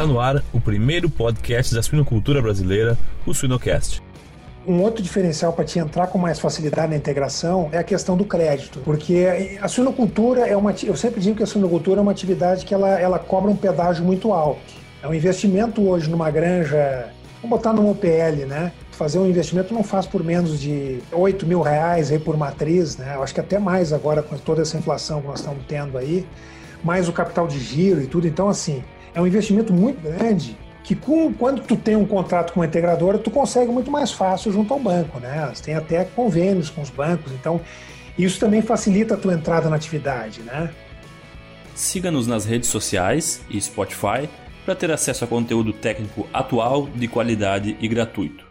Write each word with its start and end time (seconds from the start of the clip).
Está 0.00 0.10
no 0.10 0.18
ar 0.18 0.42
o 0.50 0.58
primeiro 0.58 1.10
podcast 1.10 1.74
da 1.74 1.82
suinocultura 1.82 2.40
brasileira, 2.40 2.96
o 3.26 3.34
Suinocast. 3.34 4.02
Um 4.66 4.80
outro 4.80 5.02
diferencial 5.02 5.52
para 5.52 5.62
te 5.66 5.78
entrar 5.78 6.06
com 6.06 6.16
mais 6.16 6.40
facilidade 6.40 6.88
na 6.88 6.96
integração 6.96 7.68
é 7.70 7.76
a 7.76 7.84
questão 7.84 8.16
do 8.16 8.24
crédito, 8.24 8.78
porque 8.82 9.26
a 9.60 9.68
suinocultura 9.68 10.48
é 10.48 10.56
uma, 10.56 10.74
eu 10.82 10.96
sempre 10.96 11.20
digo 11.20 11.36
que 11.36 11.42
a 11.42 11.46
suinocultura 11.46 12.00
é 12.00 12.02
uma 12.02 12.12
atividade 12.12 12.64
que 12.64 12.72
ela, 12.72 12.98
ela 12.98 13.18
cobra 13.18 13.50
um 13.50 13.56
pedágio 13.56 14.02
muito 14.02 14.32
alto. 14.32 14.62
É 15.02 15.06
um 15.06 15.12
investimento 15.12 15.86
hoje 15.86 16.08
numa 16.08 16.30
granja, 16.30 17.10
vamos 17.42 17.58
botar 17.58 17.74
numa 17.74 17.90
OPL, 17.90 18.46
né? 18.48 18.72
Fazer 18.92 19.18
um 19.18 19.28
investimento 19.28 19.74
não 19.74 19.82
faz 19.82 20.06
por 20.06 20.24
menos 20.24 20.58
de 20.58 21.00
8 21.12 21.44
mil 21.44 21.60
reais 21.60 22.10
aí 22.10 22.18
por 22.18 22.38
matriz, 22.38 22.96
né? 22.96 23.16
Eu 23.16 23.22
acho 23.22 23.34
que 23.34 23.40
até 23.40 23.58
mais 23.58 23.92
agora 23.92 24.22
com 24.22 24.34
toda 24.38 24.62
essa 24.62 24.78
inflação 24.78 25.20
que 25.20 25.26
nós 25.26 25.40
estamos 25.40 25.62
tendo 25.68 25.98
aí, 25.98 26.26
mais 26.82 27.06
o 27.06 27.12
capital 27.12 27.46
de 27.46 27.60
giro 27.60 28.00
e 28.00 28.06
tudo. 28.06 28.26
Então, 28.26 28.48
assim, 28.48 28.82
é 29.14 29.20
um 29.20 29.26
investimento 29.26 29.72
muito 29.72 30.00
grande 30.00 30.56
que 30.82 30.94
com, 30.94 31.32
quando 31.32 31.62
tu 31.62 31.76
tem 31.76 31.94
um 31.94 32.06
contrato 32.06 32.52
com 32.52 32.60
uma 32.60 32.66
integradora, 32.66 33.18
tu 33.18 33.30
consegue 33.30 33.70
muito 33.70 33.90
mais 33.90 34.10
fácil 34.10 34.50
junto 34.50 34.72
ao 34.72 34.80
banco, 34.80 35.20
né? 35.20 35.52
Tem 35.62 35.74
até 35.74 36.04
convênios 36.04 36.70
com 36.70 36.80
os 36.82 36.90
bancos, 36.90 37.32
então 37.32 37.60
isso 38.18 38.40
também 38.40 38.60
facilita 38.60 39.14
a 39.14 39.16
tua 39.16 39.34
entrada 39.34 39.68
na 39.68 39.76
atividade, 39.76 40.40
né? 40.40 40.70
Siga-nos 41.74 42.26
nas 42.26 42.44
redes 42.44 42.68
sociais 42.68 43.40
e 43.48 43.60
Spotify 43.60 44.28
para 44.64 44.74
ter 44.74 44.90
acesso 44.90 45.24
a 45.24 45.26
conteúdo 45.26 45.72
técnico 45.72 46.26
atual, 46.32 46.88
de 46.88 47.08
qualidade 47.08 47.76
e 47.80 47.88
gratuito 47.88 48.49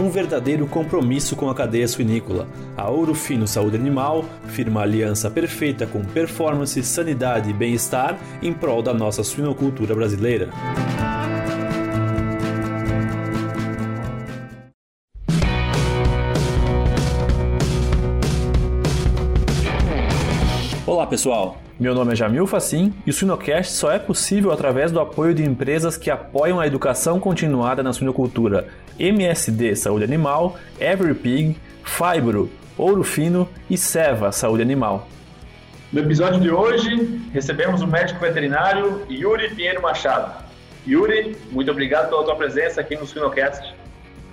um 0.00 0.10
verdadeiro 0.10 0.66
compromisso 0.66 1.36
com 1.36 1.48
a 1.48 1.54
cadeia 1.54 1.86
suinícola. 1.86 2.46
A 2.76 2.88
Ouro 2.88 3.14
Fino 3.14 3.46
Saúde 3.46 3.76
Animal 3.76 4.24
firma 4.48 4.82
aliança 4.82 5.30
perfeita 5.30 5.86
com 5.86 6.02
performance, 6.02 6.82
sanidade 6.82 7.50
e 7.50 7.52
bem-estar 7.52 8.18
em 8.42 8.52
prol 8.52 8.82
da 8.82 8.94
nossa 8.94 9.22
suinocultura 9.22 9.94
brasileira. 9.94 10.48
Olá 20.86 21.06
pessoal, 21.06 21.56
meu 21.80 21.94
nome 21.94 22.12
é 22.12 22.16
Jamil 22.16 22.46
Facim 22.46 22.92
e 23.06 23.10
o 23.10 23.12
Suinocast 23.12 23.72
só 23.72 23.90
é 23.90 23.98
possível 23.98 24.52
através 24.52 24.92
do 24.92 25.00
apoio 25.00 25.34
de 25.34 25.42
empresas 25.44 25.96
que 25.96 26.10
apoiam 26.10 26.60
a 26.60 26.66
educação 26.66 27.18
continuada 27.18 27.82
na 27.82 27.92
suinocultura. 27.92 28.68
MSD 28.98 29.76
Saúde 29.76 30.04
Animal, 30.04 30.56
EveryPig, 30.80 31.56
Fibro, 31.84 32.50
Ouro 32.76 33.02
Fino 33.02 33.48
e 33.68 33.76
Seva 33.76 34.32
Saúde 34.32 34.62
Animal. 34.62 35.08
No 35.92 36.00
episódio 36.00 36.40
de 36.40 36.50
hoje, 36.50 37.20
recebemos 37.32 37.82
o 37.82 37.86
médico 37.86 38.18
veterinário 38.18 39.02
Yuri 39.10 39.54
Pinheiro 39.54 39.82
Machado. 39.82 40.42
Yuri, 40.86 41.36
muito 41.50 41.70
obrigado 41.70 42.08
pela 42.08 42.24
tua 42.24 42.36
presença 42.36 42.80
aqui 42.80 42.96
no 42.96 43.06
Suinocast. 43.06 43.74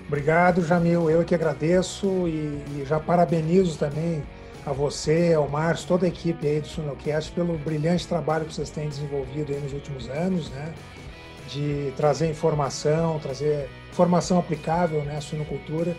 Obrigado, 0.08 0.64
Jamil. 0.64 1.08
Eu 1.08 1.22
que 1.24 1.34
agradeço 1.34 2.06
e, 2.26 2.62
e 2.76 2.84
já 2.88 2.98
parabenizo 2.98 3.78
também 3.78 4.22
a 4.66 4.72
você, 4.72 5.34
ao 5.34 5.48
Márcio, 5.48 5.86
toda 5.86 6.06
a 6.06 6.08
equipe 6.08 6.46
aí 6.46 6.60
do 6.60 6.66
Sunocast 6.66 7.30
pelo 7.32 7.56
brilhante 7.58 8.08
trabalho 8.08 8.44
que 8.44 8.54
vocês 8.54 8.70
têm 8.70 8.88
desenvolvido 8.88 9.52
aí 9.52 9.60
nos 9.60 9.72
últimos 9.72 10.08
anos, 10.08 10.50
né? 10.50 10.72
De 11.48 11.92
trazer 11.96 12.28
informação, 12.28 13.18
trazer 13.18 13.68
formação 13.92 14.38
aplicável, 14.38 15.02
né, 15.02 15.20
suinocultura. 15.20 15.96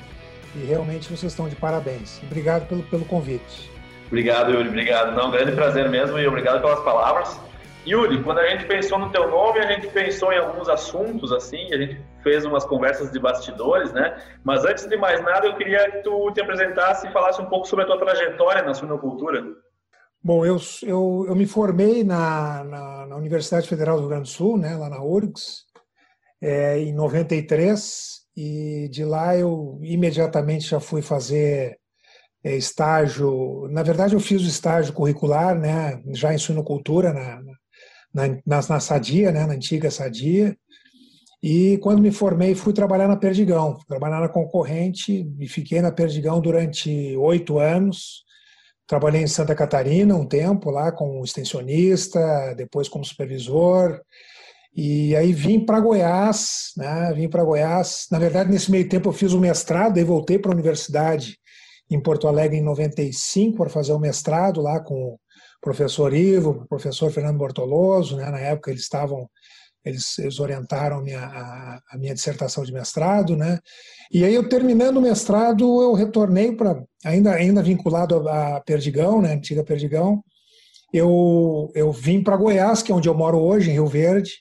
E 0.56 0.66
realmente 0.66 1.08
vocês 1.08 1.32
estão 1.32 1.48
de 1.48 1.56
parabéns. 1.56 2.22
Obrigado 2.24 2.68
pelo, 2.68 2.84
pelo 2.84 3.06
convite. 3.06 3.72
Obrigado, 4.08 4.52
Yuri. 4.52 4.68
Obrigado. 4.68 5.16
Não, 5.16 5.32
grande 5.32 5.54
prazer 5.54 5.90
mesmo 5.90 6.20
e 6.20 6.28
obrigado 6.28 6.62
pelas 6.62 6.82
palavras. 6.82 7.40
Yuri, 7.88 8.22
quando 8.22 8.40
a 8.40 8.48
gente 8.48 8.66
pensou 8.66 9.00
no 9.00 9.10
teu 9.10 9.30
nome, 9.30 9.60
a 9.60 9.72
gente 9.72 9.88
pensou 9.88 10.32
em 10.32 10.38
alguns 10.38 10.70
assuntos, 10.70 11.32
assim, 11.32 11.74
a 11.74 11.78
gente 11.78 12.00
fez 12.22 12.46
umas 12.46 12.64
conversas 12.64 13.12
de 13.12 13.20
bastidores, 13.20 13.92
né? 13.92 14.22
Mas 14.44 14.64
antes 14.66 14.86
de 14.88 14.98
mais 14.98 15.24
nada, 15.24 15.48
eu 15.48 15.56
queria 15.56 15.90
que 15.90 16.04
tu 16.04 16.32
te 16.32 16.42
apresentasse 16.42 17.08
e 17.08 17.12
falasse 17.12 17.42
um 17.42 17.46
pouco 17.46 17.68
sobre 17.68 17.86
a 17.86 17.88
tua 17.88 17.98
trajetória 17.98 18.62
na 18.62 18.74
suinocultura. 18.74 19.44
Bom, 20.24 20.46
eu, 20.46 20.58
eu, 20.84 21.26
eu 21.28 21.36
me 21.36 21.48
formei 21.48 22.04
na, 22.04 22.64
na, 22.64 23.08
na, 23.08 23.16
Universidade 23.16 23.68
Federal 23.68 23.96
do 23.96 24.02
Rio 24.02 24.10
Grande 24.10 24.30
do 24.30 24.30
Sul, 24.30 24.56
né, 24.56 24.76
lá 24.76 24.88
na 24.88 25.02
URGS, 25.02 25.66
é, 26.42 26.80
em 26.80 26.94
93, 26.94 28.22
e 28.36 28.90
de 28.90 29.04
lá 29.04 29.38
eu 29.38 29.80
imediatamente 29.82 30.68
já 30.68 30.80
fui 30.80 31.02
fazer 31.02 31.78
é, 32.44 32.56
estágio. 32.56 33.68
Na 33.70 33.84
verdade, 33.84 34.16
eu 34.16 34.20
fiz 34.20 34.42
o 34.42 34.48
estágio 34.48 34.94
curricular, 34.94 35.58
né, 35.58 36.02
já 36.14 36.34
em 36.34 36.38
suinocultura, 36.38 37.14
na, 37.14 37.42
na, 38.14 38.28
na, 38.46 38.68
na 38.68 38.80
Sadia, 38.80 39.32
né, 39.32 39.46
na 39.46 39.54
antiga 39.54 39.92
Sadia. 39.92 40.56
E 41.44 41.78
quando 41.80 42.02
me 42.02 42.12
formei, 42.12 42.54
fui 42.54 42.72
trabalhar 42.72 43.08
na 43.08 43.18
Perdigão, 43.18 43.78
trabalhar 43.88 44.20
na 44.20 44.30
concorrente 44.30 45.28
e 45.40 45.48
fiquei 45.48 45.82
na 45.82 45.92
Perdigão 45.92 46.40
durante 46.40 47.16
oito 47.18 47.58
anos. 47.58 48.24
Trabalhei 48.86 49.24
em 49.24 49.28
Santa 49.28 49.56
Catarina 49.56 50.16
um 50.16 50.26
tempo 50.26 50.70
lá 50.70 50.92
como 50.92 51.24
extensionista, 51.24 52.54
depois 52.56 52.88
como 52.88 53.06
supervisor. 53.06 54.00
E 54.74 55.16
aí 55.16 55.34
vim 55.34 55.60
para 55.66 55.80
Goiás, 55.80 56.72
né? 56.78 57.12
Vim 57.14 57.30
para 57.30 57.44
Goiás. 57.44 58.08
Na 58.10 58.18
verdade, 58.18 58.50
nesse 58.50 58.72
meio 58.72 58.88
tempo 58.88 59.10
eu 59.10 59.14
fiz 59.14 59.34
o 59.34 59.40
mestrado 59.40 59.98
e 59.98 60.04
voltei 60.04 60.40
para 60.40 60.52
a 60.52 60.54
universidade 60.54 61.38
em 61.90 62.00
Porto 62.00 62.28
Alegre 62.28 62.58
em 62.58 62.64
95 62.64 63.58
para 63.58 63.70
fazer 63.70 63.92
o 63.92 64.00
mestrado 64.00 64.62
lá 64.62 64.80
com 64.80 65.18
professor 65.62 66.14
Ivo, 66.14 66.66
professor 66.70 67.12
Fernando 67.12 67.38
Bortoloso, 67.38 68.16
né? 68.16 68.30
na 68.30 68.40
época 68.40 68.72
eles 68.72 68.82
estavam, 68.82 69.30
eles, 69.84 70.18
eles 70.18 70.40
orientaram 70.40 71.00
a 71.00 71.02
minha, 71.02 71.20
a, 71.20 71.80
a, 71.92 71.98
minha 71.98 72.14
dissertação 72.14 72.64
de 72.64 72.74
mestrado, 72.74 73.36
né? 73.36 73.60
E 74.12 74.24
aí 74.24 74.34
eu 74.34 74.48
terminando 74.48 74.98
o 74.98 75.02
mestrado, 75.02 75.82
eu 75.82 75.94
retornei 75.94 76.56
para, 76.56 76.82
ainda, 77.06 77.34
ainda 77.34 77.62
vinculado 77.62 78.28
a 78.28 78.62
Perdigão, 78.62 79.22
né? 79.22 79.34
Antiga 79.34 79.64
Perdigão, 79.64 80.24
eu, 80.94 81.70
eu 81.76 81.92
vim 81.92 82.24
para 82.24 82.38
Goiás, 82.38 82.82
que 82.82 82.92
é 82.92 82.96
onde 82.96 83.08
eu 83.08 83.14
moro 83.14 83.38
hoje, 83.38 83.70
em 83.70 83.74
Rio 83.74 83.88
Verde, 83.88 84.32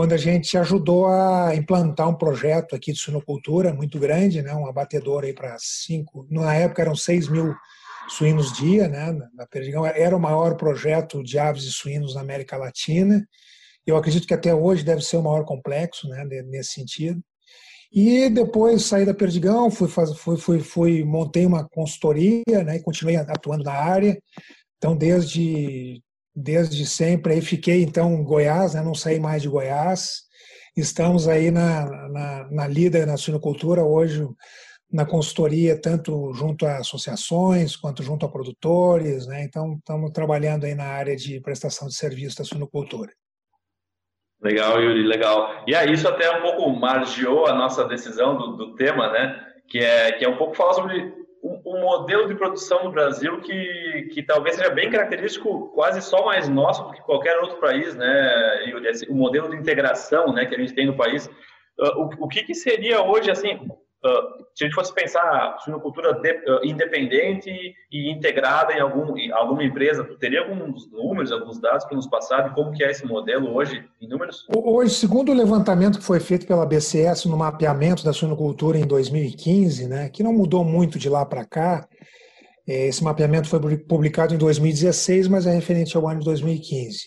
quando 0.00 0.14
a 0.14 0.16
gente 0.16 0.56
ajudou 0.56 1.08
a 1.08 1.54
implantar 1.54 2.08
um 2.08 2.14
projeto 2.14 2.74
aqui 2.74 2.90
de 2.90 2.98
suinocultura 2.98 3.74
muito 3.74 3.98
grande, 3.98 4.40
né? 4.40 4.54
Um 4.54 4.66
abatedor 4.66 5.24
aí 5.24 5.34
para 5.34 5.54
cinco, 5.58 6.26
na 6.30 6.54
época 6.54 6.80
eram 6.80 6.96
seis 6.96 7.28
mil 7.28 7.54
suínos 8.08 8.50
dia, 8.54 8.88
né, 8.88 9.12
na 9.34 9.46
Perdigão. 9.46 9.84
Era 9.84 10.16
o 10.16 10.18
maior 10.18 10.56
projeto 10.56 11.22
de 11.22 11.38
aves 11.38 11.64
e 11.64 11.70
suínos 11.70 12.14
na 12.14 12.22
América 12.22 12.56
Latina. 12.56 13.22
Eu 13.86 13.94
acredito 13.94 14.26
que 14.26 14.32
até 14.32 14.54
hoje 14.54 14.82
deve 14.82 15.02
ser 15.02 15.18
o 15.18 15.22
maior 15.22 15.44
complexo, 15.44 16.08
né, 16.08 16.24
nesse 16.46 16.70
sentido. 16.70 17.20
E 17.92 18.30
depois 18.30 18.86
saí 18.86 19.04
da 19.04 19.12
Perdigão, 19.12 19.70
fui, 19.70 19.86
fui, 19.86 20.38
fui, 20.38 20.60
fui 20.60 21.04
montei 21.04 21.44
uma 21.44 21.68
consultoria, 21.68 22.64
né, 22.64 22.76
e 22.76 22.82
continuei 22.82 23.16
atuando 23.16 23.64
na 23.64 23.74
área. 23.74 24.18
Então, 24.78 24.96
desde 24.96 26.02
desde 26.40 26.86
sempre 26.86 27.34
aí 27.34 27.40
fiquei 27.40 27.82
então 27.82 28.12
em 28.14 28.24
Goiás, 28.24 28.74
né, 28.74 28.82
não 28.82 28.94
saí 28.94 29.20
mais 29.20 29.42
de 29.42 29.48
Goiás. 29.48 30.22
Estamos 30.76 31.28
aí 31.28 31.50
na, 31.50 31.86
na, 32.08 32.48
na 32.50 32.66
líder 32.66 33.06
na 33.06 33.16
suinocultura 33.16 33.84
hoje 33.84 34.26
na 34.92 35.06
consultoria, 35.06 35.80
tanto 35.80 36.32
junto 36.34 36.66
a 36.66 36.78
associações 36.78 37.76
quanto 37.76 38.02
junto 38.02 38.26
a 38.26 38.28
produtores, 38.28 39.26
né? 39.26 39.44
Então, 39.44 39.76
estamos 39.78 40.10
trabalhando 40.10 40.64
aí 40.64 40.74
na 40.74 40.86
área 40.86 41.14
de 41.14 41.40
prestação 41.40 41.86
de 41.86 41.94
serviço 41.94 42.38
da 42.38 42.44
suinocultura. 42.44 43.12
Legal, 44.42 44.82
Yuri, 44.82 45.04
legal. 45.04 45.62
E 45.66 45.74
aí, 45.74 45.92
isso 45.92 46.08
até 46.08 46.30
um 46.36 46.42
pouco 46.42 46.68
margeou 46.70 47.46
a 47.46 47.54
nossa 47.54 47.84
decisão 47.84 48.36
do, 48.36 48.56
do 48.56 48.74
tema, 48.74 49.12
né? 49.12 49.46
Que 49.68 49.78
é, 49.78 50.12
que 50.12 50.24
é 50.24 50.28
um 50.28 50.36
pouco 50.36 50.56
falar 50.56 50.74
sobre 50.74 51.19
um, 51.42 51.80
modelo 51.80 52.28
de 52.28 52.34
produção 52.34 52.84
no 52.84 52.92
Brasil 52.92 53.40
que, 53.40 54.10
que 54.12 54.22
talvez 54.22 54.56
seja 54.56 54.70
bem 54.70 54.90
característico, 54.90 55.68
quase 55.74 56.02
só 56.02 56.24
mais 56.24 56.48
nosso 56.48 56.84
do 56.84 56.92
que 56.92 57.02
qualquer 57.02 57.38
outro 57.38 57.58
país, 57.58 57.94
né? 57.94 58.64
Yuri? 58.66 58.88
O 59.08 59.14
modelo 59.14 59.48
de 59.50 59.56
integração 59.56 60.32
né, 60.32 60.46
que 60.46 60.54
a 60.54 60.58
gente 60.58 60.74
tem 60.74 60.86
no 60.86 60.96
país. 60.96 61.26
Uh, 61.78 62.02
o, 62.02 62.24
o 62.24 62.28
que, 62.28 62.42
que 62.42 62.54
seria 62.54 63.02
hoje, 63.02 63.30
assim, 63.30 63.68
Uh, 64.02 64.44
se 64.54 64.64
a 64.64 64.66
gente 64.66 64.74
fosse 64.74 64.94
pensar 64.94 65.58
suinocultura 65.58 66.14
de, 66.14 66.32
uh, 66.32 66.64
independente 66.64 67.50
e 67.92 68.10
integrada 68.10 68.72
em, 68.72 68.80
algum, 68.80 69.14
em 69.14 69.30
alguma 69.30 69.62
empresa, 69.62 70.02
teria 70.18 70.40
alguns 70.40 70.90
números, 70.90 71.30
alguns 71.30 71.60
dados 71.60 71.84
para 71.84 71.96
nos 71.96 72.06
passar 72.06 72.48
de 72.48 72.54
como 72.54 72.72
que 72.72 72.82
é 72.82 72.90
esse 72.90 73.04
modelo 73.04 73.54
hoje 73.54 73.84
em 74.00 74.08
números? 74.08 74.46
Hoje, 74.54 74.94
segundo 74.94 75.30
o 75.32 75.34
levantamento 75.34 75.98
que 75.98 76.04
foi 76.04 76.18
feito 76.18 76.46
pela 76.46 76.64
BCS 76.64 77.26
no 77.26 77.36
mapeamento 77.36 78.02
da 78.02 78.14
suinocultura 78.14 78.78
em 78.78 78.86
2015, 78.86 79.86
né, 79.86 80.08
que 80.08 80.22
não 80.22 80.32
mudou 80.32 80.64
muito 80.64 80.98
de 80.98 81.10
lá 81.10 81.26
para 81.26 81.44
cá, 81.44 81.86
é, 82.66 82.86
esse 82.86 83.04
mapeamento 83.04 83.48
foi 83.48 83.60
publicado 83.76 84.34
em 84.34 84.38
2016, 84.38 85.28
mas 85.28 85.46
é 85.46 85.52
referente 85.52 85.94
ao 85.94 86.08
ano 86.08 86.20
de 86.20 86.24
2015. 86.24 87.00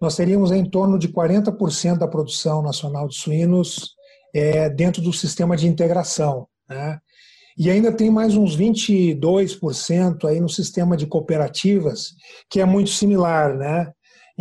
Nós 0.00 0.14
teríamos 0.14 0.52
em 0.52 0.64
torno 0.64 0.96
de 0.96 1.08
40% 1.08 1.98
da 1.98 2.06
produção 2.06 2.62
nacional 2.62 3.08
de 3.08 3.16
suínos 3.16 3.96
é, 4.34 4.68
dentro 4.68 5.02
do 5.02 5.12
sistema 5.12 5.56
de 5.56 5.66
integração. 5.66 6.46
Né? 6.68 6.98
E 7.58 7.70
ainda 7.70 7.92
tem 7.92 8.10
mais 8.10 8.36
uns 8.36 8.56
22% 8.56 10.24
aí 10.24 10.40
no 10.40 10.48
sistema 10.48 10.96
de 10.96 11.06
cooperativas, 11.06 12.14
que 12.48 12.60
é 12.60 12.64
muito 12.64 12.90
similar, 12.90 13.56
né? 13.56 13.92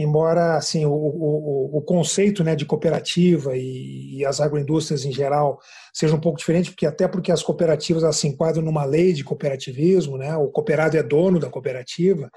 embora 0.01 0.55
assim 0.55 0.85
o, 0.85 0.91
o, 0.93 1.77
o 1.77 1.81
conceito 1.81 2.43
né, 2.43 2.55
de 2.55 2.65
cooperativa 2.65 3.57
e, 3.57 4.17
e, 4.17 4.25
as 4.25 4.39
agroindústrias 4.39 5.03
em 5.03 5.11
geral 5.11 5.59
seja 5.93 6.15
um 6.15 6.19
pouco 6.19 6.37
diferente, 6.37 6.71
porque 6.71 6.85
até 6.85 7.07
porque 7.07 7.31
as 7.31 7.43
cooperativas 7.43 8.15
se 8.15 8.27
enquadram 8.27 8.63
numa 8.63 8.85
lei 8.85 9.11
de 9.11 9.23
cooperativismo, 9.23 10.17
né, 10.17 10.35
o 10.37 10.47
cooperado 10.47 10.95
é 10.95 11.03
dono 11.03 11.39
da 11.39 11.49
cooperativa, 11.49 12.29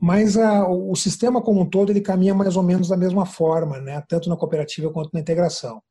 mas 0.00 0.36
a, 0.36 0.66
o 0.66 0.94
sistema 0.96 1.42
como 1.42 1.60
um 1.60 1.68
todo 1.68 1.92
ele 1.92 2.00
caminha 2.00 2.34
mais 2.34 2.56
ou 2.56 2.62
menos 2.62 2.88
da 2.88 2.96
mesma 2.96 3.26
forma, 3.26 3.78
né, 3.80 4.02
tanto 4.08 4.28
na 4.28 4.36
cooperativa 4.36 4.90
quanto 4.90 5.10
na 5.12 5.20
integração. 5.20 5.82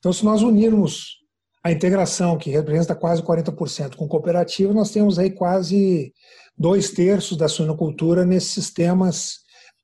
Então, 0.00 0.12
se 0.12 0.24
nós 0.24 0.42
unirmos 0.42 1.20
a 1.62 1.70
integração, 1.70 2.36
que 2.36 2.50
representa 2.50 2.94
quase 2.94 3.22
40% 3.22 3.94
com 3.94 4.08
cooperativa, 4.08 4.74
nós 4.74 4.90
temos 4.90 5.18
aí 5.18 5.30
quase 5.30 6.12
dois 6.58 6.90
terços 6.90 7.36
da 7.36 7.48
suinocultura 7.48 8.24
nesses 8.24 8.50
sistemas 8.50 9.40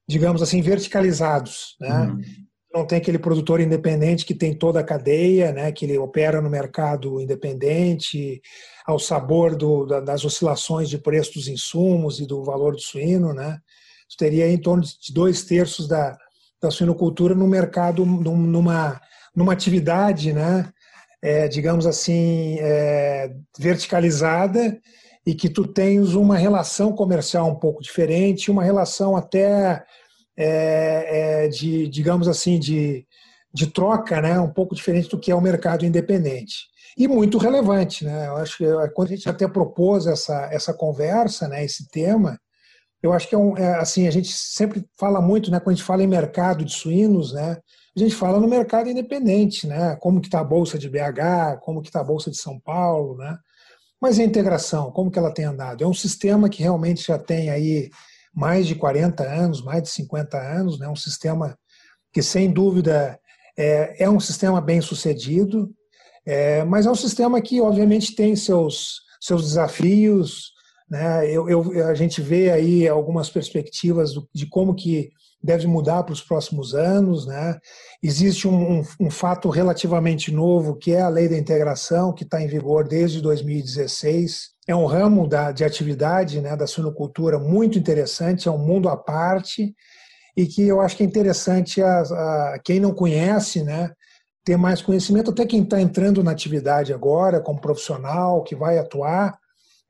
digamos 0.08 0.42
assim, 0.42 0.60
verticalizados. 0.60 1.76
Né? 1.80 2.00
Uhum. 2.02 2.20
Não 2.72 2.86
tem 2.86 2.98
aquele 2.98 3.18
produtor 3.18 3.60
independente 3.60 4.24
que 4.24 4.34
tem 4.34 4.54
toda 4.54 4.80
a 4.80 4.84
cadeia, 4.84 5.52
né? 5.52 5.72
que 5.72 5.84
ele 5.84 5.98
opera 5.98 6.40
no 6.40 6.50
mercado 6.50 7.20
independente, 7.20 8.40
ao 8.86 8.98
sabor 8.98 9.56
do, 9.56 9.86
das 9.86 10.24
oscilações 10.24 10.88
de 10.88 10.98
preço 10.98 11.34
dos 11.34 11.48
insumos 11.48 12.20
e 12.20 12.26
do 12.26 12.44
valor 12.44 12.74
do 12.74 12.80
suíno. 12.80 13.32
Né? 13.32 13.58
Isso 14.08 14.18
teria 14.18 14.48
em 14.48 14.58
torno 14.58 14.82
de 14.82 15.12
dois 15.12 15.44
terços 15.44 15.88
da, 15.88 16.16
da 16.60 16.70
suinocultura 16.70 17.34
no 17.34 17.48
mercado, 17.48 18.04
numa, 18.04 19.00
numa 19.36 19.52
atividade, 19.52 20.32
né? 20.32 20.68
É, 21.22 21.46
digamos 21.48 21.86
assim, 21.86 22.56
é, 22.60 23.30
verticalizada 23.58 24.80
e 25.26 25.34
que 25.34 25.48
tu 25.48 25.66
tens 25.66 26.14
uma 26.14 26.36
relação 26.36 26.92
comercial 26.92 27.48
um 27.48 27.54
pouco 27.56 27.82
diferente, 27.82 28.50
uma 28.50 28.62
relação 28.62 29.16
até 29.16 29.84
é, 30.36 31.44
é, 31.44 31.48
de, 31.48 31.88
digamos 31.88 32.28
assim, 32.28 32.58
de, 32.60 33.04
de 33.52 33.66
troca, 33.66 34.20
né, 34.20 34.38
um 34.38 34.52
pouco 34.52 34.74
diferente 34.74 35.08
do 35.08 35.18
que 35.18 35.30
é 35.30 35.34
o 35.34 35.40
mercado 35.40 35.84
independente. 35.84 36.54
E 36.96 37.08
muito 37.08 37.38
relevante, 37.38 38.04
né? 38.04 38.28
Eu 38.28 38.36
acho 38.36 38.58
que 38.58 38.64
quando 38.94 39.08
a 39.08 39.16
gente 39.16 39.28
até 39.28 39.46
propôs 39.48 40.06
essa, 40.06 40.48
essa 40.52 40.72
conversa, 40.72 41.48
né, 41.48 41.64
esse 41.64 41.88
tema, 41.88 42.38
eu 43.02 43.12
acho 43.12 43.28
que 43.28 43.34
é, 43.34 43.38
um, 43.38 43.56
é 43.56 43.74
assim, 43.74 44.06
a 44.06 44.10
gente 44.10 44.32
sempre 44.32 44.84
fala 44.98 45.20
muito, 45.20 45.50
né, 45.50 45.58
quando 45.58 45.74
a 45.74 45.76
gente 45.76 45.86
fala 45.86 46.02
em 46.02 46.06
mercado 46.06 46.64
de 46.64 46.72
suínos, 46.72 47.32
né, 47.32 47.58
a 47.96 47.98
gente 47.98 48.14
fala 48.14 48.38
no 48.38 48.46
mercado 48.48 48.90
independente, 48.90 49.66
né, 49.66 49.96
como 49.96 50.20
que 50.20 50.28
está 50.28 50.40
a 50.40 50.44
bolsa 50.44 50.78
de 50.78 50.88
BH, 50.88 51.60
como 51.62 51.80
que 51.80 51.88
está 51.88 52.00
a 52.00 52.04
bolsa 52.04 52.30
de 52.30 52.36
São 52.36 52.60
Paulo, 52.60 53.16
né, 53.16 53.38
mas 54.00 54.18
a 54.18 54.24
integração, 54.24 54.90
como 54.90 55.10
que 55.10 55.18
ela 55.18 55.32
tem 55.32 55.44
andado? 55.44 55.82
É 55.82 55.86
um 55.86 55.94
sistema 55.94 56.48
que 56.48 56.62
realmente 56.62 57.06
já 57.06 57.18
tem 57.18 57.50
aí 57.50 57.90
mais 58.34 58.66
de 58.66 58.74
40 58.74 59.24
anos, 59.24 59.62
mais 59.62 59.82
de 59.82 59.88
50 59.88 60.38
anos, 60.38 60.78
né? 60.78 60.88
um 60.88 60.96
sistema 60.96 61.58
que, 62.12 62.22
sem 62.22 62.52
dúvida, 62.52 63.18
é, 63.56 64.04
é 64.04 64.10
um 64.10 64.20
sistema 64.20 64.60
bem 64.60 64.82
sucedido, 64.82 65.74
é, 66.26 66.62
mas 66.64 66.84
é 66.84 66.90
um 66.90 66.94
sistema 66.94 67.40
que, 67.40 67.60
obviamente, 67.60 68.14
tem 68.14 68.36
seus, 68.36 69.00
seus 69.20 69.42
desafios. 69.42 70.52
Né? 70.90 71.30
Eu, 71.30 71.48
eu, 71.48 71.88
a 71.88 71.94
gente 71.94 72.20
vê 72.20 72.50
aí 72.50 72.86
algumas 72.86 73.30
perspectivas 73.30 74.10
de 74.34 74.46
como 74.46 74.74
que 74.74 75.10
deve 75.42 75.66
mudar 75.66 76.02
para 76.02 76.12
os 76.12 76.22
próximos 76.22 76.74
anos. 76.74 77.26
Né? 77.26 77.58
Existe 78.02 78.48
um, 78.48 78.78
um, 78.78 78.82
um, 79.00 79.10
fato 79.10 79.48
relativamente 79.48 80.32
novo, 80.32 80.76
que 80.76 80.92
é 80.92 81.00
a 81.00 81.08
lei 81.08 81.28
da 81.28 81.36
integração, 81.36 82.12
que 82.12 82.24
está 82.24 82.40
em 82.40 82.48
vigor 82.48 82.86
desde 82.86 83.20
2016. 83.20 84.50
É 84.66 84.74
um 84.74 84.86
ramo 84.86 85.28
da, 85.28 85.52
de 85.52 85.64
atividade 85.64 86.40
né, 86.40 86.56
da 86.56 86.66
suinocultura 86.66 87.38
muito 87.38 87.78
interessante, 87.78 88.48
é 88.48 88.50
um 88.50 88.58
mundo 88.58 88.88
à 88.88 88.96
parte, 88.96 89.74
e 90.36 90.46
que 90.46 90.62
eu 90.62 90.80
acho 90.80 90.96
que 90.96 91.02
é 91.02 91.06
interessante 91.06 91.80
a, 91.80 92.00
a 92.00 92.60
quem 92.64 92.80
não 92.80 92.92
conhece, 92.92 93.62
né, 93.62 93.90
ter 94.44 94.56
mais 94.56 94.82
conhecimento, 94.82 95.30
até 95.30 95.46
quem 95.46 95.62
está 95.62 95.80
entrando 95.80 96.22
na 96.22 96.30
atividade 96.30 96.92
agora, 96.92 97.40
como 97.40 97.60
profissional, 97.60 98.42
que 98.42 98.54
vai 98.54 98.78
atuar, 98.78 99.36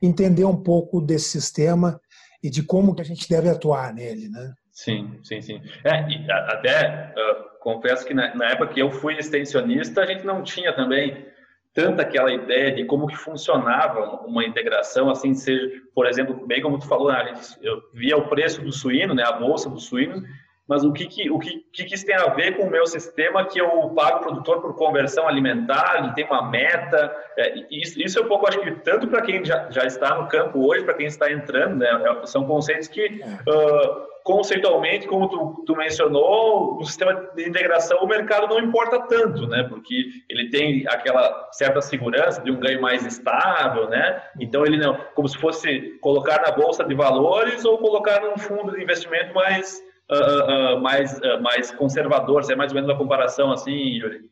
entender 0.01 0.45
um 0.45 0.57
pouco 0.57 1.01
desse 1.01 1.31
sistema 1.31 2.01
e 2.43 2.49
de 2.49 2.63
como 2.63 2.95
que 2.95 3.03
a 3.03 3.05
gente 3.05 3.29
deve 3.29 3.49
atuar 3.49 3.93
nele, 3.93 4.29
né? 4.29 4.55
Sim, 4.77 5.19
sim, 5.23 5.41
sim. 5.41 5.63
É, 5.83 6.07
e 6.07 6.31
até 6.31 7.15
uh, 7.17 7.59
confesso 7.61 8.05
que 8.05 8.13
na, 8.13 8.35
na, 8.35 8.51
época 8.51 8.75
que 8.75 8.81
eu 8.83 8.91
fui 8.91 9.17
extensionista, 9.17 10.03
a 10.03 10.07
gente 10.07 10.23
não 10.23 10.43
tinha 10.43 10.71
também 10.71 11.25
tanta 11.73 12.03
aquela 12.03 12.31
ideia 12.31 12.73
de 12.73 12.85
como 12.85 13.07
que 13.07 13.17
funcionava 13.17 14.27
uma 14.27 14.45
integração, 14.45 15.09
assim, 15.09 15.33
seja, 15.33 15.81
por 15.95 16.07
exemplo, 16.07 16.47
bem 16.47 16.61
como 16.61 16.79
tu 16.79 16.87
falou, 16.87 17.11
né, 17.11 17.19
a 17.19 17.25
gente, 17.25 17.57
eu 17.63 17.83
via 17.95 18.19
o 18.19 18.29
preço 18.29 18.61
do 18.61 18.71
suíno, 18.71 19.15
né, 19.15 19.25
a 19.27 19.33
bolsa 19.33 19.71
do 19.71 19.81
suíno, 19.81 20.23
mas 20.69 20.85
o 20.85 20.93
que 20.93 21.07
que, 21.07 21.31
o 21.31 21.39
que, 21.39 21.65
que, 21.73 21.95
isso 21.95 22.05
tem 22.05 22.15
a 22.15 22.29
ver 22.35 22.59
com 22.59 22.65
o 22.65 22.71
meu 22.71 22.87
sistema 22.87 23.47
que 23.47 23.59
eu 23.59 23.89
pago 23.95 24.19
o 24.19 24.21
produtor 24.21 24.61
por 24.61 24.77
conversão 24.77 25.27
alimentar, 25.27 26.01
ele 26.01 26.13
tem 26.13 26.27
uma 26.27 26.51
meta, 26.51 27.17
é, 27.39 27.65
isso, 27.71 27.99
isso 27.99 28.19
é 28.19 28.23
um 28.23 28.29
pouco, 28.29 28.47
acho 28.47 28.61
que 28.61 28.73
tanto 28.73 29.09
para 29.09 29.23
quem 29.23 29.43
já, 29.43 29.71
já 29.71 29.87
está 29.87 30.21
no 30.21 30.29
campo 30.29 30.67
hoje, 30.69 30.85
para 30.85 30.93
quem 30.93 31.07
está 31.07 31.33
entrando, 31.33 31.77
né, 31.77 31.89
é, 31.89 32.27
são 32.27 32.47
conceitos 32.47 32.89
que 32.89 33.07
uh, 33.07 34.16
conceitualmente, 34.27 35.07
como 35.07 35.29
tu, 35.29 35.63
tu, 35.65 35.77
mencionou, 35.77 36.77
o 36.79 36.85
sistema 36.85 37.15
de 37.37 37.49
integração, 37.49 37.97
o 38.03 38.09
mercado 38.09 38.49
não 38.49 38.59
importa 38.59 38.99
tanto, 39.03 39.47
né? 39.47 39.63
Porque 39.63 39.95
ele 40.29 40.51
tem 40.51 40.85
aquela 40.89 41.49
certa 41.53 41.81
segurança 41.81 42.43
de 42.43 42.51
um 42.51 42.59
ganho 42.59 42.83
mais 42.83 43.07
estável, 43.07 43.89
né? 43.89 44.21
Então 44.41 44.67
ele 44.67 44.79
não, 44.79 44.99
como 45.15 45.29
se 45.29 45.39
fosse 45.39 45.97
colocar 46.01 46.43
na 46.43 46.51
bolsa 46.51 46.83
de 46.83 46.93
valores 46.93 47.65
ou 47.65 47.79
colocar 47.79 48.21
num 48.21 48.37
fundo 48.37 48.73
de 48.73 48.83
investimento 48.83 49.33
mais 49.33 49.81
uh, 50.11 50.75
uh, 50.75 50.81
mais 50.81 51.21
mais 51.41 51.71
conservador. 51.71 52.43
Se 52.43 52.53
é 52.53 52.57
mais 52.57 52.73
ou 52.73 52.75
menos 52.75 52.91
uma 52.91 52.99
comparação 52.99 53.53
assim, 53.53 53.71
Yuri? 53.71 54.23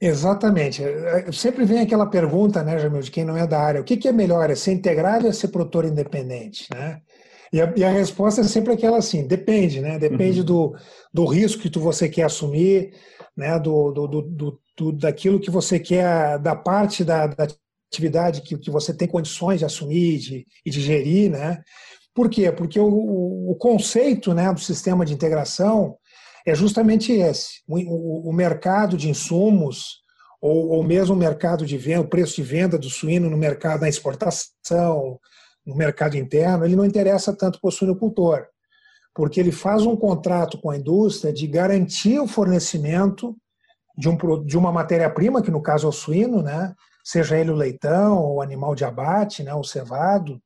Exatamente. 0.00 0.82
Sempre 1.32 1.64
vem 1.64 1.80
aquela 1.80 2.06
pergunta, 2.06 2.64
né, 2.64 2.76
Jamil, 2.78 3.02
de 3.02 3.10
quem 3.10 3.24
não 3.24 3.36
é 3.36 3.46
da 3.46 3.60
área: 3.60 3.80
o 3.80 3.84
que, 3.84 3.96
que 3.96 4.08
é 4.08 4.12
melhor, 4.12 4.50
é 4.50 4.56
ser 4.56 4.72
integrado 4.72 5.26
ou 5.26 5.30
é 5.30 5.32
ser 5.32 5.48
produtor 5.48 5.84
independente, 5.84 6.66
né? 6.74 7.00
E 7.52 7.60
a, 7.60 7.72
e 7.76 7.84
a, 7.84 7.90
resposta 7.90 8.40
é 8.40 8.44
sempre 8.44 8.72
aquela 8.72 8.98
assim, 8.98 9.26
depende, 9.26 9.80
né? 9.80 9.98
Depende 9.98 10.40
uhum. 10.40 10.46
do, 10.46 10.76
do 11.12 11.24
risco 11.24 11.62
que 11.62 11.70
tu, 11.70 11.80
você 11.80 12.08
quer 12.08 12.24
assumir, 12.24 12.92
né? 13.36 13.58
Do, 13.58 13.90
do, 13.90 14.06
do, 14.06 14.60
do, 14.76 14.92
daquilo 14.92 15.40
que 15.40 15.50
você 15.50 15.80
quer, 15.80 16.38
da 16.38 16.54
parte 16.54 17.04
da, 17.04 17.26
da 17.26 17.48
atividade 17.92 18.42
que, 18.42 18.56
que 18.56 18.70
você 18.70 18.94
tem 18.94 19.08
condições 19.08 19.58
de 19.58 19.64
assumir 19.64 20.18
de, 20.18 20.46
e 20.64 20.70
de 20.70 20.80
gerir, 20.80 21.30
né? 21.30 21.60
Por 22.14 22.30
quê? 22.30 22.52
Porque 22.52 22.78
o, 22.78 22.86
o, 22.86 23.52
o 23.52 23.56
conceito 23.56 24.32
né, 24.32 24.52
do 24.52 24.60
sistema 24.60 25.04
de 25.04 25.12
integração 25.12 25.96
é 26.46 26.54
justamente 26.54 27.12
esse. 27.12 27.62
O, 27.68 28.30
o 28.30 28.32
mercado 28.32 28.96
de 28.96 29.08
insumos, 29.08 30.00
ou, 30.40 30.68
ou 30.70 30.82
mesmo 30.84 31.14
o 31.14 31.18
mercado 31.18 31.66
de 31.66 31.76
venda, 31.76 32.02
o 32.02 32.08
preço 32.08 32.36
de 32.36 32.42
venda 32.42 32.78
do 32.78 32.88
suíno 32.88 33.28
no 33.28 33.36
mercado 33.36 33.80
da 33.80 33.88
exportação, 33.88 35.18
no 35.70 35.76
mercado 35.76 36.16
interno, 36.16 36.64
ele 36.64 36.74
não 36.74 36.84
interessa 36.84 37.32
tanto 37.32 37.60
para 37.60 37.68
o 37.68 37.70
suinocultor, 37.70 38.44
porque 39.14 39.38
ele 39.38 39.52
faz 39.52 39.86
um 39.86 39.96
contrato 39.96 40.60
com 40.60 40.70
a 40.70 40.76
indústria 40.76 41.32
de 41.32 41.46
garantir 41.46 42.18
o 42.18 42.26
fornecimento 42.26 43.36
de, 43.96 44.08
um, 44.08 44.44
de 44.44 44.58
uma 44.58 44.72
matéria-prima, 44.72 45.42
que 45.42 45.50
no 45.50 45.62
caso 45.62 45.86
é 45.86 45.88
o 45.88 45.92
suíno, 45.92 46.42
né? 46.42 46.74
seja 47.04 47.38
ele 47.38 47.50
o 47.50 47.56
leitão, 47.56 48.18
o 48.18 48.42
animal 48.42 48.74
de 48.74 48.84
abate, 48.84 49.44
né? 49.44 49.54
o 49.54 49.62
cevado, 49.62 50.40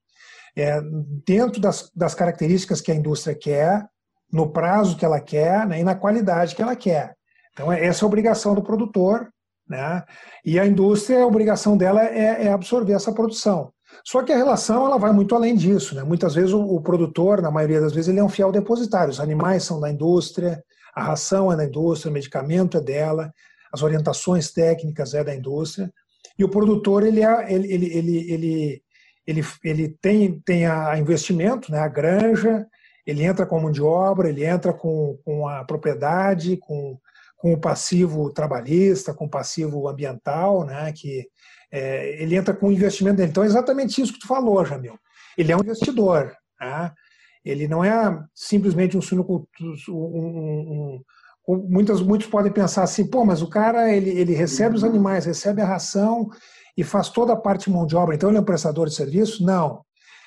é, 0.54 0.80
dentro 1.26 1.60
das, 1.60 1.90
das 1.94 2.14
características 2.14 2.80
que 2.80 2.92
a 2.92 2.94
indústria 2.94 3.34
quer, 3.34 3.86
no 4.30 4.50
prazo 4.50 4.96
que 4.96 5.04
ela 5.04 5.20
quer 5.20 5.66
né? 5.66 5.80
e 5.80 5.84
na 5.84 5.94
qualidade 5.94 6.54
que 6.54 6.62
ela 6.62 6.76
quer. 6.76 7.16
Então, 7.52 7.72
é, 7.72 7.84
essa 7.84 8.04
é 8.04 8.04
a 8.04 8.08
obrigação 8.08 8.54
do 8.54 8.62
produtor, 8.62 9.30
né? 9.66 10.04
e 10.44 10.60
a 10.60 10.66
indústria, 10.66 11.22
a 11.22 11.26
obrigação 11.26 11.76
dela 11.76 12.04
é, 12.04 12.46
é 12.46 12.52
absorver 12.52 12.92
essa 12.92 13.12
produção. 13.12 13.73
Só 14.04 14.22
que 14.22 14.32
a 14.32 14.36
relação 14.36 14.86
ela 14.86 14.98
vai 14.98 15.12
muito 15.12 15.34
além 15.34 15.54
disso. 15.54 15.94
Né? 15.94 16.02
Muitas 16.02 16.34
vezes 16.34 16.52
o, 16.52 16.60
o, 16.60 16.80
produtor, 16.80 17.42
na 17.42 17.50
maioria 17.50 17.80
das 17.80 17.92
vezes, 17.92 18.08
ele 18.08 18.18
é 18.18 18.24
um 18.24 18.28
fiel 18.28 18.50
depositário. 18.50 19.10
Os 19.10 19.20
animais 19.20 19.64
são 19.64 19.78
da 19.80 19.90
indústria, 19.90 20.62
a 20.94 21.02
ração 21.02 21.52
é 21.52 21.56
da 21.56 21.64
indústria, 21.64 22.10
o 22.10 22.14
medicamento 22.14 22.78
é 22.78 22.80
dela, 22.80 23.32
as 23.72 23.82
orientações 23.82 24.52
técnicas 24.52 25.14
é 25.14 25.22
da 25.24 25.34
indústria. 25.34 25.92
E 26.38 26.44
o 26.44 26.48
produtor 26.48 27.04
ele, 27.04 27.22
é, 27.22 27.52
ele, 27.52 27.72
ele, 27.72 27.86
ele, 27.86 28.32
ele, 28.32 28.82
ele, 29.26 29.44
ele 29.64 29.88
tem, 30.00 30.40
tem 30.40 30.66
a 30.66 30.98
investimento, 30.98 31.70
né? 31.70 31.78
a 31.78 31.88
granja, 31.88 32.66
ele 33.06 33.24
entra 33.24 33.44
com 33.44 33.58
a 33.58 33.60
mão 33.60 33.70
de 33.70 33.82
obra, 33.82 34.28
ele 34.28 34.44
entra 34.44 34.72
com, 34.72 35.18
com 35.24 35.46
a 35.48 35.64
propriedade, 35.64 36.56
com, 36.56 36.98
com 37.36 37.52
o 37.52 37.60
passivo 37.60 38.32
trabalhista, 38.32 39.12
com 39.12 39.26
o 39.26 39.30
passivo 39.30 39.88
ambiental, 39.88 40.64
né? 40.64 40.92
que 40.92 41.28
é, 41.74 42.22
ele 42.22 42.36
entra 42.36 42.54
com 42.54 42.68
o 42.68 42.72
investimento 42.72 43.16
dele. 43.16 43.30
Então 43.30 43.42
é 43.42 43.46
exatamente 43.46 44.00
isso 44.00 44.12
que 44.12 44.20
tu 44.20 44.28
falou, 44.28 44.64
Jamil. 44.64 44.96
Ele 45.36 45.50
é 45.50 45.56
um 45.56 45.60
investidor. 45.60 46.32
Tá? 46.56 46.94
Ele 47.44 47.66
não 47.66 47.82
é 47.82 47.92
simplesmente 48.32 48.96
um 48.96 49.02
suinocultor. 49.02 49.48
Um, 49.88 49.92
um, 49.92 51.00
um, 51.48 51.56
muitos, 51.68 52.00
muitos 52.00 52.28
podem 52.28 52.52
pensar 52.52 52.84
assim, 52.84 53.04
pô, 53.04 53.24
mas 53.24 53.42
o 53.42 53.48
cara 53.48 53.92
ele, 53.92 54.10
ele 54.10 54.34
recebe 54.34 54.76
os 54.76 54.84
animais, 54.84 55.24
recebe 55.24 55.60
a 55.60 55.66
ração 55.66 56.30
e 56.76 56.84
faz 56.84 57.08
toda 57.08 57.32
a 57.32 57.36
parte 57.36 57.64
de 57.64 57.72
mão 57.72 57.86
de 57.86 57.96
obra, 57.96 58.14
então 58.14 58.28
ele 58.28 58.38
é 58.38 58.40
um 58.40 58.44
prestador 58.44 58.88
de 58.88 58.94
serviço? 58.94 59.44
Não. 59.44 59.84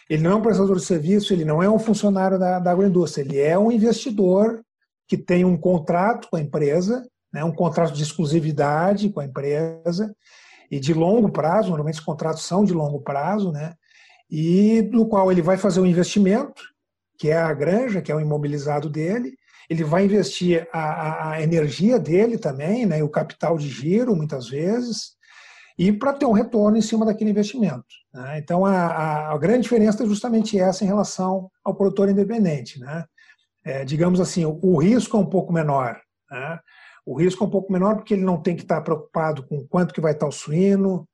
Ele 0.10 0.24
não 0.24 0.32
é 0.32 0.36
um 0.36 0.42
prestador 0.42 0.76
de 0.76 0.86
serviço, 0.86 1.34
ele 1.34 1.44
não 1.44 1.64
é 1.64 1.70
um 1.70 1.80
funcionário 1.80 2.38
da, 2.38 2.60
da 2.60 2.72
agroindústria, 2.72 3.24
ele 3.24 3.40
é 3.40 3.58
um 3.58 3.72
investidor 3.72 4.62
que 5.08 5.18
tem 5.18 5.44
um 5.44 5.58
contrato 5.58 6.30
com 6.30 6.36
a 6.36 6.42
empresa, 6.42 7.06
né, 7.34 7.44
um 7.44 7.54
contrato 7.54 7.94
de 7.94 8.04
exclusividade 8.04 9.10
com 9.10 9.22
a 9.22 9.26
empresa 9.26 10.14
e 10.70 10.80
de 10.80 10.94
longo 10.94 11.30
prazo, 11.30 11.70
normalmente 11.70 12.00
os 12.00 12.06
contratos 12.06 12.44
são 12.44 12.64
de 12.64 12.74
longo 12.74 13.02
prazo, 13.02 13.52
né, 13.52 13.74
e 14.30 14.82
no 14.92 15.08
qual 15.08 15.32
ele 15.32 15.42
vai 15.42 15.58
fazer 15.58 15.80
um 15.80 15.86
investimento, 15.86 16.62
que 17.18 17.30
é 17.30 17.38
a 17.38 17.54
granja, 17.54 18.02
que 18.02 18.12
é 18.12 18.16
o 18.16 18.20
imobilizado 18.20 18.90
dele, 18.90 19.34
ele 19.70 19.84
vai 19.84 20.06
investir 20.06 20.68
a, 20.72 21.32
a 21.32 21.42
energia 21.42 22.00
dele 22.00 22.38
também, 22.38 22.86
né, 22.86 23.04
o 23.04 23.10
capital 23.10 23.58
de 23.58 23.68
giro, 23.68 24.16
muitas 24.16 24.48
vezes, 24.48 25.18
e 25.78 25.92
para 25.92 26.14
ter 26.14 26.26
um 26.26 26.32
retorno 26.32 26.78
em 26.78 26.82
cima 26.82 27.06
daquele 27.06 27.30
investimento. 27.30 27.86
Né? 28.14 28.40
Então, 28.40 28.66
a, 28.66 29.32
a, 29.32 29.38
grande 29.38 29.64
diferença 29.64 30.04
é 30.04 30.08
justamente 30.08 30.60
essa 30.60 30.84
em 30.84 30.88
relação 30.88 31.52
ao 31.64 31.76
produtor 31.76 32.10
independente. 32.10 32.80
Né? 32.80 33.06
É, 33.64 33.86
digamos 33.86 34.20
assim, 34.20 34.44
o, 34.44 34.58
o, 34.62 34.78
risco 34.78 35.16
é 35.16 35.20
um 35.20 35.26
pouco 35.26 35.54
menor. 35.54 36.00
Né? 36.32 36.60
O 37.08 37.18
risco 37.18 37.42
é 37.42 37.48
um 37.48 37.50
pouco 37.50 37.72
menor 37.72 37.96
porque 37.96 38.14
ele 38.14 38.26
não 38.26 38.36
tem 38.36 38.54
que 38.54 38.64
estar 38.64 38.82
preocupado 38.82 39.42
com 39.48 39.66
quanto 39.66 39.94
que 39.94 40.02
vai 40.02 40.12
estar 40.12 40.28
o 40.28 40.32
suíno, 40.32 41.08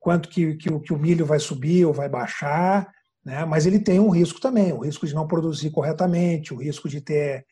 quanto 0.00 0.26
que, 0.26 0.54
que, 0.54 0.80
que 0.80 0.92
o 0.94 0.98
milho 0.98 1.26
vai 1.26 1.38
subir 1.38 1.84
ou 1.84 1.92
vai 1.92 2.08
baixar, 2.08 2.90
né? 3.22 3.44
mas 3.44 3.66
ele 3.66 3.78
tem 3.78 4.00
um 4.00 4.08
risco 4.08 4.40
também, 4.40 4.72
o 4.72 4.78
risco 4.78 5.06
de 5.06 5.14
não 5.14 5.26
produzir 5.26 5.68
corretamente, 5.68 6.54
o 6.54 6.56
risco 6.56 6.88
de 6.88 6.98
ter 6.98 7.44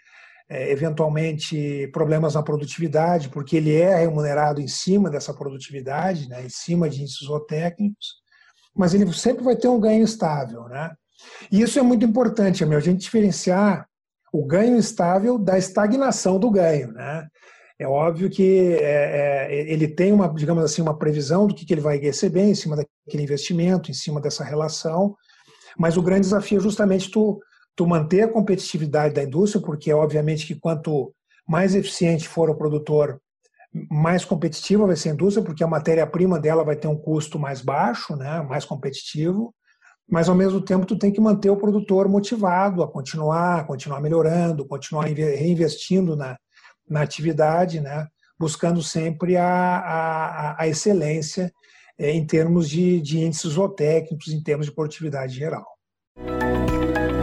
é, 0.49 0.73
eventualmente 0.73 1.87
problemas 1.93 2.33
na 2.33 2.43
produtividade, 2.43 3.29
porque 3.29 3.59
ele 3.59 3.77
é 3.77 3.95
remunerado 3.99 4.59
em 4.59 4.69
cima 4.69 5.11
dessa 5.11 5.35
produtividade, 5.35 6.31
né, 6.31 6.47
em 6.47 6.49
cima 6.49 6.89
de 6.89 7.03
índices 7.03 7.27
zootécnicos, 7.27 8.23
mas 8.75 8.95
ele 8.95 9.13
sempre 9.13 9.45
vai 9.45 9.55
ter 9.55 9.69
um 9.69 9.79
ganho 9.79 10.03
estável. 10.03 10.65
Né? 10.65 10.91
E 11.51 11.61
isso 11.61 11.79
é 11.79 11.83
muito 11.83 12.07
importante, 12.07 12.65
a 12.65 12.81
gente 12.81 13.03
diferenciar 13.03 13.87
o 14.33 14.47
ganho 14.47 14.79
estável 14.79 15.37
da 15.37 15.59
estagnação 15.59 16.39
do 16.39 16.51
ganho. 16.51 16.91
Né? 16.93 17.29
É 17.79 17.87
óbvio 17.87 18.31
que 18.31 18.75
é, 18.75 19.49
é, 19.49 19.73
ele 19.73 19.89
tem 19.89 20.13
uma, 20.13 20.29
digamos 20.29 20.63
assim, 20.63 20.83
uma 20.83 20.97
previsão 20.97 21.47
do 21.47 21.55
que, 21.55 21.65
que 21.65 21.75
ele 21.75 21.81
vai 21.81 21.99
receber 21.99 22.43
em 22.43 22.55
cima 22.55 22.77
daquele 22.77 23.23
investimento, 23.23 23.91
em 23.91 23.95
cima 23.95 24.21
dessa 24.21 24.45
relação, 24.45 25.17
mas 25.79 25.97
o 25.97 26.03
grande 26.03 26.23
desafio 26.23 26.59
é 26.59 26.63
justamente 26.63 27.11
tu 27.11 27.41
tu 27.75 27.87
manter 27.87 28.23
a 28.23 28.29
competitividade 28.29 29.15
da 29.15 29.23
indústria, 29.23 29.63
porque 29.63 29.91
é 29.91 29.95
obviamente 29.95 30.47
que 30.47 30.55
quanto 30.55 31.15
mais 31.49 31.75
eficiente 31.75 32.29
for 32.29 32.51
o 32.51 32.55
produtor, 32.55 33.21
mais 33.91 34.25
competitiva 34.25 34.87
vai 34.87 34.97
ser 34.97 35.11
a 35.11 35.13
indústria, 35.15 35.45
porque 35.45 35.65
a 35.65 35.69
matéria-prima 35.69 36.39
dela 36.39 36.63
vai 36.63 36.77
ter 36.77 36.89
um 36.89 36.97
custo 36.97 37.39
mais 37.39 37.63
baixo, 37.63 38.15
né, 38.15 38.43
mais 38.43 38.65
competitivo, 38.65 39.55
mas 40.09 40.29
ao 40.29 40.35
mesmo 40.35 40.61
tempo 40.61 40.85
tu 40.85 40.99
tem 40.99 41.11
que 41.11 41.21
manter 41.21 41.49
o 41.49 41.57
produtor 41.57 42.09
motivado 42.09 42.83
a 42.83 42.89
continuar, 42.89 43.67
continuar 43.67 44.01
melhorando, 44.01 44.67
continuar 44.67 45.07
reinvestindo 45.07 46.15
na, 46.15 46.37
na 46.93 47.03
atividade, 47.03 47.81
né, 47.81 48.07
buscando 48.39 48.83
sempre 48.83 49.37
a, 49.37 49.47
a, 49.47 50.63
a 50.63 50.69
excelência 50.69 51.51
é, 51.99 52.11
em 52.11 52.27
termos 52.27 52.69
de, 52.69 53.01
de 53.01 53.19
índices 53.19 53.53
zootécnicos, 53.53 54.29
em 54.29 54.43
termos 54.43 54.67
de 54.67 54.73
produtividade 54.73 55.35
geral. 55.35 55.67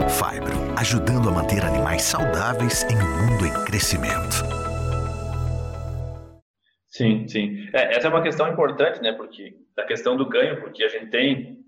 Fibro, 0.08 0.74
ajudando 0.76 1.28
a 1.28 1.32
manter 1.32 1.64
animais 1.64 2.02
saudáveis 2.02 2.84
em 2.84 2.96
um 2.96 3.26
mundo 3.26 3.46
em 3.46 3.64
crescimento. 3.64 4.44
Sim, 6.88 7.26
sim. 7.28 7.68
É, 7.72 7.96
essa 7.96 8.08
é 8.08 8.10
uma 8.10 8.22
questão 8.22 8.48
importante, 8.48 9.00
né? 9.00 9.12
Porque 9.12 9.54
a 9.78 9.84
questão 9.84 10.16
do 10.16 10.28
ganho, 10.28 10.60
porque 10.60 10.82
a 10.82 10.88
gente 10.88 11.06
tem 11.06 11.60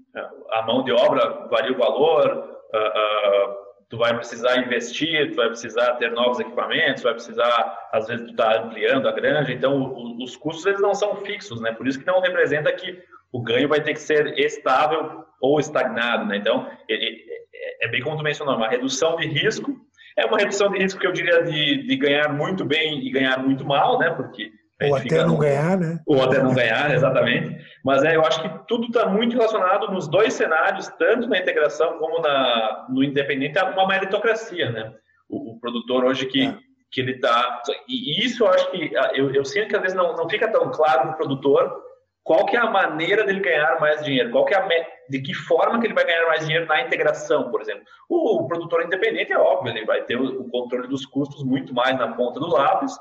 a 0.50 0.62
mão 0.62 0.84
de 0.84 0.92
obra 0.92 1.46
varia 1.48 1.72
o 1.72 1.78
valor, 1.78 2.26
uh, 2.28 2.78
uh, 2.78 3.54
tu 3.92 3.98
vai 3.98 4.16
precisar 4.16 4.56
investir, 4.56 5.32
tu 5.32 5.36
vai 5.36 5.48
precisar 5.48 5.96
ter 5.96 6.10
novos 6.12 6.40
equipamentos, 6.40 7.02
tu 7.02 7.04
vai 7.04 7.12
precisar, 7.12 7.88
às 7.92 8.06
vezes, 8.06 8.26
tu 8.26 8.34
tá 8.34 8.62
ampliando 8.62 9.06
a 9.06 9.12
granja, 9.12 9.52
então 9.52 10.16
os 10.18 10.34
custos 10.34 10.64
eles 10.64 10.80
não 10.80 10.94
são 10.94 11.16
fixos, 11.16 11.60
né? 11.60 11.72
Por 11.74 11.86
isso 11.86 12.00
que 12.00 12.06
não 12.06 12.18
representa 12.18 12.72
que 12.72 12.98
o 13.30 13.42
ganho 13.42 13.68
vai 13.68 13.82
ter 13.82 13.92
que 13.92 14.00
ser 14.00 14.38
estável 14.38 15.26
ou 15.38 15.60
estagnado, 15.60 16.24
né? 16.24 16.38
Então, 16.38 16.70
ele, 16.88 17.22
é, 17.54 17.84
é 17.84 17.88
bem 17.88 18.00
como 18.00 18.16
tu 18.16 18.22
mencionou, 18.22 18.56
uma 18.56 18.70
redução 18.70 19.16
de 19.16 19.26
risco. 19.26 19.78
É 20.16 20.24
uma 20.24 20.38
redução 20.38 20.70
de 20.70 20.78
risco 20.78 20.98
que 20.98 21.06
eu 21.06 21.12
diria 21.12 21.42
de, 21.42 21.86
de 21.86 21.96
ganhar 21.96 22.32
muito 22.32 22.64
bem 22.64 23.06
e 23.06 23.10
ganhar 23.10 23.40
muito 23.40 23.62
mal, 23.62 23.98
né? 23.98 24.08
Porque 24.08 24.50
ou 24.82 24.96
até 24.96 25.18
não 25.18 25.34
no... 25.34 25.38
ganhar, 25.38 25.78
né? 25.78 26.00
Ou 26.06 26.22
até 26.22 26.42
não 26.42 26.54
ganhar, 26.54 26.92
exatamente. 26.92 27.64
Mas 27.84 28.02
é, 28.04 28.16
eu 28.16 28.24
acho 28.24 28.42
que 28.42 28.66
tudo 28.66 28.86
está 28.86 29.06
muito 29.06 29.36
relacionado 29.36 29.92
nos 29.92 30.08
dois 30.08 30.32
cenários, 30.34 30.88
tanto 30.98 31.28
na 31.28 31.38
integração 31.38 31.98
como 31.98 32.20
na, 32.20 32.86
no 32.88 33.02
independente, 33.04 33.58
a 33.58 33.70
uma 33.70 33.86
meritocracia, 33.86 34.70
né? 34.70 34.92
O, 35.28 35.52
o 35.52 35.60
produtor 35.60 36.04
hoje 36.04 36.26
que, 36.26 36.46
é. 36.46 36.56
que 36.90 37.00
ele 37.00 37.12
está... 37.12 37.62
E 37.88 38.24
isso 38.24 38.44
eu 38.44 38.48
acho 38.48 38.70
que... 38.70 38.90
Eu, 39.14 39.32
eu 39.34 39.44
sinto 39.44 39.68
que 39.68 39.76
às 39.76 39.82
vezes 39.82 39.96
não, 39.96 40.16
não 40.16 40.28
fica 40.28 40.48
tão 40.48 40.70
claro 40.70 41.02
para 41.02 41.10
o 41.12 41.16
produtor 41.16 41.82
qual 42.24 42.46
que 42.46 42.56
é 42.56 42.60
a 42.60 42.70
maneira 42.70 43.24
dele 43.24 43.40
ganhar 43.40 43.80
mais 43.80 44.04
dinheiro, 44.04 44.30
qual 44.30 44.44
que 44.44 44.54
é 44.54 44.58
a 44.58 44.68
de 45.08 45.20
que 45.20 45.34
forma 45.34 45.80
que 45.80 45.86
ele 45.86 45.94
vai 45.94 46.04
ganhar 46.04 46.26
mais 46.26 46.44
dinheiro 46.44 46.66
na 46.66 46.80
integração, 46.82 47.50
por 47.50 47.60
exemplo. 47.60 47.84
O, 48.08 48.42
o 48.42 48.46
produtor 48.46 48.82
independente 48.82 49.32
é 49.32 49.38
óbvio, 49.38 49.72
ele 49.72 49.84
vai 49.84 50.02
ter 50.04 50.16
o, 50.16 50.40
o, 50.40 50.48
controle 50.48 50.88
dos 50.88 51.04
custos 51.04 51.44
muito 51.44 51.74
mais 51.74 51.98
na 51.98 52.14
ponta 52.14 52.40
do 52.40 52.48
lápis. 52.48 52.96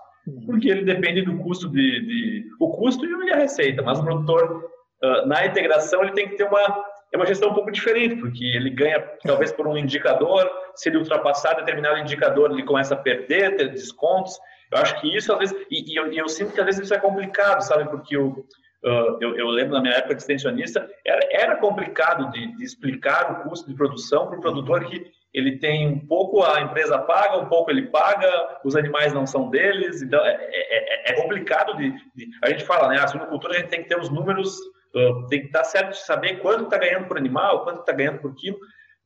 Porque 0.46 0.70
ele 0.70 0.84
depende 0.84 1.22
do 1.22 1.38
custo 1.38 1.70
de, 1.70 2.02
de 2.02 2.46
o 2.60 2.70
custo 2.70 3.06
e 3.06 3.32
a 3.32 3.38
receita. 3.38 3.82
Mas 3.82 4.00
o 4.00 4.04
produtor 4.04 4.70
uh, 5.04 5.28
na 5.28 5.46
integração 5.46 6.04
ele 6.04 6.14
tem 6.14 6.30
que 6.30 6.36
ter 6.36 6.44
uma 6.44 6.92
é 7.14 7.18
uma 7.18 7.26
gestão 7.26 7.50
um 7.50 7.54
pouco 7.54 7.72
diferente, 7.72 8.16
porque 8.16 8.42
ele 8.42 8.70
ganha 8.70 9.02
talvez 9.26 9.52
por 9.52 9.68
um 9.68 9.78
indicador, 9.78 10.50
se 10.76 10.88
ele 10.88 10.98
ultrapassar 10.98 11.56
determinado 11.56 11.98
indicador, 11.98 12.52
ele 12.52 12.64
começa 12.64 12.94
a 12.94 12.98
perder, 12.98 13.58
ter 13.58 13.68
descontos. 13.70 14.40
Eu 14.72 14.78
acho 14.78 15.02
que 15.02 15.14
isso 15.14 15.34
às 15.34 15.40
vezes 15.40 15.68
e, 15.70 15.92
e 15.92 15.96
eu, 15.98 16.12
eu 16.14 16.30
sinto 16.30 16.54
que 16.54 16.60
às 16.62 16.66
vezes 16.66 16.82
isso 16.82 16.94
é 16.94 17.00
complicado, 17.00 17.62
sabe? 17.62 17.90
Porque 17.90 18.18
o 18.18 18.46
Uh, 18.84 19.16
eu, 19.22 19.38
eu, 19.38 19.48
lembro 19.50 19.76
na 19.76 19.82
minha 19.82 19.94
época 19.94 20.16
de 20.16 20.22
extensionista, 20.22 20.90
era, 21.06 21.20
era 21.32 21.56
complicado 21.58 22.32
de, 22.32 22.58
de, 22.58 22.64
explicar 22.64 23.32
o 23.32 23.48
custo 23.48 23.70
de 23.70 23.76
produção 23.76 24.28
para 24.28 24.40
o 24.40 24.42
produtor 24.42 24.86
que 24.86 25.06
ele 25.34 25.58
tem 25.60 25.88
um 25.88 26.06
pouco 26.08 26.44
a 26.44 26.62
empresa 26.62 27.00
paga, 27.00 27.38
um 27.38 27.48
pouco 27.48 27.72
ele 27.72 27.88
paga, 27.88 28.60
os 28.66 28.76
animais 28.76 29.14
não 29.14 29.26
são 29.26 29.50
deles, 29.50 30.02
então 30.02 30.20
é, 30.26 30.38
é, 30.40 31.10
é, 31.10 31.14
é 31.14 31.22
complicado 31.22 31.76
de, 31.78 31.92
de, 32.16 32.30
A 32.44 32.50
gente 32.50 32.66
fala, 32.66 32.90
né? 32.90 33.00
A 33.00 33.08
suinocultura 33.08 33.54
a 33.54 33.58
gente 33.60 33.70
tem 33.70 33.84
que 33.84 33.90
ter 33.90 34.00
os 34.00 34.10
números, 34.10 34.58
uh, 34.94 35.28
tem 35.28 35.42
que 35.42 35.48
estar 35.48 35.64
certo 35.64 35.92
de 35.92 36.00
saber 36.00 36.42
quanto 36.42 36.66
está 36.66 36.78
ganhando 36.78 37.08
por 37.08 37.18
animal, 37.18 37.64
quanto 37.64 37.80
está 37.80 37.94
ganhando 37.94 38.20
por 38.20 38.36
quilo, 38.36 38.58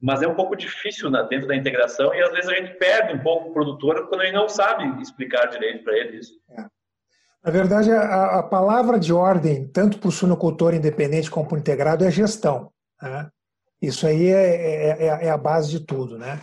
mas 0.01 0.21
é 0.21 0.27
um 0.27 0.35
pouco 0.35 0.55
difícil 0.55 1.09
né, 1.11 1.25
dentro 1.29 1.47
da 1.47 1.55
integração 1.55 2.13
e 2.13 2.21
às 2.21 2.31
vezes 2.31 2.49
a 2.49 2.55
gente 2.55 2.73
perde 2.77 3.13
um 3.13 3.23
pouco 3.23 3.49
o 3.49 3.53
produtor 3.53 4.07
quando 4.07 4.21
ele 4.21 4.33
não 4.33 4.49
sabe 4.49 5.01
explicar 5.01 5.47
direito 5.47 5.83
para 5.83 5.97
ele 5.97 6.17
isso. 6.17 6.33
É. 6.51 6.65
Na 7.43 7.51
verdade, 7.51 7.91
a, 7.91 8.39
a 8.39 8.43
palavra 8.43 8.99
de 8.99 9.13
ordem, 9.13 9.67
tanto 9.67 9.99
para 9.99 10.09
o 10.09 10.11
suinocultor 10.11 10.73
independente 10.73 11.29
como 11.29 11.47
para 11.47 11.55
o 11.55 11.59
integrado, 11.59 12.03
é 12.03 12.09
gestão. 12.09 12.71
Né? 12.99 13.29
Isso 13.81 14.07
aí 14.07 14.27
é, 14.27 14.55
é, 14.55 15.07
é, 15.07 15.25
é, 15.25 15.29
a 15.29 15.37
base 15.37 15.69
de 15.69 15.79
tudo. 15.79 16.17
Né? 16.17 16.39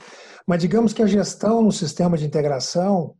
Mas 0.46 0.60
digamos 0.60 0.92
que 0.92 1.02
a 1.02 1.06
gestão 1.06 1.62
no 1.62 1.72
sistema 1.72 2.16
de 2.16 2.26
integração 2.26 3.14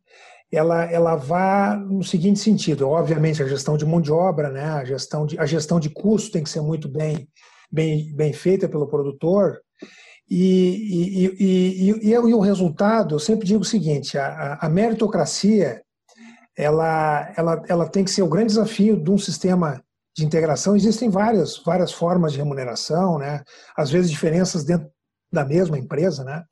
ela, 0.51 0.85
ela 0.85 1.17
vá 1.17 1.75
no 1.77 2.05
seguinte 2.05 2.39
sentido. 2.39 2.89
Obviamente, 2.89 3.43
a 3.43 3.49
gestão 3.49 3.77
de 3.77 3.87
mão 3.87 4.01
de 4.01 4.13
obra, 4.13 4.51
né? 4.51 4.65
a, 4.65 4.85
gestão 4.85 5.25
de, 5.25 5.39
a 5.39 5.47
gestão 5.47 5.81
de 5.81 5.89
custo 5.89 6.31
tem 6.31 6.43
que 6.43 6.51
ser 6.51 6.61
muito 6.61 6.89
bem, 6.89 7.27
bem, 7.71 8.15
bem 8.15 8.33
feita 8.35 8.69
pelo 8.69 8.87
produtor. 8.87 9.61
E, 10.29 11.27
e, 11.41 12.05
e, 12.05 12.11
e, 12.11 12.17
o 12.17 12.41
resultado, 12.41 13.15
eu 13.15 13.19
sempre 13.19 13.47
digo 13.47 13.63
o 13.63 13.67
seguinte: 13.67 14.17
a, 14.17 14.59
a 14.61 14.69
meritocracia 14.69 15.83
ela, 16.57 17.33
ela, 17.37 17.63
ela 17.69 17.89
tem 17.89 18.05
que 18.05 18.11
ser 18.11 18.23
o 18.23 18.29
grande 18.29 18.49
desafio 18.49 19.03
de 19.03 19.11
um 19.11 19.19
sistema 19.19 19.83
de 20.17 20.25
integração. 20.25 20.77
Existem 20.77 21.09
várias, 21.09 21.59
várias 21.65 21.93
formas 21.93 22.33
de 22.33 22.39
remuneração, 22.39 23.19
né? 23.19 23.43
às 23.77 23.91
vezes 23.91 24.11
diferenças 24.11 24.65
dentro 24.65 24.89
da 25.33 25.45
mesma 25.45 25.79
empresa. 25.79 26.23
Né? 26.25 26.43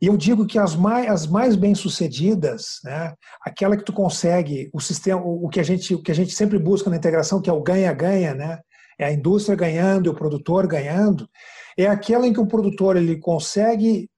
E 0.00 0.06
eu 0.06 0.16
digo 0.16 0.46
que 0.46 0.58
as 0.58 0.74
mais, 0.74 1.08
as 1.08 1.26
mais 1.26 1.56
bem-sucedidas, 1.56 2.78
né? 2.84 3.14
aquela 3.44 3.76
que 3.76 3.84
tu 3.84 3.92
consegue, 3.92 4.70
o 4.72 4.80
sistema, 4.80 5.20
o 5.22 5.48
que, 5.48 5.60
a 5.60 5.64
gente, 5.64 5.94
o 5.94 6.02
que 6.02 6.12
a 6.12 6.14
gente 6.14 6.32
sempre 6.32 6.58
busca 6.58 6.88
na 6.88 6.96
integração, 6.96 7.40
que 7.40 7.50
é 7.50 7.52
o 7.52 7.62
ganha-ganha, 7.62 8.34
né? 8.34 8.60
é 8.98 9.06
a 9.06 9.12
indústria 9.12 9.56
ganhando 9.56 10.06
e 10.06 10.08
o 10.10 10.14
produtor 10.14 10.66
ganhando, 10.66 11.28
é 11.76 11.86
aquela 11.86 12.26
em 12.26 12.32
que 12.32 12.40
o 12.40 12.46
produtor 12.46 12.96
ele 12.96 13.16
consegue, 13.16 14.10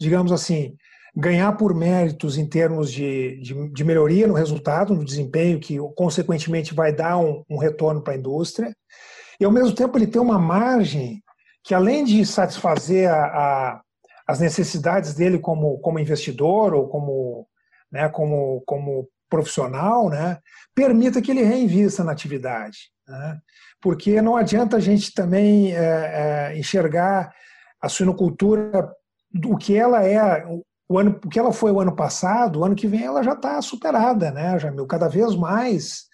digamos 0.00 0.30
assim, 0.30 0.76
ganhar 1.16 1.52
por 1.56 1.74
méritos 1.74 2.38
em 2.38 2.46
termos 2.46 2.92
de, 2.92 3.40
de, 3.40 3.68
de, 3.70 3.84
melhoria 3.84 4.26
no 4.26 4.34
resultado, 4.34 4.94
no 4.94 5.04
desempenho, 5.04 5.60
que 5.60 5.78
consequentemente 5.96 6.74
vai 6.74 6.92
dar 6.92 7.18
um, 7.18 7.42
um 7.48 7.58
retorno 7.58 8.02
para 8.02 8.14
a 8.14 8.16
indústria, 8.16 8.74
e 9.40 9.44
ao 9.44 9.52
mesmo 9.52 9.74
tempo 9.74 9.96
ele 9.96 10.06
tem 10.06 10.20
uma 10.20 10.38
margem 10.38 11.22
que, 11.64 11.74
além 11.74 12.04
de 12.04 12.24
satisfazer 12.24 13.10
a, 13.10 13.24
a, 13.24 13.80
as 14.26 14.40
necessidades 14.40 15.14
dele 15.14 15.38
como, 15.38 15.78
como 15.78 15.98
investidor 15.98 16.74
ou 16.74 16.88
como, 16.88 17.46
né, 17.90 18.08
como, 18.08 18.62
como 18.66 19.08
profissional, 19.28 20.08
né, 20.08 20.38
permita 20.74 21.20
que 21.20 21.30
ele 21.30 21.42
reinvista 21.42 22.02
na 22.02 22.12
atividade. 22.12 22.90
Né? 23.06 23.38
Porque 23.80 24.20
não 24.20 24.36
adianta 24.36 24.76
a 24.76 24.80
gente 24.80 25.12
também 25.14 25.72
é, 25.72 26.50
é, 26.52 26.58
enxergar 26.58 27.32
a 27.80 27.88
suinocultura 27.88 28.90
o 29.44 29.56
que 29.56 29.76
ela 29.76 30.04
é 30.04 30.44
o, 30.88 30.98
ano, 30.98 31.20
o 31.24 31.28
que 31.28 31.38
ela 31.38 31.52
foi 31.52 31.70
o 31.70 31.80
ano 31.80 31.94
passado, 31.94 32.60
o 32.60 32.64
ano 32.64 32.74
que 32.74 32.86
vem 32.86 33.04
ela 33.04 33.22
já 33.22 33.34
está 33.34 33.60
superada, 33.60 34.30
né, 34.30 34.58
Jamil? 34.58 34.86
Cada 34.86 35.08
vez 35.08 35.36
mais 35.36 36.04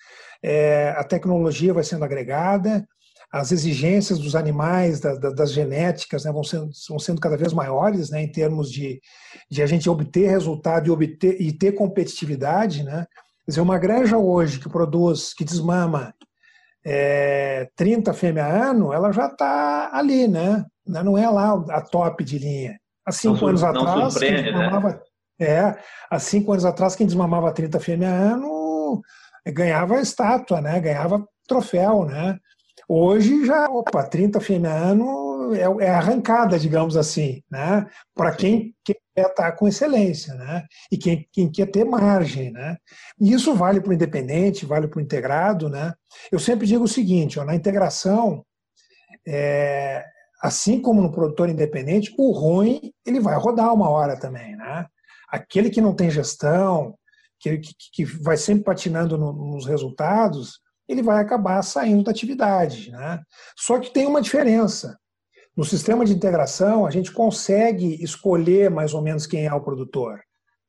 é, 0.43 0.91
a 0.97 1.05
tecnologia 1.05 1.73
vai 1.73 1.85
sendo 1.85 2.05
agregada, 2.05 2.87
as 3.33 3.51
exigências 3.51 4.19
dos 4.19 4.37
animais, 4.37 5.01
da, 5.01 5.15
da, 5.15 5.31
das 5.31 5.53
genéticas, 5.53 6.25
né, 6.25 6.31
vão, 6.31 6.45
sendo, 6.45 6.71
vão 6.89 6.99
sendo 6.99 7.21
cada 7.21 7.37
vez 7.37 7.53
maiores, 7.53 8.11
né, 8.11 8.23
em 8.23 8.31
termos 8.31 8.71
de, 8.71 9.01
de 9.51 9.63
a 9.63 9.67
gente 9.67 9.89
obter 9.89 10.29
resultado 10.29 10.87
e, 10.87 10.91
obter, 10.91 11.41
e 11.41 11.53
ter 11.53 11.73
competitividade, 11.73 12.85
né? 12.85 13.07
Quer 13.45 13.51
dizer, 13.51 13.61
uma 13.61 13.79
granja 13.79 14.17
hoje 14.17 14.61
que 14.61 14.69
produz, 14.69 15.35
que 15.35 15.45
desmama 15.45 16.15
é, 16.87 17.69
30 17.77 18.13
fêmea 18.15 18.47
ano, 18.47 18.93
ela 18.93 19.11
já 19.11 19.27
está 19.27 19.91
ali, 19.93 20.29
né? 20.29 20.65
Não 20.87 21.19
é 21.19 21.29
lá 21.29 21.55
a 21.71 21.81
top 21.81 22.23
de 22.23 22.39
linha. 22.39 22.79
Há 23.07 23.13
cinco 23.13 23.41
não, 23.41 23.49
anos 23.49 23.63
não 23.63 23.69
atrás, 23.69 24.17
quem 24.17 24.33
né? 24.33 24.43
desmamava, 24.43 24.89
né? 25.39 25.47
é, 25.47 25.79
há 26.11 26.19
cinco 26.19 26.53
anos 26.53 26.65
atrás, 26.65 26.97
quem 26.97 27.07
desmamava 27.07 27.53
30 27.53 27.79
fêmea 27.81 28.09
ano 28.09 29.03
ganhava 29.53 30.01
estátua, 30.01 30.61
né? 30.61 30.81
Ganhava 30.81 31.27
troféu, 31.47 32.05
né? 32.07 32.39
Hoje 32.89 33.47
já, 33.47 33.69
opa, 33.69 34.03
30 34.03 34.41
fêmea 34.41 34.73
ano 34.73 35.55
é, 35.55 35.87
é 35.87 35.91
arrancada, 35.91 36.59
digamos 36.59 36.97
assim, 36.97 37.43
né? 37.51 37.87
Para 38.15 38.33
quem, 38.35 38.75
quer 38.85 38.97
estar 39.17 39.53
com 39.53 39.69
excelência, 39.69 40.35
né? 40.35 40.65
E 40.91 40.99
quem, 40.99 41.27
quem 41.33 41.51
quer 41.51 41.67
ter 41.67 41.85
margem, 41.85 42.51
né? 42.53 42.77
E 43.21 43.33
isso 43.33 43.55
vale 43.55 43.81
para 43.81 43.91
o 43.91 43.95
independente, 43.95 44.67
vale 44.67 44.89
para 44.89 44.99
o 44.99 45.03
integrado, 45.03 45.69
né? 45.69 45.95
Eu 46.31 46.39
sempre 46.39 46.67
digo 46.67 46.85
o 46.85 46.89
seguinte, 46.89 47.39
ó, 47.39 47.45
na 47.45 47.55
integração, 47.55 48.45
é, 49.27 50.05
assim 50.45 50.79
como 50.79 51.01
no 51.01 51.11
produtor 51.11 51.49
independente, 51.49 52.15
o 52.19 52.31
ruim 52.31 52.93
ele 53.07 53.19
vai 53.19 53.35
rodar 53.35 53.73
uma 53.73 53.89
hora 53.89 54.15
também, 54.15 54.55
né? 54.55 54.87
Aquele 55.27 55.71
que 55.71 55.81
não 55.81 55.95
tem 55.95 56.11
gestão, 56.11 56.99
que, 57.41 57.57
que, 57.57 57.75
que 57.91 58.05
vai 58.05 58.37
sempre 58.37 58.63
patinando 58.63 59.17
no, 59.17 59.33
nos 59.33 59.65
resultados, 59.65 60.61
ele 60.87 61.03
vai 61.03 61.23
acabar 61.23 61.63
saindo 61.63 62.05
da 62.05 62.11
atividade. 62.11 62.91
Né? 62.91 63.23
Só 63.57 63.79
que 63.79 63.91
tem 63.91 64.07
uma 64.07 64.21
diferença. 64.21 64.99
No 65.57 65.65
sistema 65.65 66.05
de 66.05 66.13
integração, 66.13 66.85
a 66.85 66.91
gente 66.91 67.11
consegue 67.11 68.05
escolher 68.05 68.71
mais 68.71 68.93
ou 68.93 69.01
menos 69.01 69.27
quem 69.27 69.47
é 69.47 69.55
o 69.55 69.63
produtor. 69.63 70.21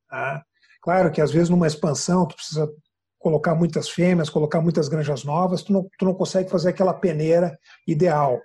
Tá? 0.10 0.42
Claro 0.82 1.12
que 1.12 1.20
às 1.20 1.32
vezes 1.32 1.50
numa 1.50 1.68
expansão 1.68 2.26
tu 2.26 2.36
precisa 2.36 2.72
colocar 3.20 3.54
muitas 3.54 3.90
fêmeas, 3.90 4.30
colocar 4.30 4.62
muitas 4.62 4.88
granjas 4.88 5.26
novas, 5.26 5.64
tu 5.64 5.74
não, 5.74 5.86
tu 6.00 6.06
não 6.06 6.14
consegue 6.14 6.50
fazer 6.50 6.70
aquela 6.70 6.94
peneira 6.94 7.60
ideal. 7.86 8.40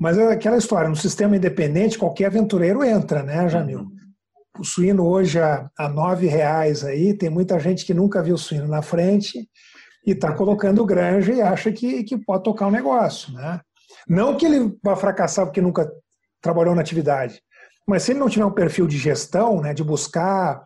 Mas 0.00 0.16
é 0.16 0.32
aquela 0.32 0.56
história, 0.56 0.88
no 0.88 0.96
sistema 0.96 1.36
independente, 1.36 1.98
qualquer 1.98 2.24
aventureiro 2.24 2.82
entra, 2.82 3.22
né, 3.22 3.46
Jamil? 3.50 3.80
Uhum. 3.80 3.96
O 4.58 4.64
suíno 4.64 5.06
hoje 5.06 5.38
a, 5.38 5.70
a 5.76 5.90
nove 5.90 6.26
reais 6.26 6.82
aí, 6.82 7.12
tem 7.12 7.28
muita 7.28 7.60
gente 7.60 7.84
que 7.84 7.92
nunca 7.92 8.22
viu 8.22 8.38
suíno 8.38 8.66
na 8.66 8.80
frente 8.80 9.46
e 10.06 10.12
está 10.12 10.32
colocando 10.32 10.86
granja 10.86 11.34
e 11.34 11.42
acha 11.42 11.70
que, 11.70 12.02
que 12.02 12.16
pode 12.16 12.44
tocar 12.44 12.68
um 12.68 12.70
negócio. 12.70 13.30
Né? 13.34 13.60
Não 14.08 14.38
que 14.38 14.46
ele 14.46 14.74
vá 14.82 14.96
fracassar 14.96 15.44
porque 15.44 15.60
nunca 15.60 15.90
trabalhou 16.40 16.74
na 16.74 16.80
atividade, 16.80 17.42
mas 17.86 18.02
se 18.02 18.12
ele 18.12 18.20
não 18.20 18.28
tiver 18.30 18.46
um 18.46 18.50
perfil 18.50 18.86
de 18.86 18.96
gestão, 18.96 19.60
né, 19.60 19.74
de 19.74 19.84
buscar 19.84 20.64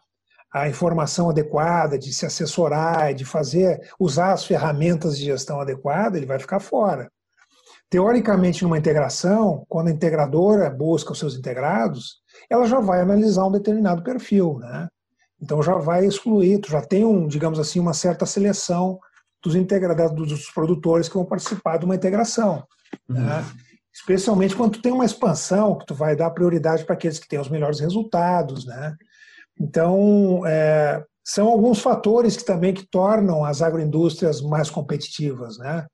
a 0.53 0.69
informação 0.69 1.29
adequada, 1.29 1.99
de 1.99 2.15
se 2.15 2.25
assessorar, 2.25 3.13
de 3.13 3.25
fazer, 3.25 3.81
usar 3.99 4.33
as 4.33 4.45
ferramentas 4.45 5.19
de 5.19 5.25
gestão 5.25 5.61
adequada, 5.61 6.17
ele 6.17 6.27
vai 6.27 6.39
ficar 6.39 6.61
fora. 6.61 7.11
Teoricamente, 7.91 8.63
numa 8.65 8.79
integração, 8.79 9.65
quando 9.69 9.89
a 9.89 9.93
integradora 9.93 10.69
busca 10.71 11.13
os 11.13 11.19
seus 11.19 11.37
integrados, 11.37 12.23
ela 12.51 12.67
já 12.67 12.81
vai 12.81 13.01
analisar 13.01 13.47
um 13.47 13.53
determinado 13.53 14.03
perfil, 14.03 14.59
né? 14.59 14.89
Então 15.41 15.63
já 15.63 15.75
vai 15.75 16.07
excluir, 16.07 16.59
tu 16.59 16.71
já 16.71 16.81
tem 16.81 17.05
um, 17.05 17.27
digamos 17.27 17.59
assim, 17.59 17.79
uma 17.79 17.93
certa 17.93 18.25
seleção 18.25 18.99
dos 19.43 19.55
integrados, 19.55 20.17
dos 20.17 20.51
produtores 20.51 21.09
que 21.09 21.15
vão 21.15 21.25
participar 21.25 21.77
de 21.77 21.85
uma 21.85 21.95
integração. 21.95 22.65
Uhum. 23.09 23.21
Né? 23.21 23.45
Especialmente 23.93 24.57
quando 24.57 24.73
tu 24.73 24.83
tem 24.83 24.91
uma 24.91 25.05
expansão, 25.05 25.77
que 25.77 25.85
tu 25.87 25.95
vai 25.95 26.17
dar 26.17 26.31
prioridade 26.31 26.85
para 26.85 26.95
aqueles 26.95 27.19
que 27.19 27.29
têm 27.29 27.39
os 27.39 27.51
melhores 27.51 27.79
resultados. 27.79 28.65
Né? 28.65 28.95
Então, 29.61 30.43
é, 30.47 31.05
são 31.23 31.49
alguns 31.49 31.81
fatores 31.81 32.37
que 32.37 32.45
também 32.45 32.73
que 32.73 32.87
tornam 32.87 33.45
as 33.45 33.63
agroindústrias 33.63 34.41
mais 34.41 34.69
competitivas, 34.69 35.59
né? 35.59 35.87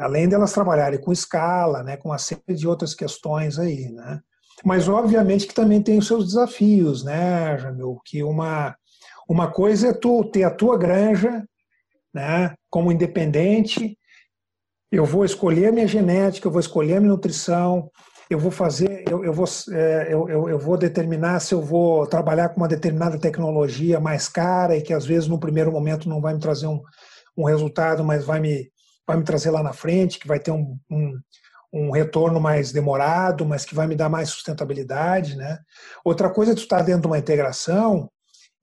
Além 0.00 0.28
delas 0.28 0.52
trabalharem 0.52 1.00
com 1.00 1.12
escala, 1.12 1.82
né, 1.82 1.96
com 1.96 2.08
uma 2.08 2.18
série 2.18 2.54
de 2.54 2.66
outras 2.66 2.94
questões 2.94 3.58
aí, 3.58 3.90
né? 3.90 4.20
Mas 4.64 4.88
obviamente 4.88 5.46
que 5.46 5.54
também 5.54 5.82
tem 5.82 5.98
os 5.98 6.06
seus 6.06 6.26
desafios, 6.26 7.04
né, 7.04 7.56
Jamil? 7.58 8.00
Que 8.04 8.22
uma 8.22 8.74
uma 9.28 9.50
coisa 9.50 9.88
é 9.88 9.92
tu 9.92 10.24
ter 10.24 10.42
a 10.42 10.50
tua 10.50 10.76
granja 10.76 11.44
né? 12.12 12.54
Como 12.68 12.92
independente, 12.92 13.96
eu 14.90 15.04
vou 15.04 15.24
escolher 15.24 15.68
a 15.68 15.72
minha 15.72 15.86
genética, 15.86 16.46
eu 16.46 16.52
vou 16.52 16.60
escolher 16.60 16.96
a 16.96 17.00
minha 17.00 17.12
nutrição, 17.12 17.90
eu 18.28 18.38
vou 18.38 18.50
fazer, 18.50 19.04
eu, 19.08 19.24
eu, 19.24 19.32
vou, 19.32 19.46
é, 19.72 20.08
eu, 20.10 20.48
eu, 20.48 20.58
vou 20.58 20.76
determinar 20.76 21.40
se 21.40 21.54
eu 21.54 21.62
vou 21.62 22.06
trabalhar 22.06 22.50
com 22.50 22.58
uma 22.58 22.68
determinada 22.68 23.18
tecnologia 23.18 23.98
mais 23.98 24.28
cara 24.28 24.76
e 24.76 24.82
que 24.82 24.92
às 24.92 25.04
vezes 25.04 25.28
no 25.28 25.38
primeiro 25.38 25.72
momento 25.72 26.08
não 26.08 26.20
vai 26.20 26.34
me 26.34 26.40
trazer 26.40 26.66
um, 26.66 26.80
um 27.36 27.44
resultado, 27.44 28.04
mas 28.04 28.24
vai 28.24 28.40
me, 28.40 28.70
vai 29.10 29.18
me 29.18 29.24
trazer 29.24 29.50
lá 29.50 29.62
na 29.62 29.72
frente, 29.72 30.18
que 30.18 30.28
vai 30.28 30.38
ter 30.38 30.52
um, 30.52 30.78
um, 30.88 31.20
um 31.72 31.90
retorno 31.90 32.40
mais 32.40 32.72
demorado, 32.72 33.44
mas 33.44 33.64
que 33.64 33.74
vai 33.74 33.86
me 33.86 33.96
dar 33.96 34.08
mais 34.08 34.30
sustentabilidade. 34.30 35.36
Né? 35.36 35.58
Outra 36.04 36.30
coisa 36.30 36.52
é 36.52 36.54
tu 36.54 36.62
estar 36.62 36.82
dentro 36.82 37.02
de 37.02 37.06
uma 37.08 37.18
integração 37.18 38.10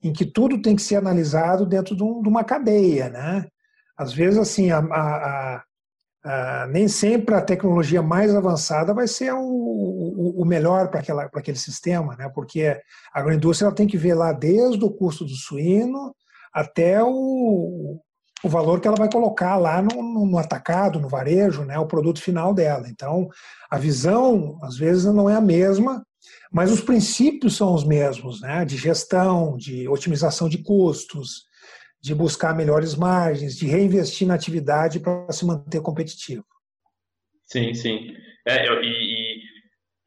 em 0.01 0.13
que 0.13 0.25
tudo 0.25 0.61
tem 0.61 0.75
que 0.75 0.81
ser 0.81 0.95
analisado 0.95 1.65
dentro 1.65 1.95
de, 1.95 2.03
um, 2.03 2.21
de 2.21 2.29
uma 2.29 2.43
cadeia, 2.43 3.09
né? 3.09 3.47
Às 3.97 4.13
vezes, 4.13 4.37
assim, 4.37 4.69
a, 4.69 4.77
a, 4.77 5.63
a, 6.23 6.67
nem 6.67 6.87
sempre 6.87 7.33
a 7.33 7.41
tecnologia 7.41 8.01
mais 8.01 8.33
avançada 8.35 8.93
vai 8.93 9.07
ser 9.07 9.33
o, 9.33 9.39
o, 9.39 10.41
o 10.43 10.45
melhor 10.45 10.89
para 10.89 11.01
aquele 11.33 11.57
sistema, 11.57 12.15
né? 12.15 12.29
Porque 12.29 12.79
a 13.11 13.19
agroindústria 13.19 13.71
tem 13.71 13.87
que 13.87 13.97
ver 13.97 14.13
lá 14.13 14.31
desde 14.31 14.85
o 14.85 14.91
custo 14.91 15.25
do 15.25 15.35
suíno 15.35 16.15
até 16.53 17.03
o, 17.03 17.99
o 18.43 18.49
valor 18.49 18.79
que 18.79 18.87
ela 18.87 18.97
vai 18.97 19.09
colocar 19.09 19.57
lá 19.57 19.81
no, 19.81 20.25
no, 20.25 20.37
atacado, 20.37 20.99
no 20.99 21.09
varejo, 21.09 21.63
né, 21.63 21.77
o 21.79 21.87
produto 21.87 22.21
final 22.21 22.53
dela. 22.53 22.87
Então, 22.87 23.27
a 23.69 23.77
visão, 23.77 24.59
às 24.61 24.77
vezes, 24.77 25.05
não 25.05 25.29
é 25.29 25.35
a 25.35 25.41
mesma 25.41 26.03
mas 26.51 26.71
os 26.71 26.81
princípios 26.81 27.55
são 27.55 27.73
os 27.73 27.83
mesmos, 27.83 28.41
né? 28.41 28.65
de 28.65 28.77
gestão, 28.77 29.57
de 29.57 29.87
otimização 29.87 30.47
de 30.47 30.57
custos, 30.63 31.45
de 32.01 32.15
buscar 32.15 32.55
melhores 32.55 32.95
margens, 32.95 33.57
de 33.57 33.67
reinvestir 33.67 34.27
na 34.27 34.35
atividade 34.35 34.99
para 34.99 35.31
se 35.31 35.45
manter 35.45 35.81
competitivo. 35.81 36.45
Sim, 37.45 37.73
sim. 37.73 38.13
É, 38.47 38.67
eu, 38.67 38.81
e, 38.81 38.87
e, 38.87 39.41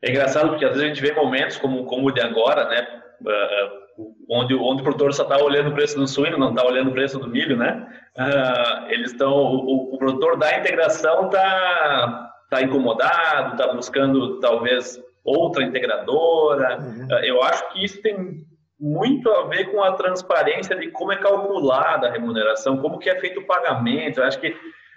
é 0.03 0.11
engraçado 0.11 0.51
porque 0.51 0.65
às 0.65 0.73
vezes 0.73 0.85
a 0.85 0.89
gente 0.89 1.03
vê 1.03 1.13
momentos 1.13 1.57
como, 1.59 1.85
como 1.85 2.09
o 2.09 2.13
de 2.13 2.21
agora, 2.21 2.69
né? 2.69 3.03
Uh, 3.21 3.90
onde, 4.29 4.55
onde 4.55 4.81
o 4.81 4.85
produtor 4.85 5.13
só 5.13 5.25
está 5.25 5.39
olhando 5.39 5.71
o 5.71 5.75
preço 5.75 5.99
do 5.99 6.07
suíno, 6.07 6.39
não 6.39 6.51
está 6.51 6.65
olhando 6.65 6.91
o 6.91 6.93
preço 6.93 7.19
do 7.19 7.29
milho, 7.29 7.57
né? 7.57 7.87
Uh, 8.17 8.91
eles 8.91 9.13
estão, 9.13 9.33
o, 9.33 9.95
o, 9.95 9.99
produtor 9.99 10.37
da 10.37 10.59
integração 10.59 11.27
está 11.27 12.31
tá 12.51 12.63
incomodado, 12.63 13.53
está 13.53 13.73
buscando 13.73 14.41
talvez 14.41 15.01
outra 15.25 15.63
integradora. 15.63 16.79
Uhum. 16.79 17.07
Eh, 17.11 17.31
eu 17.31 17.43
acho 17.43 17.73
que 17.73 17.85
isso 17.85 18.03
tem 18.03 18.45
muito 18.79 19.31
a 19.31 19.47
ver 19.47 19.71
com 19.71 19.83
a 19.83 19.93
transparência 19.93 20.75
de 20.77 20.91
como 20.91 21.13
é 21.13 21.17
calculada 21.17 22.09
a 22.09 22.11
remuneração, 22.11 22.79
como 22.79 22.99
que 22.99 23.11
é 23.11 23.21
feito 23.21 23.41
o 23.41 23.47
pagamento. 23.47 24.19
Eu 24.19 24.25
acho 24.25 24.41
que 24.41 24.57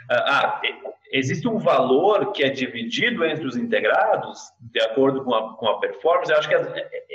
ah, 0.09 0.61
existe 1.11 1.47
um 1.47 1.57
valor 1.57 2.31
que 2.31 2.43
é 2.43 2.49
dividido 2.49 3.23
entre 3.23 3.45
os 3.45 3.55
integrados 3.55 4.39
de 4.59 4.81
acordo 4.81 5.23
com 5.23 5.33
a, 5.33 5.55
com 5.55 5.67
a 5.67 5.79
performance. 5.79 6.31
Eu 6.31 6.37
acho 6.37 6.49
que 6.49 6.55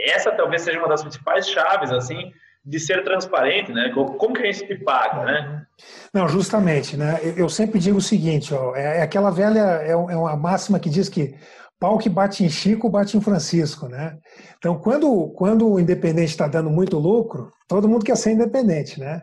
essa 0.07 0.31
talvez 0.33 0.63
seja 0.63 0.79
uma 0.79 0.89
das 0.89 1.03
principais 1.03 1.49
chaves 1.49 1.91
assim 1.93 2.33
de 2.65 2.79
ser 2.79 3.03
transparente, 3.03 3.73
né? 3.73 3.91
Como 3.95 4.35
que 4.35 4.43
a 4.43 4.53
gente 4.53 4.75
paga, 4.85 5.25
né? 5.25 5.67
Não, 6.13 6.29
justamente, 6.29 6.97
né? 6.97 7.19
Eu 7.37 7.49
sempre 7.49 7.79
digo 7.79 7.99
o 7.99 8.03
seguinte, 8.03 8.53
ó, 8.53 8.75
é, 8.77 8.99
é 8.99 9.03
aquela 9.03 9.31
velha, 9.31 9.81
é, 9.83 9.91
é 9.93 9.97
uma 9.97 10.37
máxima 10.37 10.79
que 10.79 10.91
diz 10.91 11.09
que 11.09 11.35
pau 11.79 11.97
que 11.99 12.09
bate 12.09 12.45
em 12.45 12.51
Chico, 12.51 12.91
bate 12.91 13.17
em 13.17 13.21
Francisco, 13.21 13.89
né? 13.89 14.19
Então, 14.59 14.79
quando, 14.79 15.29
quando 15.31 15.69
o 15.69 15.81
independente 15.81 16.31
está 16.31 16.47
dando 16.47 16.69
muito 16.69 16.99
lucro, 16.99 17.51
todo 17.67 17.89
mundo 17.89 18.05
quer 18.05 18.17
ser 18.17 18.33
independente, 18.33 19.01
né? 19.01 19.23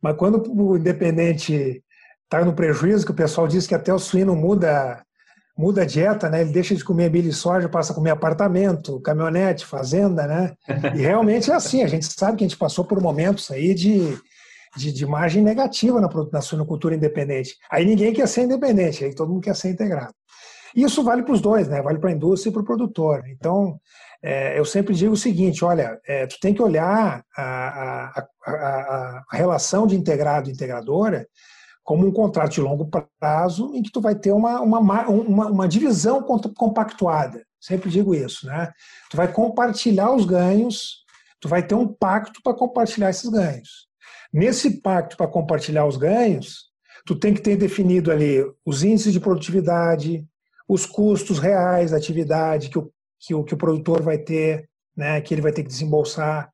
Mas 0.00 0.16
quando 0.16 0.42
o 0.50 0.76
independente 0.76 1.82
está 2.30 2.44
no 2.44 2.54
prejuízo, 2.54 3.04
que 3.04 3.10
o 3.10 3.14
pessoal 3.14 3.48
diz 3.48 3.66
que 3.66 3.74
até 3.74 3.92
o 3.92 3.98
suíno 3.98 4.36
muda 4.36 5.04
muda 5.58 5.82
a 5.82 5.84
dieta, 5.84 6.30
né? 6.30 6.40
Ele 6.40 6.52
deixa 6.52 6.74
de 6.74 6.82
comer 6.82 7.10
milho 7.10 7.28
e 7.28 7.34
soja, 7.34 7.68
passa 7.68 7.92
a 7.92 7.94
comer 7.94 8.10
apartamento, 8.10 8.98
caminhonete, 9.00 9.66
fazenda, 9.66 10.26
né? 10.26 10.54
E 10.96 11.02
realmente 11.02 11.50
é 11.50 11.54
assim. 11.54 11.82
A 11.82 11.86
gente 11.86 12.06
sabe 12.06 12.38
que 12.38 12.44
a 12.44 12.48
gente 12.48 12.56
passou 12.56 12.82
por 12.82 12.98
momentos 12.98 13.50
aí 13.50 13.74
de, 13.74 14.16
de, 14.74 14.90
de 14.90 15.04
margem 15.04 15.42
negativa 15.42 16.00
na, 16.00 16.08
na 16.32 16.40
suinocultura 16.40 16.94
independente. 16.94 17.56
Aí 17.70 17.84
ninguém 17.84 18.14
quer 18.14 18.26
ser 18.26 18.44
independente, 18.44 19.04
aí 19.04 19.14
todo 19.14 19.30
mundo 19.30 19.42
quer 19.42 19.54
ser 19.54 19.68
integrado. 19.68 20.14
E 20.74 20.82
isso 20.82 21.02
vale 21.02 21.22
para 21.24 21.34
os 21.34 21.42
dois, 21.42 21.68
né? 21.68 21.82
Vale 21.82 21.98
para 21.98 22.08
a 22.08 22.14
indústria 22.14 22.48
e 22.48 22.52
para 22.54 22.62
o 22.62 22.64
produtor. 22.64 23.24
Então, 23.28 23.78
é, 24.22 24.58
eu 24.58 24.64
sempre 24.64 24.94
digo 24.94 25.12
o 25.12 25.16
seguinte: 25.16 25.62
olha, 25.62 26.00
é, 26.06 26.26
tu 26.26 26.36
tem 26.40 26.54
que 26.54 26.62
olhar 26.62 27.22
a, 27.36 27.42
a, 27.44 28.26
a, 28.46 29.22
a 29.30 29.36
relação 29.36 29.86
de 29.86 29.94
integrado 29.94 30.48
e 30.48 30.52
integradora 30.52 31.26
como 31.84 32.06
um 32.06 32.12
contrato 32.12 32.52
de 32.52 32.60
longo 32.60 32.88
prazo 33.18 33.72
em 33.74 33.82
que 33.82 33.90
tu 33.90 34.00
vai 34.00 34.14
ter 34.14 34.32
uma, 34.32 34.60
uma, 34.60 35.08
uma, 35.08 35.46
uma 35.46 35.68
divisão 35.68 36.22
compactuada. 36.22 37.44
Sempre 37.60 37.90
digo 37.90 38.14
isso, 38.14 38.46
né? 38.46 38.72
Tu 39.10 39.16
vai 39.16 39.30
compartilhar 39.30 40.14
os 40.14 40.24
ganhos, 40.24 41.04
tu 41.40 41.48
vai 41.48 41.66
ter 41.66 41.74
um 41.74 41.86
pacto 41.86 42.40
para 42.42 42.54
compartilhar 42.54 43.10
esses 43.10 43.28
ganhos. 43.28 43.88
Nesse 44.32 44.80
pacto 44.80 45.16
para 45.16 45.26
compartilhar 45.26 45.86
os 45.86 45.96
ganhos, 45.96 46.70
tu 47.04 47.16
tem 47.16 47.34
que 47.34 47.40
ter 47.40 47.56
definido 47.56 48.10
ali 48.10 48.44
os 48.64 48.82
índices 48.82 49.12
de 49.12 49.20
produtividade, 49.20 50.24
os 50.68 50.86
custos 50.86 51.38
reais 51.38 51.90
da 51.90 51.96
atividade 51.96 52.70
que 52.70 52.78
o, 52.78 52.90
que 53.18 53.34
o, 53.34 53.42
que 53.42 53.54
o 53.54 53.58
produtor 53.58 54.02
vai 54.02 54.18
ter, 54.18 54.68
né, 54.96 55.20
que 55.20 55.34
ele 55.34 55.42
vai 55.42 55.52
ter 55.52 55.62
que 55.62 55.68
desembolsar, 55.68 56.50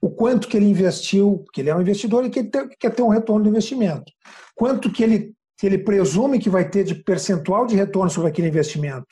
o 0.00 0.10
quanto 0.10 0.48
que 0.48 0.56
ele 0.56 0.66
investiu, 0.66 1.42
porque 1.44 1.60
ele 1.60 1.70
é 1.70 1.74
um 1.74 1.80
investidor 1.80 2.24
e 2.24 2.30
que 2.30 2.44
quer 2.44 2.94
ter 2.94 3.02
um 3.02 3.08
retorno 3.08 3.44
do 3.44 3.50
investimento. 3.50 4.12
Quanto 4.54 4.92
que 4.92 5.02
ele, 5.02 5.34
que 5.58 5.66
ele 5.66 5.78
presume 5.78 6.38
que 6.38 6.50
vai 6.50 6.68
ter 6.68 6.84
de 6.84 6.94
percentual 6.94 7.66
de 7.66 7.74
retorno 7.76 8.10
sobre 8.10 8.30
aquele 8.30 8.48
investimento. 8.48 9.06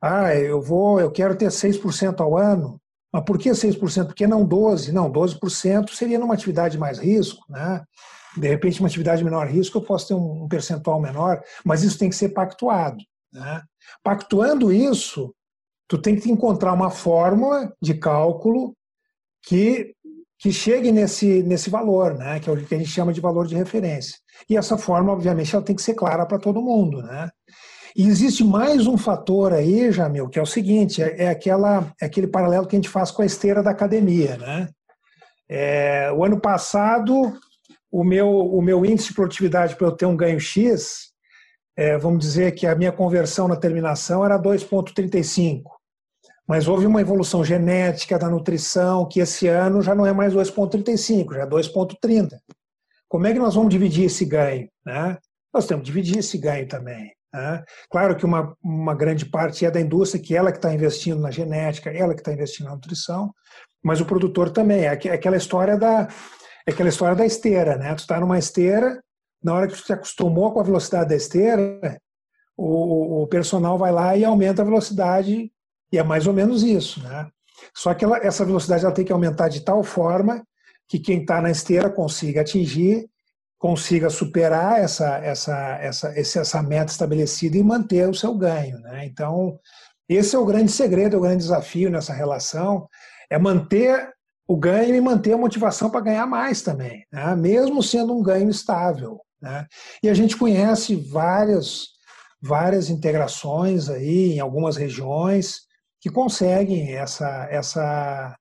Ah, 0.00 0.34
eu 0.34 0.62
vou, 0.62 1.00
eu 1.00 1.10
quero 1.10 1.36
ter 1.36 1.48
6% 1.48 2.20
ao 2.20 2.38
ano. 2.38 2.80
Mas 3.12 3.24
por 3.24 3.38
que 3.38 3.50
6%? 3.50 4.06
Por 4.06 4.14
que 4.14 4.26
não 4.26 4.46
12%? 4.46 4.92
Não, 4.92 5.10
12% 5.10 5.90
seria 5.90 6.18
numa 6.18 6.34
atividade 6.34 6.78
mais 6.78 6.98
risco, 6.98 7.44
né? 7.48 7.82
De 8.36 8.46
repente, 8.46 8.80
uma 8.80 8.88
atividade 8.88 9.24
menor 9.24 9.48
risco, 9.48 9.78
eu 9.78 9.82
posso 9.82 10.08
ter 10.08 10.14
um 10.14 10.46
percentual 10.46 11.00
menor, 11.00 11.42
mas 11.64 11.82
isso 11.82 11.98
tem 11.98 12.08
que 12.08 12.16
ser 12.16 12.28
pactuado. 12.28 12.98
Né? 13.32 13.62
Pactuando 14.02 14.72
isso, 14.72 15.34
tu 15.88 15.98
tem 15.98 16.14
que 16.14 16.30
encontrar 16.30 16.72
uma 16.72 16.90
fórmula 16.90 17.72
de 17.80 17.94
cálculo 17.94 18.76
que, 19.42 19.94
que 20.38 20.52
chegue 20.52 20.92
nesse, 20.92 21.42
nesse 21.42 21.68
valor, 21.68 22.14
né? 22.14 22.38
que 22.38 22.48
é 22.48 22.52
o 22.52 22.64
que 22.64 22.74
a 22.74 22.78
gente 22.78 22.90
chama 22.90 23.12
de 23.12 23.20
valor 23.20 23.46
de 23.46 23.56
referência. 23.56 24.16
E 24.48 24.56
essa 24.56 24.78
fórmula, 24.78 25.14
obviamente, 25.14 25.54
ela 25.54 25.64
tem 25.64 25.74
que 25.74 25.82
ser 25.82 25.94
clara 25.94 26.24
para 26.24 26.38
todo 26.38 26.62
mundo. 26.62 27.02
Né? 27.02 27.28
E 27.96 28.06
existe 28.06 28.44
mais 28.44 28.86
um 28.86 28.96
fator 28.96 29.52
aí, 29.52 29.90
Jamil, 29.90 30.28
que 30.28 30.38
é 30.38 30.42
o 30.42 30.46
seguinte: 30.46 31.02
é, 31.02 31.24
é, 31.24 31.28
aquela, 31.28 31.92
é 32.00 32.06
aquele 32.06 32.28
paralelo 32.28 32.66
que 32.66 32.76
a 32.76 32.78
gente 32.78 32.88
faz 32.88 33.10
com 33.10 33.22
a 33.22 33.26
esteira 33.26 33.62
da 33.62 33.70
academia. 33.70 34.36
Né? 34.36 34.68
É, 35.48 36.12
o 36.12 36.24
ano 36.24 36.40
passado, 36.40 37.36
o 37.90 38.04
meu, 38.04 38.28
o 38.28 38.62
meu 38.62 38.86
índice 38.86 39.08
de 39.08 39.14
produtividade 39.14 39.74
para 39.74 39.88
eu 39.88 39.92
ter 39.92 40.06
um 40.06 40.16
ganho 40.16 40.38
X, 40.38 41.08
é, 41.76 41.98
vamos 41.98 42.20
dizer 42.20 42.52
que 42.52 42.66
a 42.66 42.76
minha 42.76 42.92
conversão 42.92 43.48
na 43.48 43.56
terminação 43.56 44.24
era 44.24 44.38
2,35. 44.38 45.62
Mas 46.48 46.66
houve 46.66 46.86
uma 46.86 47.00
evolução 47.00 47.44
genética 47.44 48.18
da 48.18 48.30
nutrição 48.30 49.06
que 49.06 49.20
esse 49.20 49.46
ano 49.46 49.82
já 49.82 49.94
não 49.94 50.06
é 50.06 50.12
mais 50.12 50.32
2,35, 50.32 51.34
já 51.34 51.42
é 51.42 51.46
2,30. 51.46 52.30
Como 53.06 53.26
é 53.26 53.32
que 53.34 53.38
nós 53.38 53.54
vamos 53.54 53.70
dividir 53.70 54.06
esse 54.06 54.24
ganho? 54.24 54.66
Né? 54.84 55.18
Nós 55.52 55.66
temos 55.66 55.82
que 55.82 55.92
dividir 55.92 56.18
esse 56.18 56.38
ganho 56.38 56.66
também. 56.66 57.12
Né? 57.32 57.62
Claro 57.90 58.16
que 58.16 58.24
uma, 58.24 58.56
uma 58.62 58.94
grande 58.94 59.26
parte 59.26 59.66
é 59.66 59.70
da 59.70 59.80
indústria, 59.80 60.22
que 60.22 60.34
ela 60.34 60.50
que 60.50 60.58
está 60.58 60.72
investindo 60.72 61.20
na 61.20 61.30
genética, 61.30 61.90
ela 61.90 62.14
que 62.14 62.20
está 62.20 62.32
investindo 62.32 62.66
na 62.66 62.74
nutrição, 62.74 63.30
mas 63.82 64.00
o 64.00 64.06
produtor 64.06 64.50
também. 64.50 64.86
É, 64.86 64.98
é 65.06 65.12
aquela 65.12 65.36
história 65.36 65.76
da, 65.76 66.08
é 66.66 66.70
aquela 66.70 66.88
história 66.88 67.14
da 67.14 67.26
esteira, 67.26 67.76
né? 67.76 67.94
Tu 67.94 68.00
está 68.00 68.18
numa 68.18 68.38
esteira, 68.38 69.02
na 69.42 69.54
hora 69.54 69.66
que 69.66 69.74
tu 69.74 69.84
se 69.84 69.92
acostumou 69.92 70.52
com 70.52 70.60
a 70.60 70.64
velocidade 70.64 71.10
da 71.10 71.16
esteira, 71.16 72.00
o, 72.56 73.22
o 73.22 73.26
personal 73.26 73.78
vai 73.78 73.92
lá 73.92 74.16
e 74.16 74.24
aumenta 74.24 74.62
a 74.62 74.64
velocidade, 74.64 75.52
e 75.92 75.98
é 75.98 76.02
mais 76.02 76.26
ou 76.26 76.32
menos 76.32 76.62
isso, 76.62 77.02
né? 77.02 77.28
Só 77.74 77.94
que 77.94 78.04
ela, 78.04 78.18
essa 78.18 78.44
velocidade 78.44 78.84
ela 78.84 78.94
tem 78.94 79.04
que 79.04 79.12
aumentar 79.12 79.48
de 79.48 79.60
tal 79.60 79.82
forma 79.82 80.44
que 80.86 80.98
quem 80.98 81.20
está 81.20 81.40
na 81.40 81.50
esteira 81.50 81.90
consiga 81.90 82.40
atingir, 82.40 83.08
consiga 83.58 84.08
superar 84.08 84.80
essa, 84.80 85.18
essa, 85.18 85.78
essa, 85.80 86.08
essa 86.16 86.62
meta 86.62 86.92
estabelecida 86.92 87.56
e 87.56 87.62
manter 87.62 88.08
o 88.08 88.14
seu 88.14 88.34
ganho. 88.34 88.78
Né? 88.80 89.04
Então, 89.06 89.58
esse 90.08 90.34
é 90.34 90.38
o 90.38 90.46
grande 90.46 90.70
segredo, 90.70 91.16
é 91.16 91.18
o 91.18 91.22
grande 91.22 91.42
desafio 91.42 91.90
nessa 91.90 92.14
relação, 92.14 92.88
é 93.28 93.38
manter 93.38 94.10
o 94.46 94.56
ganho 94.56 94.94
e 94.94 95.00
manter 95.00 95.34
a 95.34 95.38
motivação 95.38 95.90
para 95.90 96.00
ganhar 96.00 96.26
mais 96.26 96.62
também, 96.62 97.04
né? 97.12 97.36
mesmo 97.36 97.82
sendo 97.82 98.16
um 98.16 98.22
ganho 98.22 98.48
estável. 98.48 99.20
Né? 99.42 99.66
E 100.02 100.08
a 100.08 100.14
gente 100.14 100.36
conhece 100.36 100.96
várias, 100.96 101.88
várias 102.40 102.88
integrações 102.88 103.90
aí 103.90 104.32
em 104.34 104.40
algumas 104.40 104.76
regiões 104.76 105.67
que 106.00 106.10
conseguem 106.10 106.94
essa, 106.94 107.46
essa, 107.50 108.36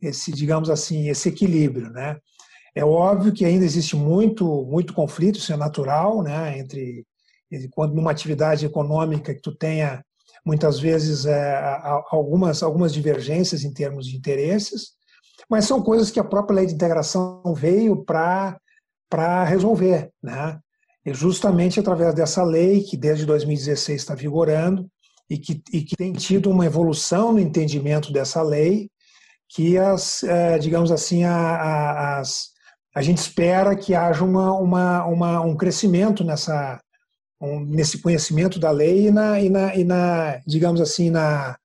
esse, 0.00 0.32
digamos 0.32 0.70
assim, 0.70 1.08
esse 1.08 1.28
equilíbrio, 1.28 1.90
né? 1.90 2.16
É 2.74 2.84
óbvio 2.84 3.32
que 3.32 3.44
ainda 3.44 3.64
existe 3.64 3.96
muito, 3.96 4.64
muito 4.66 4.92
conflito, 4.92 5.38
isso 5.38 5.52
é 5.52 5.56
natural, 5.56 6.22
né? 6.22 6.58
Entre 6.58 7.06
quando 7.70 7.94
numa 7.94 8.10
atividade 8.10 8.66
econômica 8.66 9.34
que 9.34 9.40
tu 9.40 9.54
tenha 9.54 10.04
muitas 10.44 10.78
vezes 10.78 11.26
é, 11.26 11.58
algumas 12.10 12.62
algumas 12.62 12.92
divergências 12.92 13.64
em 13.64 13.72
termos 13.72 14.06
de 14.06 14.16
interesses, 14.16 14.90
mas 15.48 15.64
são 15.64 15.82
coisas 15.82 16.10
que 16.10 16.20
a 16.20 16.24
própria 16.24 16.56
lei 16.56 16.66
de 16.66 16.74
integração 16.74 17.42
veio 17.54 18.04
para 18.04 18.58
para 19.08 19.44
resolver, 19.44 20.10
né? 20.22 20.58
E 21.04 21.14
justamente 21.14 21.78
através 21.78 22.14
dessa 22.14 22.42
lei 22.42 22.82
que 22.82 22.96
desde 22.96 23.24
2016 23.24 24.02
está 24.02 24.14
vigorando 24.14 24.88
e 25.28 25.38
que, 25.38 25.62
e 25.72 25.82
que 25.82 25.96
tem 25.96 26.12
tido 26.12 26.50
uma 26.50 26.66
evolução 26.66 27.32
no 27.32 27.40
entendimento 27.40 28.12
dessa 28.12 28.42
lei, 28.42 28.90
que 29.48 29.78
as, 29.78 30.22
é, 30.22 30.58
digamos 30.58 30.90
assim, 30.90 31.24
as, 31.24 32.48
a 32.94 33.02
gente 33.02 33.18
espera 33.18 33.76
que 33.76 33.94
haja 33.94 34.24
uma, 34.24 34.52
uma, 34.52 35.04
uma 35.04 35.40
um 35.40 35.56
crescimento 35.56 36.24
nessa, 36.24 36.80
um, 37.40 37.60
nesse 37.60 38.00
conhecimento 38.00 38.58
da 38.58 38.70
lei 38.70 39.08
e 39.08 39.10
na, 39.10 39.40
e 39.40 39.50
na, 39.50 39.74
e 39.74 39.84
na 39.84 40.40
digamos 40.46 40.80
assim, 40.80 41.10
na, 41.10 41.56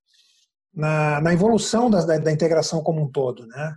na, 0.73 1.21
na 1.21 1.33
evolução 1.33 1.89
da, 1.89 2.03
da, 2.05 2.17
da, 2.17 2.31
integração 2.31 2.83
como 2.83 3.01
um 3.01 3.11
todo, 3.11 3.45
né? 3.47 3.75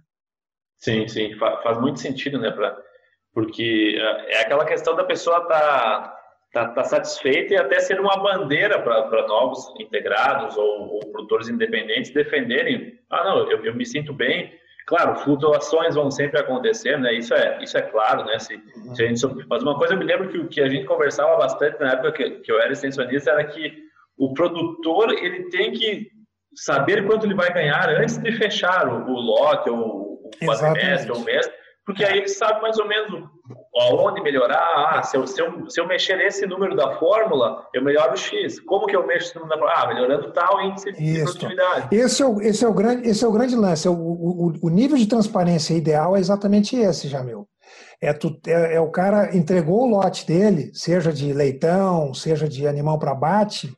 Sim, 0.78 1.08
sim, 1.08 1.36
faz 1.38 1.80
muito 1.80 2.00
sentido, 2.00 2.38
né? 2.38 2.50
Pra, 2.50 2.76
porque 3.32 3.96
é, 3.98 4.34
é 4.36 4.40
aquela 4.42 4.64
questão 4.64 4.94
da 4.94 5.04
pessoa 5.04 5.46
tá, 5.48 6.14
tá, 6.54 6.68
tá 6.68 6.84
satisfeita 6.84 7.52
e 7.52 7.56
até 7.56 7.80
ser 7.80 8.00
uma 8.00 8.16
bandeira 8.16 8.80
para 8.80 9.26
novos 9.26 9.74
integrados 9.78 10.56
ou, 10.56 10.94
ou, 10.94 11.00
produtores 11.10 11.48
independentes 11.48 12.12
defenderem. 12.12 12.98
Ah, 13.10 13.24
não, 13.24 13.50
eu, 13.50 13.62
eu 13.64 13.74
me 13.74 13.84
sinto 13.84 14.14
bem. 14.14 14.54
Claro, 14.86 15.16
flutuações 15.16 15.94
vão 15.94 16.10
sempre 16.10 16.38
acontecer, 16.38 16.98
né? 16.98 17.14
Isso 17.14 17.34
é, 17.34 17.62
isso 17.62 17.76
é 17.76 17.82
claro, 17.82 18.24
né? 18.24 18.38
Se, 18.38 18.60
se 18.94 19.02
a 19.02 19.08
gente, 19.08 19.46
mas 19.48 19.62
uma 19.62 19.76
coisa 19.76 19.94
eu 19.94 19.98
me 19.98 20.04
lembro 20.04 20.28
que, 20.28 20.44
que 20.46 20.60
a 20.60 20.68
gente 20.68 20.86
conversava 20.86 21.36
bastante 21.36 21.80
na 21.80 21.92
época 21.92 22.12
que, 22.12 22.30
que 22.40 22.52
eu 22.52 22.60
era 22.60 22.72
extensionista 22.72 23.30
era 23.30 23.44
que 23.44 23.72
o 24.16 24.32
produtor 24.32 25.10
ele 25.12 25.48
tem 25.48 25.72
que 25.72 26.08
saber 26.54 27.04
quanto 27.06 27.26
ele 27.26 27.34
vai 27.34 27.52
ganhar 27.52 27.88
antes 27.88 28.16
de 28.18 28.30
fechar 28.32 28.86
o, 28.86 29.10
o 29.10 29.20
lote, 29.20 29.68
ou 29.70 30.20
o 30.24 30.30
quadrimestre, 30.46 31.10
ou 31.10 31.18
o 31.18 31.24
mês, 31.24 31.50
porque 31.86 32.04
aí 32.04 32.18
ele 32.18 32.28
sabe 32.28 32.62
mais 32.62 32.78
ou 32.78 32.88
menos 32.88 33.28
aonde 33.76 34.22
melhorar. 34.22 34.58
Ah, 34.96 35.02
se 35.02 35.16
eu, 35.16 35.26
se, 35.26 35.40
eu, 35.40 35.68
se 35.68 35.80
eu 35.80 35.86
mexer 35.86 36.16
nesse 36.16 36.46
número 36.46 36.74
da 36.74 36.96
fórmula, 36.98 37.66
eu 37.74 37.82
melhoro 37.82 38.14
o 38.14 38.16
X. 38.16 38.58
Como 38.60 38.86
que 38.86 38.96
eu 38.96 39.06
mexo 39.06 39.28
esse 39.28 39.34
número 39.36 39.50
da 39.50 39.58
fórmula? 39.58 39.82
Ah, 39.82 39.86
melhorando 39.88 40.32
tal 40.32 40.60
índice 40.62 40.92
de 40.92 41.02
Isso. 41.02 41.24
produtividade. 41.24 41.94
Esse 41.94 42.22
é, 42.22 42.26
o, 42.26 42.40
esse, 42.40 42.64
é 42.64 42.68
o 42.68 42.72
grande, 42.72 43.08
esse 43.08 43.24
é 43.24 43.28
o 43.28 43.32
grande 43.32 43.54
lance. 43.54 43.86
É 43.86 43.90
o, 43.90 43.94
o, 43.94 44.52
o 44.62 44.68
nível 44.70 44.96
de 44.96 45.06
transparência 45.06 45.74
ideal 45.74 46.16
é 46.16 46.20
exatamente 46.20 46.76
esse, 46.76 47.08
Jamil. 47.08 47.46
É, 48.00 48.12
tu, 48.12 48.38
é, 48.46 48.76
é, 48.76 48.80
o 48.80 48.90
cara 48.90 49.36
entregou 49.36 49.82
o 49.82 49.90
lote 49.90 50.26
dele, 50.26 50.70
seja 50.74 51.12
de 51.12 51.32
leitão, 51.32 52.14
seja 52.14 52.48
de 52.48 52.66
animal 52.66 52.98
para 52.98 53.12
abate, 53.12 53.72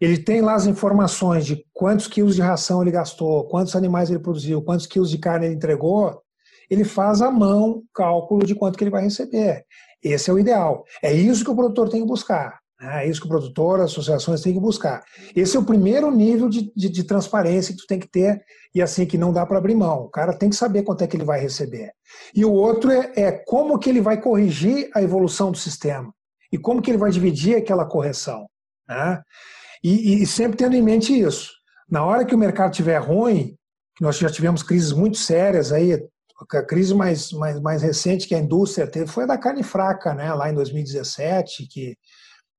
ele 0.00 0.18
tem 0.18 0.40
lá 0.40 0.54
as 0.54 0.66
informações 0.66 1.44
de 1.44 1.62
quantos 1.72 2.06
quilos 2.06 2.34
de 2.34 2.40
ração 2.40 2.80
ele 2.80 2.90
gastou, 2.90 3.46
quantos 3.48 3.76
animais 3.76 4.08
ele 4.08 4.18
produziu, 4.18 4.62
quantos 4.62 4.86
quilos 4.86 5.10
de 5.10 5.18
carne 5.18 5.46
ele 5.46 5.54
entregou, 5.54 6.22
ele 6.70 6.84
faz 6.84 7.20
à 7.20 7.30
mão 7.30 7.82
cálculo 7.92 8.46
de 8.46 8.54
quanto 8.54 8.78
que 8.78 8.84
ele 8.84 8.90
vai 8.90 9.02
receber. 9.02 9.64
Esse 10.02 10.30
é 10.30 10.32
o 10.32 10.38
ideal. 10.38 10.84
É 11.02 11.12
isso 11.12 11.44
que 11.44 11.50
o 11.50 11.56
produtor 11.56 11.88
tem 11.88 12.00
que 12.00 12.06
buscar. 12.06 12.58
Né? 12.80 13.04
É 13.04 13.08
isso 13.08 13.20
que 13.20 13.26
o 13.26 13.30
produtor, 13.30 13.80
as 13.80 13.90
associações 13.90 14.40
têm 14.40 14.54
que 14.54 14.60
buscar. 14.60 15.04
Esse 15.36 15.56
é 15.56 15.60
o 15.60 15.64
primeiro 15.64 16.10
nível 16.10 16.48
de, 16.48 16.72
de, 16.74 16.88
de 16.88 17.04
transparência 17.04 17.74
que 17.74 17.80
tu 17.80 17.86
tem 17.86 17.98
que 17.98 18.08
ter 18.08 18.42
e 18.74 18.80
assim 18.80 19.04
que 19.04 19.18
não 19.18 19.32
dá 19.32 19.44
para 19.44 19.58
abrir 19.58 19.74
mão. 19.74 20.04
O 20.04 20.08
cara 20.08 20.32
tem 20.32 20.48
que 20.48 20.56
saber 20.56 20.82
quanto 20.82 21.02
é 21.02 21.06
que 21.06 21.16
ele 21.16 21.24
vai 21.24 21.40
receber. 21.40 21.92
E 22.34 22.44
o 22.44 22.52
outro 22.52 22.90
é, 22.90 23.12
é 23.16 23.32
como 23.32 23.78
que 23.78 23.90
ele 23.90 24.00
vai 24.00 24.20
corrigir 24.20 24.88
a 24.94 25.02
evolução 25.02 25.50
do 25.50 25.58
sistema 25.58 26.12
e 26.52 26.58
como 26.58 26.80
que 26.80 26.90
ele 26.90 26.98
vai 26.98 27.10
dividir 27.10 27.56
aquela 27.56 27.84
correção. 27.84 28.46
Né? 28.88 29.20
E, 29.84 30.22
e, 30.22 30.26
sempre 30.26 30.56
tendo 30.56 30.74
em 30.74 30.82
mente 30.82 31.18
isso. 31.18 31.50
Na 31.88 32.04
hora 32.04 32.24
que 32.24 32.34
o 32.34 32.38
mercado 32.38 32.72
estiver 32.72 32.98
ruim, 32.98 33.56
nós 34.00 34.18
já 34.18 34.30
tivemos 34.30 34.62
crises 34.62 34.92
muito 34.92 35.18
sérias 35.18 35.72
aí, 35.72 35.98
a 36.52 36.62
crise 36.62 36.94
mais, 36.94 37.32
mais, 37.32 37.60
mais 37.60 37.82
recente 37.82 38.26
que 38.26 38.34
a 38.34 38.38
indústria 38.38 38.86
teve 38.86 39.06
foi 39.06 39.24
a 39.24 39.28
da 39.28 39.38
carne 39.38 39.62
fraca, 39.62 40.14
né, 40.14 40.32
lá 40.34 40.50
em 40.50 40.54
2017, 40.54 41.66
que 41.68 41.96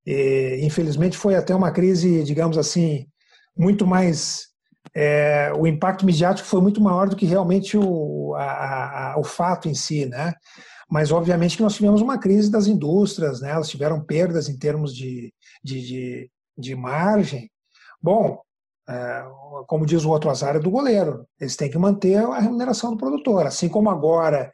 E, 0.06 0.60
infelizmente 0.64 1.18
foi 1.18 1.36
até 1.36 1.54
uma 1.56 1.72
crise, 1.72 2.24
digamos 2.24 2.58
assim, 2.58 3.08
muito 3.56 3.86
mais 3.86 4.52
é, 4.96 5.52
o 5.56 5.66
impacto 5.68 6.06
midiático 6.06 6.48
foi 6.48 6.62
muito 6.62 6.82
maior 6.82 7.08
do 7.08 7.16
que 7.16 7.26
realmente 7.26 7.78
o, 7.78 8.34
a, 8.36 9.14
a, 9.14 9.20
o 9.20 9.24
fato 9.24 9.70
em 9.70 9.74
si, 9.74 10.06
né? 10.06 10.34
Mas 10.90 11.12
obviamente 11.12 11.56
que 11.56 11.64
nós 11.64 11.76
tivemos 11.76 12.02
uma 12.02 12.18
crise 12.18 12.52
das 12.52 12.68
indústrias, 12.68 13.40
né? 13.42 13.52
Elas 13.52 13.70
tiveram 13.70 14.04
perdas 14.04 14.50
em 14.50 14.58
termos 14.58 14.94
de, 14.94 15.34
de, 15.64 15.82
de, 15.82 16.32
de 16.58 16.76
margem. 16.76 17.50
Bom, 18.02 18.42
como 19.68 19.86
diz 19.86 20.04
o 20.04 20.10
outro 20.10 20.30
azar 20.30 20.56
é 20.56 20.60
do 20.60 20.72
goleiro, 20.72 21.26
eles 21.40 21.56
têm 21.56 21.70
que 21.70 21.78
manter 21.78 22.18
a 22.18 22.40
remuneração 22.40 22.92
do 22.92 22.98
produtor, 22.98 23.46
assim 23.46 23.70
como 23.70 23.90
agora 23.90 24.52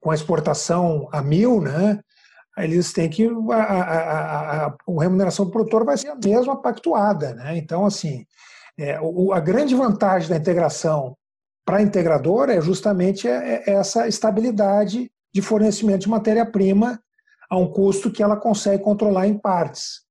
com 0.00 0.10
a 0.10 0.14
exportação 0.14 1.08
a 1.12 1.22
mil, 1.22 1.60
né? 1.60 2.00
Eles 2.56 2.92
têm 2.92 3.08
que 3.10 3.28
a, 3.50 3.54
a, 3.54 3.82
a, 3.82 4.66
a 4.66 5.02
remuneração 5.02 5.44
do 5.44 5.50
produtor 5.50 5.84
vai 5.84 5.96
ser 5.96 6.08
a 6.08 6.16
mesma 6.16 6.60
pactuada, 6.60 7.34
né? 7.34 7.56
Então 7.56 7.84
assim 7.84 8.24
é, 8.78 8.98
o, 9.00 9.32
a 9.32 9.40
grande 9.40 9.74
vantagem 9.74 10.28
da 10.28 10.36
integração 10.36 11.16
para 11.64 11.78
a 11.78 11.82
integradora 11.82 12.54
é 12.54 12.60
justamente 12.60 13.26
é, 13.26 13.64
é 13.66 13.72
essa 13.72 14.06
estabilidade 14.06 15.10
de 15.34 15.42
fornecimento 15.42 16.02
de 16.02 16.08
matéria-prima 16.08 17.00
a 17.50 17.56
um 17.56 17.70
custo 17.70 18.10
que 18.10 18.22
ela 18.22 18.36
consegue 18.36 18.82
controlar 18.82 19.26
em 19.26 19.38
partes. 19.38 20.05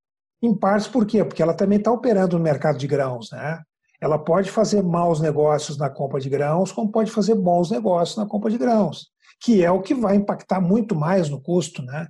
Em 0.45 0.53
partes 0.53 0.87
por 0.87 1.07
quê? 1.07 1.23
Porque 1.23 1.41
ela 1.41 1.55
também 1.55 1.79
está 1.79 1.91
operando 1.91 2.37
no 2.37 2.43
mercado 2.43 2.77
de 2.77 2.85
grãos. 2.85 3.31
Né? 3.31 3.59
Ela 3.99 4.19
pode 4.19 4.51
fazer 4.51 4.83
maus 4.83 5.19
negócios 5.19 5.75
na 5.75 5.89
compra 5.89 6.19
de 6.19 6.29
grãos, 6.29 6.71
como 6.71 6.91
pode 6.91 7.09
fazer 7.09 7.33
bons 7.33 7.71
negócios 7.71 8.15
na 8.15 8.27
compra 8.27 8.51
de 8.51 8.57
grãos, 8.59 9.07
que 9.41 9.63
é 9.63 9.71
o 9.71 9.81
que 9.81 9.95
vai 9.95 10.15
impactar 10.15 10.61
muito 10.61 10.95
mais 10.95 11.29
no 11.29 11.41
custo. 11.41 11.81
Né? 11.81 12.07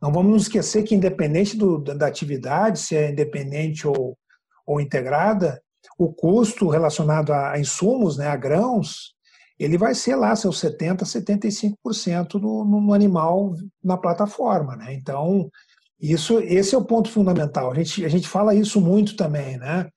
Não 0.00 0.12
vamos 0.12 0.32
nos 0.32 0.42
esquecer 0.42 0.84
que, 0.84 0.94
independente 0.94 1.56
do, 1.56 1.78
da 1.78 2.06
atividade, 2.06 2.78
se 2.78 2.94
é 2.94 3.10
independente 3.10 3.88
ou, 3.88 4.16
ou 4.64 4.80
integrada, 4.80 5.60
o 5.98 6.12
custo 6.12 6.68
relacionado 6.68 7.32
a 7.32 7.58
insumos, 7.58 8.16
né, 8.16 8.28
a 8.28 8.36
grãos, 8.36 9.14
ele 9.58 9.76
vai 9.76 9.94
ser 9.96 10.14
lá 10.14 10.34
seus 10.36 10.60
70%, 10.60 11.02
75% 11.02 12.34
no, 12.34 12.64
no 12.64 12.92
animal 12.92 13.54
na 13.82 13.96
plataforma. 13.96 14.76
Né? 14.76 14.94
Então, 14.94 15.50
isso, 16.12 16.38
esse 16.40 16.74
é 16.74 16.78
o 16.78 16.84
ponto 16.84 17.10
fundamental. 17.10 17.70
A 17.70 17.74
gente, 17.74 18.04
a 18.04 18.08
gente 18.08 18.28
fala 18.28 18.54
isso 18.54 18.80
muito 18.80 19.16
também. 19.16 19.56
Né? 19.56 19.88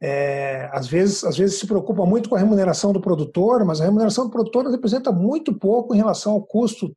É, 0.00 0.68
às, 0.72 0.86
vezes, 0.86 1.24
às 1.24 1.36
vezes 1.36 1.58
se 1.58 1.66
preocupa 1.66 2.06
muito 2.06 2.28
com 2.28 2.36
a 2.36 2.38
remuneração 2.38 2.92
do 2.92 3.00
produtor, 3.00 3.64
mas 3.64 3.80
a 3.80 3.84
remuneração 3.84 4.24
do 4.24 4.30
produtor 4.30 4.70
representa 4.70 5.10
muito 5.10 5.58
pouco 5.58 5.94
em 5.94 5.98
relação 5.98 6.32
ao 6.32 6.42
custo 6.42 6.94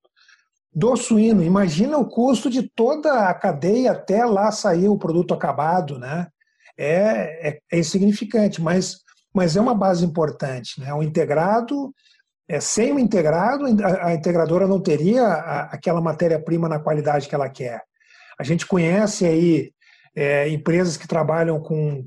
do 0.73 0.95
suíno. 0.95 1.43
Imagina 1.43 1.97
o 1.97 2.07
custo 2.07 2.49
de 2.49 2.63
toda 2.75 3.29
a 3.29 3.33
cadeia 3.33 3.91
até 3.91 4.25
lá 4.25 4.51
sair 4.51 4.87
o 4.87 4.97
produto 4.97 5.33
acabado, 5.33 5.97
né? 5.99 6.27
é, 6.81 7.49
é, 7.49 7.59
é 7.71 7.79
insignificante, 7.79 8.61
mas, 8.61 9.01
mas 9.33 9.55
é 9.55 9.61
uma 9.61 9.75
base 9.75 10.03
importante. 10.03 10.79
Né? 10.79 10.91
O 10.93 11.03
integrado, 11.03 11.93
é, 12.47 12.59
sem 12.59 12.91
o 12.91 12.99
integrado, 12.99 13.65
a, 13.83 14.07
a 14.07 14.13
integradora 14.13 14.67
não 14.67 14.81
teria 14.81 15.23
a, 15.23 15.61
aquela 15.65 16.01
matéria-prima 16.01 16.67
na 16.67 16.79
qualidade 16.79 17.27
que 17.27 17.35
ela 17.35 17.49
quer. 17.49 17.83
A 18.41 18.43
gente 18.43 18.65
conhece 18.65 19.23
aí 19.23 19.71
é, 20.15 20.49
empresas 20.49 20.97
que 20.97 21.07
trabalham 21.07 21.61
com, 21.61 22.03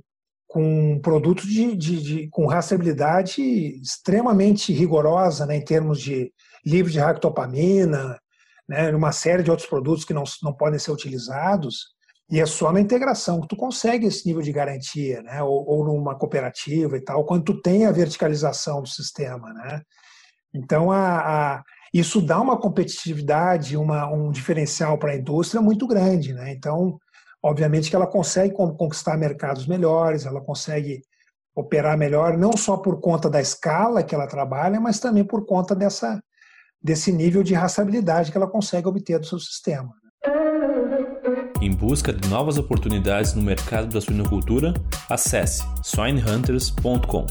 com 0.48 0.98
produtos 1.00 1.46
de, 1.46 1.76
de, 1.76 2.02
de, 2.02 2.28
com 2.28 2.48
rastreabilidade 2.48 3.40
extremamente 3.80 4.72
rigorosa 4.72 5.46
né, 5.46 5.54
em 5.54 5.64
termos 5.64 6.00
de 6.00 6.32
livre 6.66 6.90
de 6.90 6.98
ractopamina, 6.98 8.18
né, 8.68 8.90
uma 8.90 9.12
série 9.12 9.44
de 9.44 9.50
outros 9.52 9.68
produtos 9.68 10.04
que 10.04 10.12
não, 10.12 10.24
não 10.42 10.52
podem 10.52 10.80
ser 10.80 10.90
utilizados. 10.90 11.94
E 12.28 12.40
é 12.40 12.46
só 12.46 12.72
na 12.72 12.80
integração 12.80 13.40
que 13.40 13.46
tu 13.46 13.54
consegue 13.54 14.08
esse 14.08 14.26
nível 14.26 14.42
de 14.42 14.50
garantia, 14.50 15.22
né? 15.22 15.40
Ou, 15.40 15.64
ou 15.68 15.84
numa 15.84 16.18
cooperativa 16.18 16.96
e 16.96 17.00
tal, 17.00 17.24
quando 17.24 17.44
tu 17.44 17.60
tem 17.60 17.86
a 17.86 17.92
verticalização 17.92 18.82
do 18.82 18.88
sistema, 18.88 19.52
né? 19.52 19.82
Então, 20.52 20.90
a, 20.90 21.18
a 21.58 21.64
isso 21.94 22.20
dá 22.20 22.40
uma 22.40 22.56
competitividade, 22.56 23.76
uma, 23.76 24.12
um 24.12 24.32
diferencial 24.32 24.98
para 24.98 25.12
a 25.12 25.16
indústria 25.16 25.62
muito 25.62 25.86
grande, 25.86 26.34
né? 26.34 26.52
Então, 26.52 26.98
obviamente 27.40 27.88
que 27.88 27.94
ela 27.94 28.06
consegue 28.06 28.52
conquistar 28.52 29.16
mercados 29.16 29.64
melhores, 29.68 30.26
ela 30.26 30.40
consegue 30.40 31.02
operar 31.54 31.96
melhor, 31.96 32.36
não 32.36 32.56
só 32.56 32.76
por 32.76 33.00
conta 33.00 33.30
da 33.30 33.40
escala 33.40 34.02
que 34.02 34.12
ela 34.12 34.26
trabalha, 34.26 34.80
mas 34.80 34.98
também 34.98 35.22
por 35.22 35.46
conta 35.46 35.72
dessa, 35.72 36.20
desse 36.82 37.12
nível 37.12 37.44
de 37.44 37.54
rastreabilidade 37.54 38.32
que 38.32 38.36
ela 38.36 38.50
consegue 38.50 38.88
obter 38.88 39.20
do 39.20 39.26
seu 39.26 39.38
sistema. 39.38 39.94
Em 41.62 41.70
busca 41.70 42.12
de 42.12 42.28
novas 42.28 42.58
oportunidades 42.58 43.34
no 43.34 43.42
mercado 43.42 43.86
da 43.86 44.00
suinocultura, 44.00 44.74
acesse 45.08 45.62
swinehunters.com. 45.84 47.26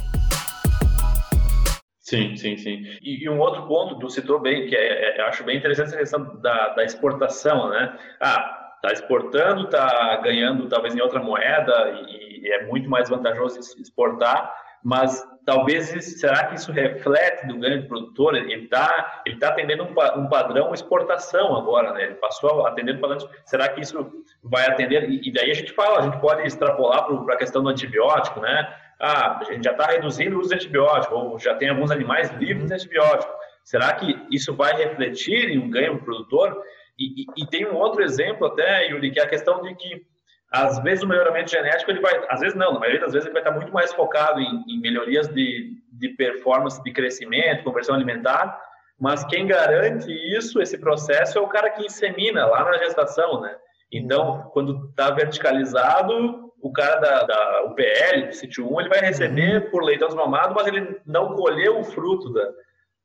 Sim, 2.03 2.35
sim, 2.35 2.57
sim. 2.57 2.83
E, 3.01 3.23
e, 3.23 3.29
um 3.29 3.39
outro 3.39 3.65
ponto 3.65 3.95
do 3.95 4.09
citou 4.09 4.37
bem, 4.37 4.67
que 4.67 4.75
é, 4.75 5.17
é, 5.17 5.21
acho 5.21 5.41
bem 5.45 5.57
interessante 5.57 5.95
a 5.95 5.97
questão 5.97 6.35
da, 6.41 6.69
da 6.73 6.83
exportação, 6.83 7.69
né? 7.69 7.97
Ah, 8.19 8.71
está 8.75 8.91
exportando, 8.91 9.63
está 9.63 10.17
ganhando 10.17 10.67
talvez 10.67 10.93
em 10.93 11.01
outra 11.01 11.23
moeda 11.23 12.03
e, 12.09 12.41
e 12.41 12.51
é 12.51 12.65
muito 12.65 12.89
mais 12.89 13.09
vantajoso 13.09 13.57
exportar, 13.79 14.53
mas 14.83 15.25
talvez 15.45 15.87
será 16.19 16.47
que 16.47 16.55
isso 16.55 16.73
reflete 16.73 17.47
do 17.47 17.87
produtor? 17.87 18.35
Ele 18.35 18.53
está 18.65 19.23
ele 19.25 19.37
tá 19.37 19.47
atendendo 19.47 19.83
um, 19.83 20.19
um, 20.19 20.27
padrão 20.27 20.73
exportação 20.73 21.55
agora, 21.55 21.93
né? 21.93 22.03
Ele 22.03 22.15
passou 22.15 22.65
a 22.65 22.69
atender 22.69 22.99
padrão. 22.99 23.29
Será 23.45 23.69
que 23.69 23.79
isso 23.79 24.11
vai 24.43 24.67
atender? 24.67 25.09
E, 25.09 25.29
e 25.29 25.31
daí 25.31 25.51
a 25.51 25.53
gente 25.53 25.71
fala, 25.71 25.99
a 25.99 26.01
gente 26.01 26.19
pode 26.19 26.45
extrapolar 26.45 27.05
para 27.05 27.35
a 27.35 27.37
questão 27.37 27.63
do 27.63 27.69
antibiótico, 27.69 28.41
né? 28.41 28.75
Ah, 29.05 29.39
a 29.39 29.43
gente 29.43 29.65
já 29.65 29.71
está 29.71 29.87
reduzindo 29.87 30.37
o 30.37 30.39
uso 30.39 30.49
de 30.49 30.55
antibiótico, 30.55 31.13
ou 31.13 31.37
já 31.37 31.53
tem 31.55 31.67
alguns 31.67 31.91
animais 31.91 32.31
livres 32.35 32.67
de 32.67 32.73
antibiótico. 32.73 33.33
Será 33.61 33.93
que 33.95 34.17
isso 34.31 34.55
vai 34.55 34.73
refletir 34.77 35.49
em 35.49 35.59
um 35.59 35.69
ganho 35.69 35.95
do 35.95 36.03
produtor? 36.05 36.63
E, 36.97 37.23
e, 37.23 37.25
e 37.43 37.47
tem 37.47 37.67
um 37.67 37.75
outro 37.75 38.01
exemplo 38.01 38.47
até, 38.47 38.87
Yuri, 38.87 39.11
que 39.11 39.19
é 39.19 39.23
a 39.23 39.27
questão 39.27 39.61
de 39.61 39.75
que 39.75 40.05
às 40.49 40.81
vezes 40.83 41.03
o 41.03 41.07
melhoramento 41.07 41.51
genético 41.51 41.91
ele 41.91 41.99
vai, 41.99 42.13
às 42.29 42.39
vezes 42.39 42.55
não, 42.55 42.73
na 42.73 42.79
maioria 42.79 43.01
das 43.01 43.11
vezes 43.11 43.25
ele 43.25 43.33
vai 43.33 43.41
estar 43.41 43.53
muito 43.53 43.73
mais 43.73 43.91
focado 43.91 44.39
em, 44.39 44.63
em 44.69 44.79
melhorias 44.79 45.27
de, 45.27 45.81
de 45.91 46.09
performance, 46.09 46.81
de 46.81 46.93
crescimento, 46.93 47.63
conversão 47.63 47.95
alimentar, 47.95 48.57
mas 48.97 49.25
quem 49.25 49.47
garante 49.47 50.09
isso, 50.33 50.61
esse 50.61 50.77
processo, 50.77 51.37
é 51.39 51.41
o 51.41 51.47
cara 51.47 51.71
que 51.71 51.83
insemina 51.83 52.45
lá 52.45 52.63
na 52.63 52.77
gestação, 52.77 53.41
né? 53.41 53.53
Então, 53.91 54.49
quando 54.53 54.89
está 54.89 55.11
verticalizado, 55.11 56.42
o 56.63 56.71
cara 56.71 56.95
da, 57.01 57.23
da 57.23 57.65
UPL, 57.65 58.27
do 58.27 58.33
sítio 58.33 58.73
1, 58.73 58.79
ele 58.79 58.89
vai 58.89 59.01
receber 59.01 59.65
uhum. 59.65 59.69
por 59.69 59.83
leitão 59.83 60.07
desmamado, 60.07 60.55
mas 60.55 60.65
ele 60.65 60.97
não 61.05 61.35
colheu 61.35 61.77
o 61.77 61.83
fruto 61.83 62.31
da, 62.31 62.49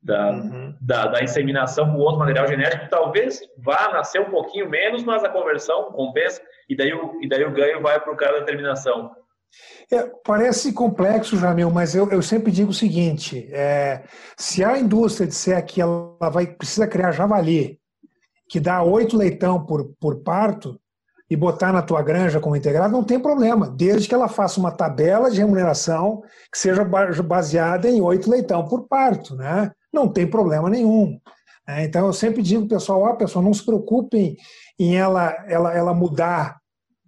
da, 0.01 0.31
uhum. 0.31 0.75
da, 0.81 1.07
da, 1.09 1.25
inseminação 1.25 1.91
com 1.91 1.99
outro 1.99 2.21
material 2.21 2.47
genético, 2.47 2.89
talvez 2.89 3.41
vá 3.59 3.91
nascer 3.93 4.21
um 4.21 4.31
pouquinho 4.31 4.71
menos, 4.71 5.03
mas 5.03 5.25
a 5.25 5.29
conversão 5.29 5.91
compensa 5.91 6.41
e 6.69 6.77
daí 6.77 6.95
o, 6.95 7.21
e 7.21 7.29
daí 7.29 7.45
o 7.45 7.51
ganho 7.51 7.83
vai 7.83 7.99
para 7.99 8.13
o 8.13 8.17
cara 8.17 8.39
da 8.39 8.47
terminação. 8.47 9.11
É, 9.91 10.09
parece 10.25 10.73
complexo, 10.73 11.37
Jamil, 11.37 11.69
mas 11.69 11.97
eu, 11.97 12.09
eu 12.11 12.23
sempre 12.23 12.53
digo 12.53 12.71
o 12.71 12.75
seguinte: 12.75 13.49
é, 13.51 14.05
se 14.37 14.63
a 14.63 14.79
indústria 14.79 15.27
disser 15.27 15.65
que 15.65 15.81
ela 15.81 16.31
vai, 16.31 16.47
precisa 16.47 16.87
criar 16.87 17.11
javali, 17.11 17.81
que 18.49 18.61
dá 18.61 18.83
oito 18.85 19.17
leitão 19.17 19.67
por, 19.67 19.93
por 19.99 20.23
parto, 20.23 20.79
e 21.31 21.37
botar 21.37 21.73
na 21.73 21.83
tua 21.83 22.03
granja 22.03 22.41
como 22.41 22.57
integrado, 22.57 22.93
não 22.93 23.05
tem 23.05 23.21
problema, 23.21 23.69
desde 23.69 24.09
que 24.09 24.15
ela 24.15 24.29
faça 24.29 24.59
uma 24.59 24.71
tabela 24.71 25.31
de 25.31 25.39
remuneração 25.41 26.23
que 26.51 26.59
seja 26.59 26.85
baseada 27.23 27.89
em 27.89 28.01
oito 28.01 28.31
leitão 28.31 28.67
por 28.67 28.89
parto, 28.89 29.37
né? 29.37 29.71
Não 29.93 30.09
tem 30.09 30.27
problema 30.27 30.71
nenhum. 30.71 31.19
É, 31.67 31.85
então 31.85 32.07
eu 32.07 32.13
sempre 32.15 32.43
digo 32.43 32.67
pessoal, 32.67 33.03
ó, 33.03 33.15
pessoal, 33.15 33.45
não 33.45 33.53
se 33.53 33.63
preocupem 33.63 34.37
em 34.79 34.97
ela, 34.97 35.37
ela, 35.47 35.75
ela 35.75 35.93
mudar 35.93 36.59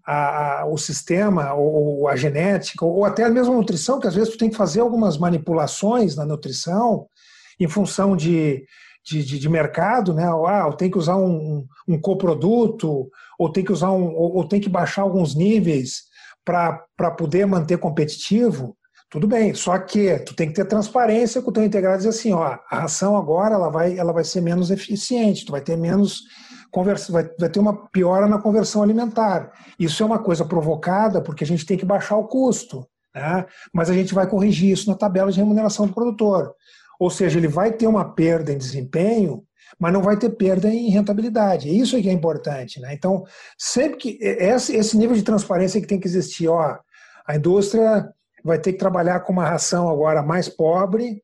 a, 0.05 0.61
a, 0.61 0.67
o 0.67 0.77
sistema 0.77 1.55
ou 1.55 2.07
a 2.09 2.15
genética 2.15 2.85
ou 2.85 3.05
até 3.07 3.25
a 3.25 3.31
nutrição, 3.31 3.99
que 3.99 4.07
às 4.07 4.15
vezes 4.15 4.33
tu 4.33 4.39
tem 4.39 4.51
que 4.51 4.57
fazer 4.57 4.81
algumas 4.81 5.17
manipulações 5.17 6.15
na 6.15 6.27
nutrição 6.27 7.07
em 7.59 7.69
função 7.69 8.15
de, 8.15 8.65
de, 9.05 9.25
de, 9.25 9.39
de 9.39 9.49
mercado, 9.49 10.13
né? 10.13 10.25
Ah, 10.47 10.65
eu 10.67 10.73
tenho 10.75 10.91
que 10.91 10.99
usar 10.99 11.17
um, 11.17 11.67
um 11.89 12.01
coproduto 12.01 13.11
ou 13.39 13.51
tem 13.51 13.65
que 13.65 13.73
usar 13.73 13.91
um, 13.91 14.15
ou, 14.15 14.37
ou 14.37 14.49
tem 14.49 14.61
que 14.61 14.69
baixar 14.69 15.03
alguns 15.03 15.35
níveis 15.35 16.03
para 16.45 17.11
poder 17.17 17.47
manter 17.47 17.79
competitivo. 17.79 18.77
Tudo 19.11 19.27
bem, 19.27 19.55
só 19.55 19.77
que 19.79 20.19
tu 20.21 20.35
tem 20.35 20.49
que 20.49 20.55
ter 20.55 20.65
transparência 20.65 21.43
com 21.43 21.51
o 21.51 21.53
teu 21.53 21.65
integrado 21.65 21.97
e 21.97 21.99
dizer 21.99 22.11
assim, 22.11 22.33
ó, 22.33 22.45
a 22.71 22.81
ração 22.81 23.17
agora 23.17 23.57
ela 23.57 23.69
vai, 23.69 23.99
ela 23.99 24.13
vai 24.13 24.23
ser 24.23 24.41
menos 24.41 24.71
eficiente, 24.71 25.45
tu 25.45 25.51
vai 25.51 25.61
ter 25.61 25.77
menos 25.77 26.23
conversa, 26.71 27.11
vai, 27.11 27.29
vai 27.39 27.49
ter 27.49 27.59
uma 27.59 27.89
piora 27.89 28.29
na 28.29 28.39
conversão 28.39 28.83
alimentar. 28.83 29.51
Isso 29.79 30.03
é 30.03 30.07
uma 30.07 30.21
coisa 30.21 30.45
provocada 30.45 31.21
porque 31.21 31.43
a 31.43 31.47
gente 31.47 31.67
tem 31.67 31.77
que 31.77 31.85
baixar 31.85 32.17
o 32.17 32.29
custo, 32.29 32.87
né? 33.13 33.45
mas 33.75 33.91
a 33.91 33.95
gente 33.95 34.15
vai 34.15 34.29
corrigir 34.29 34.71
isso 34.71 34.89
na 34.89 34.97
tabela 34.97 35.33
de 35.33 35.41
remuneração 35.41 35.89
do 35.89 35.93
produtor. 35.93 36.55
Ou 37.01 37.09
seja, 37.09 37.39
ele 37.39 37.49
vai 37.49 37.73
ter 37.73 37.87
uma 37.87 38.05
perda 38.05 38.53
em 38.53 38.59
desempenho, 38.59 39.43
mas 39.79 39.91
não 39.91 40.03
vai 40.03 40.19
ter 40.19 40.29
perda 40.29 40.69
em 40.69 40.91
rentabilidade. 40.91 41.75
Isso 41.75 41.97
é 41.97 42.03
que 42.03 42.11
é 42.11 42.13
importante. 42.13 42.79
Né? 42.79 42.93
Então, 42.93 43.25
sempre 43.57 43.97
que. 43.97 44.19
Esse 44.21 44.99
nível 44.99 45.17
de 45.17 45.23
transparência 45.23 45.81
que 45.81 45.87
tem 45.87 45.99
que 45.99 46.07
existir. 46.07 46.47
Ó, 46.47 46.77
a 47.27 47.37
indústria 47.37 48.07
vai 48.45 48.59
ter 48.59 48.75
que 48.75 48.79
trabalhar 48.79 49.21
com 49.21 49.33
uma 49.33 49.49
ração 49.49 49.89
agora 49.89 50.23
mais 50.23 50.47
pobre, 50.47 51.23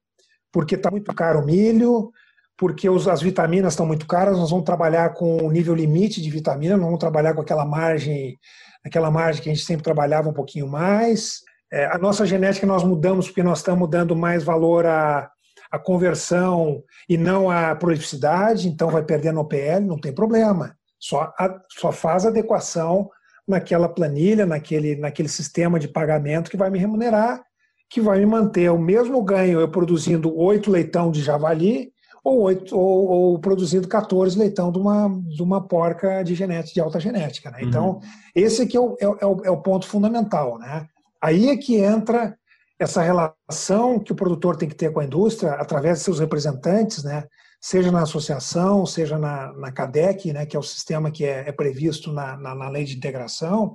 porque 0.50 0.76
está 0.76 0.90
muito 0.90 1.14
caro 1.14 1.40
o 1.40 1.44
milho, 1.44 2.10
porque 2.56 2.88
os, 2.88 3.06
as 3.06 3.20
vitaminas 3.20 3.74
estão 3.74 3.84
muito 3.84 4.06
caras, 4.06 4.38
nós 4.38 4.50
vamos 4.50 4.64
trabalhar 4.64 5.12
com 5.12 5.44
o 5.44 5.50
nível 5.50 5.74
limite 5.74 6.22
de 6.22 6.30
vitamina, 6.30 6.76
não 6.76 6.86
vamos 6.86 7.00
trabalhar 7.00 7.34
com 7.34 7.42
aquela 7.42 7.66
margem, 7.66 8.38
aquela 8.82 9.10
margem 9.10 9.42
que 9.42 9.50
a 9.50 9.54
gente 9.54 9.66
sempre 9.66 9.84
trabalhava 9.84 10.30
um 10.30 10.34
pouquinho 10.34 10.66
mais. 10.66 11.40
É, 11.70 11.84
a 11.86 11.98
nossa 11.98 12.24
genética 12.24 12.66
nós 12.66 12.82
mudamos 12.82 13.26
porque 13.26 13.42
nós 13.42 13.58
estamos 13.58 13.90
dando 13.90 14.16
mais 14.16 14.42
valor 14.42 14.86
à, 14.86 15.30
à 15.70 15.78
conversão 15.78 16.82
e 17.08 17.16
não 17.16 17.50
à 17.50 17.74
prolificidade, 17.74 18.68
então 18.68 18.90
vai 18.90 19.02
perdendo 19.02 19.40
OPL, 19.40 19.80
não 19.82 19.98
tem 19.98 20.12
problema. 20.12 20.76
Só, 20.98 21.32
a, 21.38 21.60
só 21.78 21.92
faz 21.92 22.26
adequação 22.26 23.10
naquela 23.46 23.88
planilha, 23.88 24.44
naquele, 24.44 24.96
naquele 24.96 25.28
sistema 25.28 25.78
de 25.78 25.88
pagamento 25.88 26.50
que 26.50 26.56
vai 26.56 26.70
me 26.70 26.78
remunerar, 26.78 27.42
que 27.88 28.00
vai 28.00 28.18
me 28.18 28.26
manter 28.26 28.70
o 28.70 28.78
mesmo 28.78 29.22
ganho 29.22 29.60
eu 29.60 29.68
produzindo 29.68 30.36
oito 30.36 30.70
leitão 30.70 31.10
de 31.10 31.22
javali 31.22 31.92
ou, 32.24 32.40
oito, 32.40 32.76
ou, 32.76 33.06
ou, 33.06 33.38
produzindo 33.38 33.86
14 33.86 34.36
leitão 34.36 34.72
de 34.72 34.78
uma, 34.78 35.08
de 35.28 35.40
uma 35.40 35.60
porca 35.60 36.24
de 36.24 36.34
genética, 36.34 36.74
de 36.74 36.80
alta 36.80 36.98
genética. 36.98 37.52
Né? 37.52 37.58
Então, 37.62 37.90
uhum. 37.90 38.00
esse 38.34 38.62
aqui 38.62 38.76
é 38.76 38.80
o, 38.80 38.96
é, 38.98 39.06
o, 39.06 39.44
é 39.44 39.50
o 39.50 39.62
ponto 39.62 39.86
fundamental. 39.86 40.58
Né? 40.58 40.88
Aí 41.22 41.50
é 41.50 41.56
que 41.56 41.76
entra 41.76 42.36
essa 42.78 43.02
relação 43.02 43.98
que 43.98 44.12
o 44.12 44.16
produtor 44.16 44.56
tem 44.56 44.68
que 44.68 44.74
ter 44.74 44.92
com 44.92 45.00
a 45.00 45.04
indústria 45.04 45.52
através 45.52 45.98
de 45.98 46.04
seus 46.04 46.20
representantes, 46.20 47.02
né? 47.02 47.24
seja 47.60 47.90
na 47.90 48.02
associação, 48.02 48.84
seja 48.84 49.18
na, 49.18 49.52
na 49.54 49.72
CADEC, 49.72 50.32
né? 50.32 50.46
que 50.46 50.56
é 50.56 50.58
o 50.58 50.62
sistema 50.62 51.10
que 51.10 51.24
é, 51.24 51.48
é 51.48 51.52
previsto 51.52 52.12
na, 52.12 52.36
na, 52.36 52.54
na, 52.54 52.68
lei 52.68 52.84
de 52.84 52.96
integração, 52.96 53.74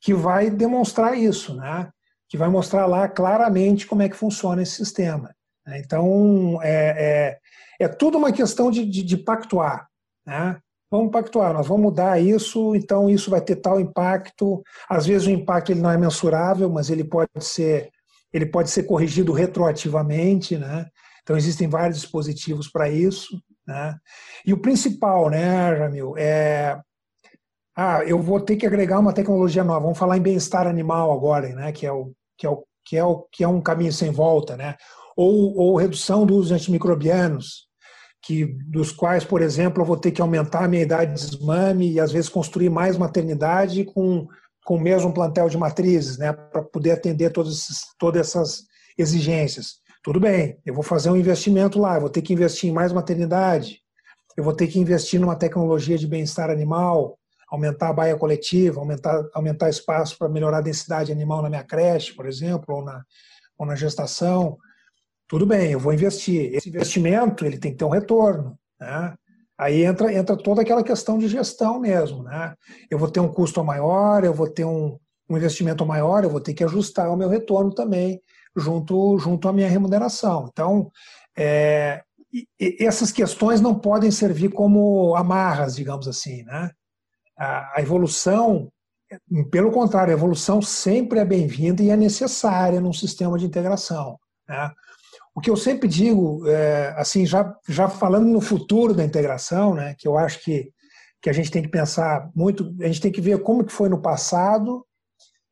que 0.00 0.14
vai 0.14 0.50
demonstrar 0.50 1.16
isso, 1.16 1.54
né? 1.54 1.90
que 2.28 2.36
vai 2.36 2.48
mostrar 2.48 2.86
lá 2.86 3.08
claramente 3.08 3.86
como 3.86 4.02
é 4.02 4.08
que 4.08 4.16
funciona 4.16 4.62
esse 4.62 4.76
sistema. 4.76 5.34
Né? 5.66 5.80
Então, 5.84 6.58
é, 6.62 7.38
é, 7.78 7.84
é 7.84 7.88
tudo 7.88 8.18
uma 8.18 8.32
questão 8.32 8.70
de, 8.70 8.84
de, 8.86 9.02
de 9.02 9.16
pactuar. 9.16 9.86
Né? 10.26 10.58
Vamos 10.90 11.12
pactuar, 11.12 11.52
nós 11.52 11.68
vamos 11.68 11.84
mudar 11.84 12.20
isso, 12.20 12.74
então 12.74 13.08
isso 13.08 13.30
vai 13.30 13.40
ter 13.40 13.56
tal 13.56 13.78
impacto. 13.78 14.60
Às 14.88 15.06
vezes 15.06 15.28
o 15.28 15.30
impacto 15.30 15.70
ele 15.70 15.80
não 15.80 15.90
é 15.90 15.96
mensurável, 15.96 16.68
mas 16.68 16.90
ele 16.90 17.04
pode 17.04 17.30
ser, 17.38 17.90
ele 18.32 18.46
pode 18.46 18.70
ser 18.70 18.84
corrigido 18.84 19.32
retroativamente, 19.32 20.56
né? 20.56 20.86
Então 21.22 21.36
existem 21.36 21.68
vários 21.68 22.00
dispositivos 22.00 22.68
para 22.68 22.88
isso, 22.88 23.40
né? 23.66 23.96
E 24.44 24.52
o 24.52 24.60
principal, 24.60 25.28
né, 25.30 25.76
Jamil, 25.76 26.14
é 26.16 26.78
ah, 27.76 28.04
eu 28.04 28.20
vou 28.20 28.40
ter 28.40 28.56
que 28.56 28.66
agregar 28.66 28.98
uma 28.98 29.12
tecnologia 29.12 29.64
nova. 29.64 29.80
Vamos 29.80 29.98
falar 29.98 30.16
em 30.18 30.22
bem-estar 30.22 30.66
animal 30.66 31.12
agora, 31.12 31.48
né? 31.54 31.72
Que 31.72 31.86
é 31.86 31.92
o 31.92 32.12
que 32.36 32.46
é 32.46 32.50
o 32.50 32.64
que 32.84 32.96
é 32.96 33.04
o 33.04 33.26
que 33.32 33.44
é 33.44 33.48
um 33.48 33.60
caminho 33.60 33.92
sem 33.92 34.10
volta, 34.10 34.56
né? 34.56 34.76
Ou, 35.16 35.56
ou 35.56 35.76
redução 35.76 36.26
do 36.26 36.34
uso 36.34 36.48
de 36.48 36.54
antimicrobianos, 36.54 37.68
que 38.22 38.46
dos 38.66 38.92
quais, 38.92 39.24
por 39.24 39.40
exemplo, 39.40 39.82
eu 39.82 39.86
vou 39.86 39.96
ter 39.96 40.10
que 40.10 40.20
aumentar 40.20 40.64
a 40.64 40.68
minha 40.68 40.82
idade 40.82 41.14
de 41.14 41.30
desmame 41.30 41.92
e 41.92 42.00
às 42.00 42.12
vezes 42.12 42.28
construir 42.28 42.70
mais 42.70 42.96
maternidade 42.96 43.84
com, 43.84 44.26
com 44.70 44.76
o 44.76 44.80
mesmo 44.80 45.12
plantel 45.12 45.48
de 45.48 45.58
matrizes, 45.58 46.16
né, 46.16 46.32
para 46.32 46.62
poder 46.62 46.92
atender 46.92 47.32
esses, 47.40 47.80
todas 47.98 48.28
essas 48.28 48.62
exigências. 48.96 49.80
Tudo 50.00 50.20
bem, 50.20 50.60
eu 50.64 50.72
vou 50.72 50.84
fazer 50.84 51.10
um 51.10 51.16
investimento 51.16 51.76
lá, 51.76 51.96
eu 51.96 52.02
vou 52.02 52.08
ter 52.08 52.22
que 52.22 52.32
investir 52.32 52.70
em 52.70 52.72
mais 52.72 52.92
maternidade, 52.92 53.80
eu 54.36 54.44
vou 54.44 54.52
ter 54.52 54.68
que 54.68 54.78
investir 54.78 55.18
numa 55.18 55.34
tecnologia 55.34 55.98
de 55.98 56.06
bem-estar 56.06 56.50
animal, 56.50 57.18
aumentar 57.50 57.88
a 57.88 57.92
baia 57.92 58.16
coletiva, 58.16 58.78
aumentar, 58.78 59.20
aumentar 59.34 59.68
espaço 59.68 60.16
para 60.16 60.28
melhorar 60.28 60.58
a 60.58 60.62
densidade 60.62 61.10
animal 61.10 61.42
na 61.42 61.48
minha 61.48 61.64
creche, 61.64 62.14
por 62.14 62.26
exemplo, 62.26 62.76
ou 62.76 62.84
na, 62.84 63.02
ou 63.58 63.66
na 63.66 63.74
gestação 63.74 64.56
tudo 65.26 65.46
bem, 65.46 65.70
eu 65.70 65.78
vou 65.78 65.92
investir. 65.92 66.52
Esse 66.52 66.68
investimento 66.68 67.46
ele 67.46 67.56
tem 67.56 67.70
que 67.70 67.78
ter 67.78 67.84
um 67.84 67.90
retorno. 67.90 68.58
Né? 68.80 69.14
Aí 69.60 69.84
entra, 69.84 70.10
entra 70.10 70.34
toda 70.38 70.62
aquela 70.62 70.82
questão 70.82 71.18
de 71.18 71.28
gestão 71.28 71.78
mesmo. 71.78 72.22
Né? 72.22 72.54
Eu 72.90 72.98
vou 72.98 73.10
ter 73.10 73.20
um 73.20 73.28
custo 73.28 73.62
maior, 73.62 74.24
eu 74.24 74.32
vou 74.32 74.48
ter 74.48 74.64
um, 74.64 74.98
um 75.28 75.36
investimento 75.36 75.84
maior, 75.84 76.24
eu 76.24 76.30
vou 76.30 76.40
ter 76.40 76.54
que 76.54 76.64
ajustar 76.64 77.10
o 77.10 77.16
meu 77.16 77.28
retorno 77.28 77.70
também 77.70 78.22
junto, 78.56 79.18
junto 79.18 79.46
à 79.46 79.52
minha 79.52 79.68
remuneração. 79.68 80.48
Então, 80.50 80.90
é, 81.36 82.02
essas 82.80 83.12
questões 83.12 83.60
não 83.60 83.78
podem 83.78 84.10
servir 84.10 84.48
como 84.48 85.14
amarras, 85.14 85.76
digamos 85.76 86.08
assim. 86.08 86.42
Né? 86.44 86.70
A, 87.38 87.80
a 87.80 87.82
evolução, 87.82 88.72
pelo 89.50 89.70
contrário, 89.70 90.14
a 90.14 90.16
evolução 90.16 90.62
sempre 90.62 91.18
é 91.18 91.24
bem-vinda 91.24 91.82
e 91.82 91.90
é 91.90 91.96
necessária 91.98 92.80
num 92.80 92.94
sistema 92.94 93.38
de 93.38 93.44
integração. 93.44 94.18
Né? 94.48 94.72
O 95.34 95.40
que 95.40 95.48
eu 95.48 95.56
sempre 95.56 95.88
digo, 95.88 96.46
é, 96.48 96.94
assim, 96.96 97.24
já, 97.24 97.54
já 97.68 97.88
falando 97.88 98.26
no 98.26 98.40
futuro 98.40 98.94
da 98.94 99.04
integração, 99.04 99.74
né, 99.74 99.94
que 99.96 100.06
eu 100.06 100.18
acho 100.18 100.42
que, 100.42 100.72
que 101.22 101.30
a 101.30 101.32
gente 101.32 101.50
tem 101.50 101.62
que 101.62 101.68
pensar 101.68 102.30
muito, 102.34 102.74
a 102.80 102.86
gente 102.86 103.00
tem 103.00 103.12
que 103.12 103.20
ver 103.20 103.40
como 103.42 103.64
que 103.64 103.72
foi 103.72 103.88
no 103.88 104.02
passado, 104.02 104.84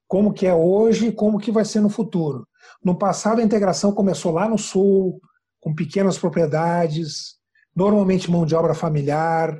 como 0.07 0.33
que 0.33 0.47
é 0.47 0.55
hoje 0.55 1.09
e 1.09 1.13
como 1.13 1.39
que 1.39 1.53
vai 1.53 1.65
ser 1.65 1.81
no 1.81 1.91
futuro. 1.91 2.47
No 2.83 2.97
passado, 2.97 3.41
a 3.41 3.45
integração 3.45 3.93
começou 3.93 4.33
lá 4.33 4.49
no 4.49 4.59
sul, 4.59 5.21
com 5.61 5.75
pequenas 5.75 6.19
propriedades, 6.19 7.37
normalmente 7.75 8.31
mão 8.31 8.47
de 8.47 8.55
obra 8.55 8.75
familiar, 8.75 9.57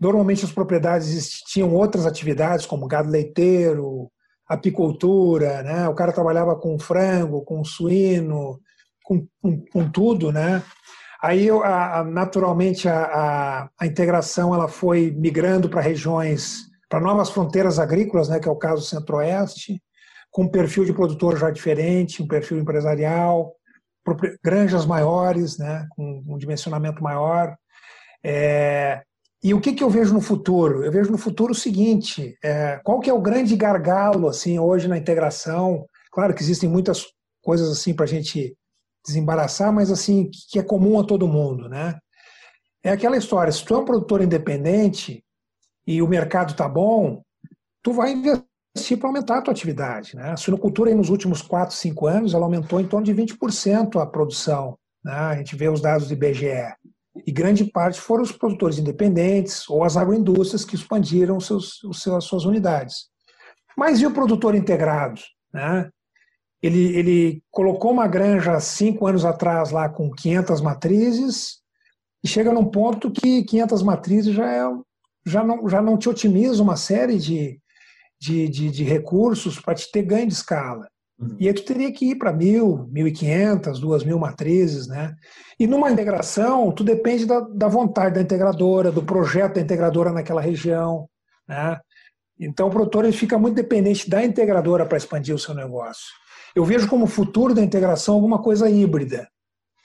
normalmente 0.00 0.44
as 0.44 0.52
propriedades 0.52 1.40
tinham 1.46 1.74
outras 1.74 2.06
atividades, 2.06 2.66
como 2.66 2.86
gado 2.86 3.10
leiteiro, 3.10 4.10
apicultura, 4.46 5.62
né? 5.62 5.88
o 5.88 5.94
cara 5.94 6.12
trabalhava 6.12 6.56
com 6.56 6.78
frango, 6.78 7.42
com 7.42 7.64
suíno, 7.64 8.60
com, 9.04 9.26
com, 9.40 9.64
com 9.66 9.88
tudo, 9.90 10.32
né? 10.32 10.62
Aí, 11.22 11.48
a, 11.48 12.00
a, 12.00 12.04
naturalmente, 12.04 12.88
a, 12.88 13.70
a, 13.78 13.86
integração 13.86 14.54
ela 14.54 14.68
foi 14.68 15.10
migrando 15.10 15.68
para 15.70 15.80
regiões, 15.80 16.64
para 16.88 17.00
novas 17.00 17.30
fronteiras 17.30 17.78
agrícolas, 17.78 18.28
né, 18.28 18.38
que 18.38 18.48
é 18.48 18.50
o 18.50 18.56
caso 18.56 18.82
Centro-Oeste, 18.82 19.80
com 20.30 20.42
um 20.42 20.50
perfil 20.50 20.84
de 20.84 20.92
produtor 20.92 21.38
já 21.38 21.50
diferente, 21.50 22.22
um 22.22 22.28
perfil 22.28 22.58
empresarial, 22.58 23.54
granjas 24.42 24.84
maiores, 24.84 25.56
né, 25.56 25.86
com 25.96 26.22
um 26.26 26.36
dimensionamento 26.36 27.02
maior. 27.02 27.56
É, 28.22 29.02
e 29.42 29.54
o 29.54 29.60
que, 29.60 29.72
que 29.72 29.82
eu 29.82 29.88
vejo 29.88 30.12
no 30.12 30.20
futuro? 30.20 30.84
Eu 30.84 30.92
vejo 30.92 31.10
no 31.10 31.18
futuro 31.18 31.52
o 31.52 31.56
seguinte: 31.56 32.36
é, 32.42 32.80
qual 32.84 33.00
que 33.00 33.08
é 33.08 33.14
o 33.14 33.20
grande 33.20 33.56
gargalo 33.56 34.28
assim 34.28 34.58
hoje 34.58 34.88
na 34.88 34.98
integração? 34.98 35.86
Claro 36.12 36.34
que 36.34 36.42
existem 36.42 36.68
muitas 36.68 37.06
coisas 37.42 37.70
assim 37.70 37.94
para 37.94 38.04
a 38.04 38.08
gente 38.08 38.54
desembaraçar, 39.04 39.72
mas 39.72 39.90
assim, 39.90 40.30
que 40.50 40.58
é 40.58 40.62
comum 40.62 40.98
a 40.98 41.04
todo 41.04 41.28
mundo, 41.28 41.68
né? 41.68 41.98
É 42.82 42.90
aquela 42.90 43.16
história, 43.16 43.52
se 43.52 43.64
tu 43.64 43.74
é 43.74 43.78
um 43.78 43.84
produtor 43.84 44.22
independente 44.22 45.24
e 45.86 46.02
o 46.02 46.08
mercado 46.08 46.52
está 46.52 46.68
bom, 46.68 47.22
tu 47.82 47.92
vai 47.92 48.12
investir 48.12 48.98
para 48.98 49.08
aumentar 49.08 49.38
a 49.38 49.42
tua 49.42 49.52
atividade, 49.52 50.16
né? 50.16 50.30
A 50.30 50.36
suinocultura 50.36 50.90
aí 50.90 50.96
nos 50.96 51.10
últimos 51.10 51.42
4, 51.42 51.74
5 51.74 52.06
anos, 52.06 52.34
ela 52.34 52.44
aumentou 52.44 52.80
em 52.80 52.86
torno 52.86 53.04
de 53.04 53.14
20% 53.14 54.00
a 54.00 54.06
produção, 54.06 54.78
né? 55.04 55.12
A 55.12 55.36
gente 55.36 55.54
vê 55.56 55.68
os 55.68 55.80
dados 55.80 56.08
do 56.08 56.14
IBGE. 56.14 56.74
E 57.26 57.30
grande 57.30 57.64
parte 57.64 58.00
foram 58.00 58.24
os 58.24 58.32
produtores 58.32 58.78
independentes 58.78 59.68
ou 59.68 59.84
as 59.84 59.96
agroindústrias 59.96 60.64
que 60.64 60.74
expandiram 60.74 61.38
seus, 61.38 61.82
os 61.84 62.02
seus, 62.02 62.16
as 62.16 62.24
suas 62.24 62.44
unidades. 62.44 63.08
Mas 63.76 64.00
e 64.00 64.06
o 64.06 64.12
produtor 64.12 64.54
integrado? 64.54 65.20
Né? 65.52 65.88
Ele, 66.64 66.96
ele 66.96 67.42
colocou 67.50 67.92
uma 67.92 68.08
granja 68.08 68.58
cinco 68.58 69.06
anos 69.06 69.26
atrás 69.26 69.70
lá 69.70 69.86
com 69.86 70.10
500 70.10 70.62
matrizes 70.62 71.58
e 72.24 72.26
chega 72.26 72.54
num 72.54 72.64
ponto 72.64 73.10
que 73.10 73.42
500 73.44 73.82
matrizes 73.82 74.34
já, 74.34 74.50
é, 74.50 74.64
já, 75.26 75.44
não, 75.44 75.68
já 75.68 75.82
não 75.82 75.98
te 75.98 76.08
otimiza 76.08 76.62
uma 76.62 76.76
série 76.76 77.18
de, 77.18 77.60
de, 78.18 78.48
de, 78.48 78.70
de 78.70 78.82
recursos 78.82 79.60
para 79.60 79.74
te 79.74 79.92
ter 79.92 80.04
ganho 80.04 80.26
de 80.26 80.32
escala. 80.32 80.88
Uhum. 81.20 81.36
E 81.38 81.48
aí 81.48 81.52
tu 81.52 81.66
teria 81.66 81.92
que 81.92 82.12
ir 82.12 82.14
para 82.14 82.32
mil, 82.32 82.88
mil 82.90 83.06
e 83.06 83.12
quinhentas, 83.12 83.78
duas 83.78 84.02
mil 84.02 84.18
matrizes, 84.18 84.88
né? 84.88 85.14
E 85.60 85.66
numa 85.66 85.90
integração, 85.90 86.72
tu 86.72 86.82
depende 86.82 87.26
da, 87.26 87.40
da 87.40 87.68
vontade 87.68 88.14
da 88.14 88.22
integradora, 88.22 88.90
do 88.90 89.02
projeto 89.02 89.56
da 89.56 89.60
integradora 89.60 90.10
naquela 90.10 90.40
região, 90.40 91.06
né? 91.46 91.78
Então 92.40 92.68
o 92.68 92.70
produtor 92.70 93.04
ele 93.04 93.12
fica 93.12 93.36
muito 93.36 93.54
dependente 93.54 94.08
da 94.08 94.24
integradora 94.24 94.86
para 94.86 94.96
expandir 94.96 95.34
o 95.34 95.38
seu 95.38 95.54
negócio. 95.54 96.23
Eu 96.54 96.64
vejo 96.64 96.88
como 96.88 97.06
futuro 97.06 97.54
da 97.54 97.62
integração 97.62 98.14
alguma 98.14 98.40
coisa 98.40 98.70
híbrida, 98.70 99.28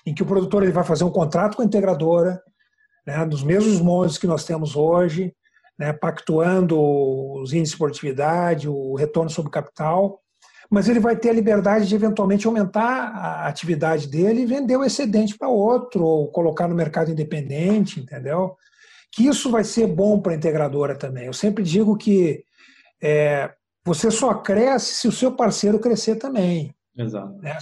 em 0.06 0.14
que 0.14 0.22
o 0.22 0.26
produtor 0.26 0.64
ele 0.64 0.72
vai 0.72 0.84
fazer 0.84 1.04
um 1.04 1.12
contrato 1.12 1.56
com 1.56 1.64
a 1.64 1.66
integradora, 1.66 2.42
né, 3.06 3.26
dos 3.26 3.44
mesmos 3.44 3.82
moldes 3.82 4.18
que 4.18 4.28
nós 4.28 4.44
temos 4.44 4.76
hoje, 4.76 5.34
né, 5.78 5.94
pactuando 5.94 6.80
os 6.80 7.54
índices 7.54 7.72
de 7.72 7.78
produtividade, 7.78 8.70
o 8.70 8.96
retorno 8.96 9.30
sobre 9.30 9.52
capital, 9.52 10.20
mas 10.70 10.88
ele 10.88 11.00
vai 11.00 11.16
ter 11.16 11.30
a 11.30 11.34
liberdade 11.34 11.88
de 11.88 11.96
eventualmente 11.96 12.46
aumentar 12.46 13.12
a 13.16 13.48
atividade 13.48 14.08
dele 14.08 14.42
e 14.42 14.46
vender 14.46 14.78
o 14.78 14.84
excedente 14.84 15.36
para 15.36 15.50
outro, 15.50 16.04
ou 16.04 16.32
colocar 16.32 16.68
no 16.68 16.76
mercado 16.76 17.10
independente, 17.10 18.00
entendeu? 18.00 18.56
Que 19.12 19.26
isso 19.26 19.50
vai 19.50 19.64
ser 19.64 19.88
bom 19.88 20.22
para 20.22 20.34
a 20.34 20.36
integradora 20.36 20.96
também. 20.96 21.26
Eu 21.26 21.34
sempre 21.34 21.64
digo 21.64 21.98
que 21.98 22.44
é, 23.02 23.52
você 23.86 24.12
só 24.12 24.34
cresce 24.34 24.96
se 24.96 25.08
o 25.08 25.12
seu 25.12 25.32
parceiro 25.32 25.80
crescer 25.80 26.16
também. 26.16 26.74
Exato. 26.98 27.38
Né? 27.42 27.58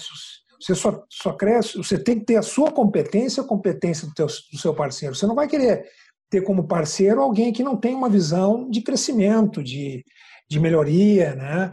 Você 0.60 0.74
só, 0.74 1.04
só 1.10 1.34
cresce, 1.34 1.78
você 1.78 1.98
tem 1.98 2.20
que 2.20 2.26
ter 2.26 2.38
a 2.38 2.42
sua 2.42 2.72
competência, 2.72 3.44
a 3.44 3.46
competência 3.46 4.08
do, 4.08 4.14
teu, 4.14 4.26
do 4.26 4.58
seu 4.58 4.74
parceiro. 4.74 5.16
Você 5.16 5.28
não 5.28 5.36
vai 5.36 5.48
querer 5.48 5.86
ter 6.30 6.42
como 6.42 6.68
parceiro 6.68 7.22
alguém 7.22 7.54
que 7.54 7.64
não 7.64 7.78
tem 7.78 7.96
uma 7.96 8.10
visão 8.10 8.70
de 8.70 8.82
crescimento, 8.82 9.64
de, 9.64 10.04
de 10.50 10.60
melhoria, 10.60 11.36
né? 11.36 11.72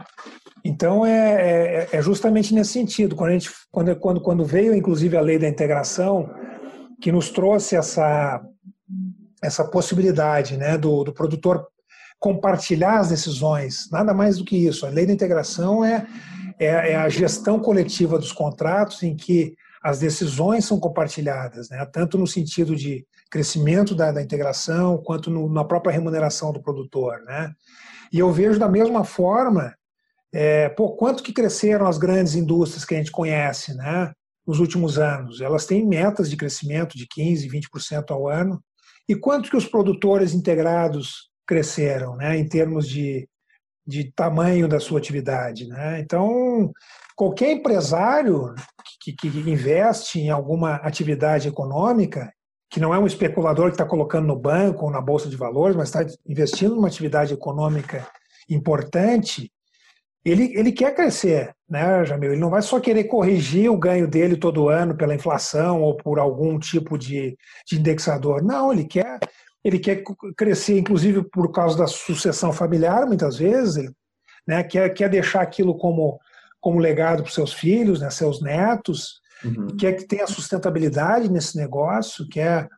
Então 0.63 1.05
é, 1.05 1.11
é, 1.11 1.89
é, 1.91 2.01
justamente 2.01 2.53
nesse 2.53 2.71
sentido. 2.71 3.15
Quando, 3.15 3.29
a 3.29 3.33
gente, 3.33 3.51
quando, 3.71 3.95
quando, 3.97 4.21
quando 4.21 4.45
veio, 4.45 4.73
inclusive, 4.73 5.15
a 5.15 5.21
lei 5.21 5.37
da 5.37 5.47
integração, 5.47 6.29
que 6.99 7.11
nos 7.11 7.29
trouxe 7.29 7.75
essa, 7.75 8.41
essa 9.43 9.63
possibilidade 9.65 10.57
né, 10.57 10.77
do, 10.77 11.03
do 11.03 11.13
produtor 11.13 11.67
compartilhar 12.25 12.97
as 12.97 13.09
decisões, 13.09 13.87
nada 13.91 14.11
mais 14.11 14.39
do 14.39 14.43
que 14.43 14.57
isso. 14.57 14.83
A 14.83 14.89
lei 14.89 15.05
da 15.05 15.13
integração 15.13 15.85
é, 15.85 16.07
é, 16.57 16.93
é 16.93 16.95
a 16.95 17.07
gestão 17.07 17.59
coletiva 17.59 18.17
dos 18.17 18.31
contratos 18.31 19.03
em 19.03 19.15
que 19.15 19.53
as 19.83 19.99
decisões 19.99 20.65
são 20.65 20.79
compartilhadas, 20.79 21.69
né? 21.69 21.85
tanto 21.85 22.17
no 22.17 22.25
sentido 22.25 22.75
de 22.75 23.05
crescimento 23.29 23.93
da, 23.93 24.11
da 24.11 24.23
integração, 24.23 24.97
quanto 24.97 25.29
no, 25.29 25.47
na 25.47 25.63
própria 25.63 25.93
remuneração 25.93 26.51
do 26.51 26.59
produtor. 26.59 27.21
Né? 27.27 27.53
E 28.11 28.17
eu 28.17 28.31
vejo 28.31 28.57
da 28.57 28.67
mesma 28.67 29.03
forma, 29.03 29.75
é, 30.33 30.67
pô, 30.69 30.95
quanto 30.95 31.21
que 31.21 31.31
cresceram 31.31 31.85
as 31.85 31.99
grandes 31.99 32.33
indústrias 32.33 32.83
que 32.83 32.95
a 32.95 32.97
gente 32.97 33.11
conhece 33.11 33.75
né? 33.75 34.11
nos 34.47 34.57
últimos 34.57 34.97
anos. 34.97 35.41
Elas 35.41 35.67
têm 35.67 35.85
metas 35.85 36.27
de 36.27 36.35
crescimento 36.37 36.97
de 36.97 37.05
15%, 37.05 37.51
20% 37.71 38.09
ao 38.09 38.27
ano. 38.27 38.59
E 39.07 39.13
quanto 39.13 39.47
que 39.47 39.55
os 39.55 39.67
produtores 39.67 40.33
integrados 40.33 41.29
cresceram, 41.45 42.15
né, 42.15 42.37
em 42.37 42.47
termos 42.47 42.87
de, 42.87 43.27
de 43.85 44.11
tamanho 44.11 44.67
da 44.67 44.79
sua 44.79 44.99
atividade. 44.99 45.67
Né? 45.67 45.99
Então, 45.99 46.71
qualquer 47.15 47.51
empresário 47.51 48.53
que, 49.01 49.13
que, 49.13 49.27
investe 49.27 50.19
em 50.19 50.29
alguma 50.29 50.75
atividade 50.75 51.47
econômica, 51.47 52.31
que 52.69 52.79
não 52.79 52.93
é 52.93 52.99
um 52.99 53.07
especulador 53.07 53.67
que 53.67 53.75
está 53.75 53.85
colocando 53.85 54.27
no 54.27 54.35
banco 54.35 54.85
ou 54.85 54.91
na 54.91 54.99
bolsa 54.99 55.29
de 55.29 55.37
valores, 55.37 55.75
mas 55.75 55.89
está 55.89 56.05
investindo 56.27 56.75
numa 56.75 56.87
atividade 56.87 57.33
econômica 57.33 58.05
importante, 58.49 59.51
ele, 60.25 60.51
ele 60.57 60.71
quer 60.71 60.95
crescer, 60.95 61.53
né, 61.69 62.03
Jamil? 62.03 62.31
Ele 62.31 62.41
não 62.41 62.49
vai 62.49 62.63
só 62.63 62.79
querer 62.79 63.03
corrigir 63.03 63.69
o 63.69 63.77
ganho 63.77 64.07
dele 64.07 64.35
todo 64.35 64.69
ano 64.69 64.97
pela 64.97 65.13
inflação 65.13 65.83
ou 65.83 65.95
por 65.95 66.17
algum 66.17 66.57
tipo 66.57 66.97
de, 66.97 67.37
de 67.67 67.77
indexador. 67.77 68.43
Não, 68.43 68.73
ele 68.73 68.85
quer 68.85 69.19
ele 69.65 69.79
quer 69.79 70.03
crescer, 70.37 70.77
inclusive 70.77 71.23
por 71.23 71.51
causa 71.51 71.75
da 71.75 71.87
sucessão 71.87 72.53
familiar, 72.53 73.07
muitas 73.07 73.37
vezes, 73.37 73.77
ele 73.77 73.91
né, 74.47 74.63
quer, 74.63 74.93
quer 74.93 75.09
deixar 75.09 75.41
aquilo 75.41 75.75
como, 75.75 76.19
como 76.61 76.77
legado 76.77 77.23
para 77.23 77.31
seus 77.31 77.51
filhos, 77.51 77.99
né, 77.99 78.11
seus 78.11 78.43
netos, 78.43 79.19
uhum. 79.43 79.75
quer 79.75 79.93
que 79.93 80.07
tenha 80.07 80.27
sustentabilidade 80.27 81.31
nesse 81.31 81.57
negócio, 81.57 82.29
quer. 82.29 82.69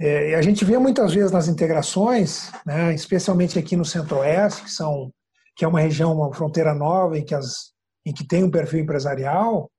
É, 0.00 0.34
a 0.34 0.40
gente 0.40 0.64
vê 0.64 0.78
muitas 0.78 1.12
vezes 1.12 1.30
nas 1.30 1.46
integrações, 1.46 2.50
né, 2.64 2.94
especialmente 2.94 3.58
aqui 3.58 3.76
no 3.76 3.84
Centro-Oeste, 3.84 4.62
que, 4.62 4.70
são, 4.70 5.12
que 5.54 5.62
é 5.62 5.68
uma 5.68 5.80
região, 5.80 6.14
uma 6.16 6.32
fronteira 6.32 6.74
nova, 6.74 7.18
em 7.18 7.24
que, 7.24 7.34
as, 7.34 7.72
em 8.04 8.14
que 8.14 8.26
tem 8.26 8.42
um 8.42 8.50
perfil 8.50 8.80
empresarial, 8.80 9.70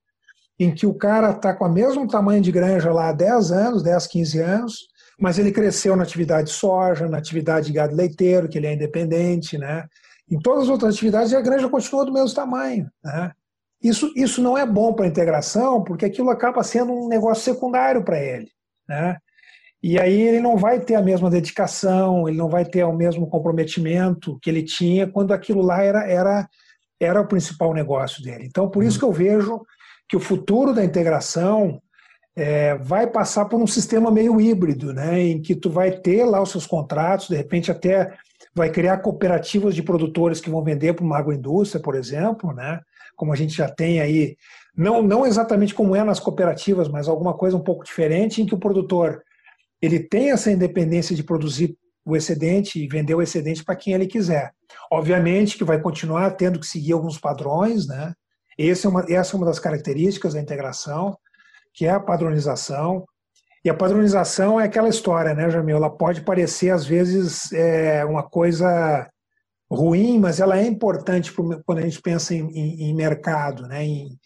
em 0.60 0.74
que 0.74 0.86
o 0.86 0.94
cara 0.94 1.32
está 1.32 1.56
com 1.56 1.66
o 1.66 1.74
mesmo 1.74 2.08
tamanho 2.08 2.42
de 2.42 2.52
granja 2.52 2.94
lá 2.94 3.10
há 3.10 3.14
10 3.14 3.52
anos, 3.52 3.84
10, 3.84 4.06
15 4.06 4.40
anos, 4.40 4.95
mas 5.20 5.40
ele 5.40 5.52
cresceu 5.52 5.96
na 5.96 6.04
atividade 6.04 6.50
de 6.50 6.54
soja, 6.54 7.08
na 7.08 7.18
atividade 7.18 7.68
de 7.68 7.74
gado 7.74 7.96
leiteiro, 7.96 8.50
que 8.50 8.58
ele 8.58 8.68
é 8.68 8.74
independente, 8.74 9.58
né? 9.58 9.86
Em 10.30 10.40
todas 10.40 10.64
as 10.64 10.70
outras 10.70 10.96
atividades, 10.96 11.34
a 11.34 11.42
granja 11.42 11.70
continua 11.70 12.06
do 12.06 12.14
mesmo 12.14 12.36
tamanho, 12.36 12.90
né? 13.04 13.32
Isso, 13.82 14.12
isso 14.16 14.42
não 14.42 14.58
é 14.58 14.66
bom 14.66 14.94
para 14.94 15.06
a 15.06 15.08
integração, 15.08 15.84
porque 15.84 16.06
aquilo 16.06 16.30
acaba 16.30 16.64
sendo 16.64 16.92
um 16.92 17.08
negócio 17.08 17.44
secundário 17.44 18.04
para 18.04 18.20
ele, 18.20 18.50
né? 18.88 19.18
E 19.84 20.00
aí 20.00 20.20
ele 20.20 20.40
não 20.40 20.58
vai 20.58 20.80
ter 20.80 20.96
a 20.96 21.02
mesma 21.02 21.30
dedicação, 21.30 22.28
ele 22.28 22.38
não 22.38 22.50
vai 22.50 22.66
ter 22.66 22.84
o 22.84 22.92
mesmo 22.92 23.28
comprometimento 23.30 24.40
que 24.42 24.50
ele 24.50 24.64
tinha 24.64 25.06
quando 25.06 25.32
aquilo 25.32 25.62
lá 25.62 25.84
era, 25.84 26.10
era, 26.10 26.50
era 27.00 27.22
o 27.22 27.28
principal 27.28 27.72
negócio 27.72 28.24
dele. 28.24 28.46
Então, 28.48 28.68
por 28.68 28.84
isso 28.84 28.96
uhum. 28.96 29.14
que 29.14 29.22
eu 29.22 29.28
vejo 29.28 29.62
que 30.10 30.18
o 30.18 30.20
futuro 30.20 30.74
da 30.74 30.84
integração 30.84 31.80
é, 32.36 32.76
vai 32.76 33.08
passar 33.08 33.46
por 33.46 33.62
um 33.62 33.68
sistema 33.68 34.12
meio 34.12 34.42
híbrido, 34.42 34.94
né, 34.94 35.22
em 35.22 35.42
que 35.42 35.56
tu 35.56 35.70
vai 35.70 35.92
ter 35.92 36.26
lá 36.26 36.42
os 36.42 36.52
seus 36.52 36.68
contratos, 36.68 37.30
de 37.30 37.36
repente 37.36 37.72
até 37.72 38.14
vai 38.54 38.70
criar 38.70 38.98
cooperativas 38.98 39.74
de 39.74 39.82
produtores 39.82 40.42
que 40.42 40.50
vão 40.50 40.64
vender 40.64 40.94
para 40.94 41.06
uma 41.06 41.18
agroindústria, 41.18 41.82
por 41.82 41.96
exemplo, 41.96 42.54
né, 42.54 42.82
como 43.16 43.32
a 43.32 43.36
gente 43.36 43.56
já 43.56 43.70
tem 43.70 44.02
aí, 44.02 44.36
não, 44.76 45.02
não 45.02 45.26
exatamente 45.26 45.74
como 45.74 45.96
é 45.96 46.04
nas 46.04 46.20
cooperativas, 46.20 46.90
mas 46.90 47.08
alguma 47.08 47.34
coisa 47.34 47.56
um 47.56 47.64
pouco 47.64 47.86
diferente, 47.86 48.42
em 48.42 48.46
que 48.46 48.54
o 48.54 48.60
produtor 48.60 49.22
ele 49.82 50.00
tem 50.00 50.32
essa 50.32 50.52
independência 50.52 51.16
de 51.16 51.24
produzir 51.24 51.78
o 52.06 52.16
excedente 52.16 52.84
e 52.84 52.88
vender 52.88 53.16
o 53.16 53.22
excedente 53.22 53.64
para 53.64 53.76
quem 53.76 53.94
ele 53.94 54.06
quiser. 54.06 54.52
Obviamente 54.92 55.58
que 55.58 55.64
vai 55.64 55.80
continuar 55.82 56.32
tendo 56.32 56.60
que 56.60 56.68
seguir 56.68 56.94
alguns 56.94 57.18
padrões, 57.18 57.88
né? 57.88 58.14
Essa 58.58 58.88
é 58.88 58.90
uma, 58.90 59.06
essa 59.10 59.36
é 59.36 59.38
uma 59.38 59.46
das 59.46 59.60
características 59.60 60.34
da 60.34 60.40
integração 60.40 61.18
que 61.76 61.86
é 61.86 61.92
a 61.92 62.00
padronização. 62.00 63.06
E 63.64 63.70
a 63.70 63.74
padronização 63.74 64.60
é 64.60 64.64
aquela 64.64 64.90
história, 64.90 65.34
né, 65.34 65.50
Jamil? 65.50 65.78
Ela 65.78 65.90
pode 65.90 66.22
parecer, 66.22 66.70
às 66.70 66.86
vezes, 66.86 67.52
é, 67.52 68.06
uma 68.06 68.24
coisa 68.24 69.10
ruim, 69.70 70.20
mas 70.20 70.40
ela 70.40 70.58
é 70.58 70.66
importante 70.66 71.34
quando 71.34 71.80
a 71.80 71.82
gente 71.82 72.02
pensa 72.02 72.34
em, 72.34 72.48
em, 72.52 72.90
em 72.90 72.96
mercado, 72.96 73.68
né? 73.68 73.84
Em, 73.84 74.18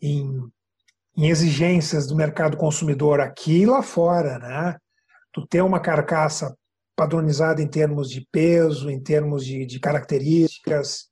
em, 0.00 0.50
exigências 1.16 2.06
do 2.06 2.14
mercado 2.14 2.56
consumidor 2.56 3.20
aqui 3.20 3.62
e 3.62 3.66
lá 3.66 3.82
fora. 3.82 4.38
Né? 4.38 4.76
Tu 5.32 5.44
ter 5.48 5.62
uma 5.62 5.80
carcaça 5.80 6.56
padronizada 6.96 7.60
em 7.60 7.66
termos 7.66 8.08
de 8.08 8.26
peso, 8.30 8.88
em 8.88 9.02
termos 9.02 9.44
de, 9.44 9.66
de 9.66 9.80
características, 9.80 11.06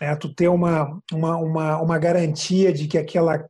né? 0.00 0.14
tu 0.16 0.34
ter 0.34 0.48
uma, 0.48 1.00
uma, 1.12 1.36
uma, 1.36 1.80
uma 1.80 1.98
garantia 1.98 2.72
de 2.72 2.88
que 2.88 2.98
aquela 2.98 3.44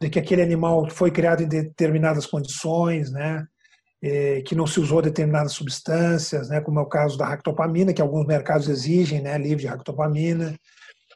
de 0.00 0.08
que 0.08 0.18
aquele 0.18 0.42
animal 0.42 0.88
foi 0.90 1.10
criado 1.10 1.42
em 1.42 1.48
determinadas 1.48 2.26
condições, 2.26 3.10
né? 3.10 3.46
Que 4.46 4.54
não 4.54 4.66
se 4.66 4.78
usou 4.78 5.02
determinadas 5.02 5.52
substâncias, 5.52 6.48
né? 6.48 6.60
como 6.60 6.78
é 6.78 6.82
o 6.82 6.88
caso 6.88 7.18
da 7.18 7.26
ractopamina, 7.26 7.92
que 7.92 8.00
alguns 8.00 8.24
mercados 8.24 8.68
exigem, 8.68 9.20
né? 9.20 9.36
livre 9.36 9.62
de 9.62 9.66
ractopamina, 9.66 10.54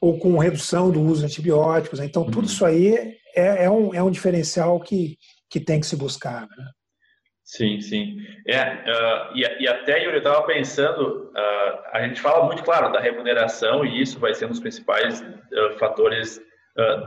ou 0.01 0.19
com 0.19 0.37
redução 0.37 0.91
do 0.91 1.01
uso 1.01 1.21
de 1.21 1.27
antibióticos. 1.27 2.01
Né? 2.01 2.07
Então, 2.07 2.25
tudo 2.25 2.39
uhum. 2.39 2.45
isso 2.45 2.67
aí 2.67 3.17
é, 3.37 3.65
é, 3.65 3.71
um, 3.71 3.95
é 3.95 4.03
um 4.03 4.11
diferencial 4.11 4.81
que, 4.81 5.17
que 5.49 5.61
tem 5.61 5.79
que 5.79 5.87
se 5.87 5.97
buscar. 5.97 6.43
Né? 6.43 6.65
Sim, 7.45 7.81
sim. 7.81 8.17
É, 8.49 8.63
uh, 8.63 9.37
e, 9.37 9.63
e, 9.63 9.69
até, 9.69 10.03
Yuri, 10.03 10.17
eu 10.17 10.19
estava 10.19 10.43
pensando, 10.47 11.31
uh, 11.31 11.79
a 11.93 12.03
gente 12.07 12.21
fala 12.21 12.47
muito, 12.47 12.63
claro, 12.63 12.93
da 12.93 12.99
remuneração, 13.01 13.85
e 13.85 14.01
isso 14.01 14.19
vai 14.19 14.35
ser 14.35 14.47
um 14.47 14.51
dos 14.51 14.61
principais 14.61 15.21
uh, 15.21 15.79
fatores 15.79 16.41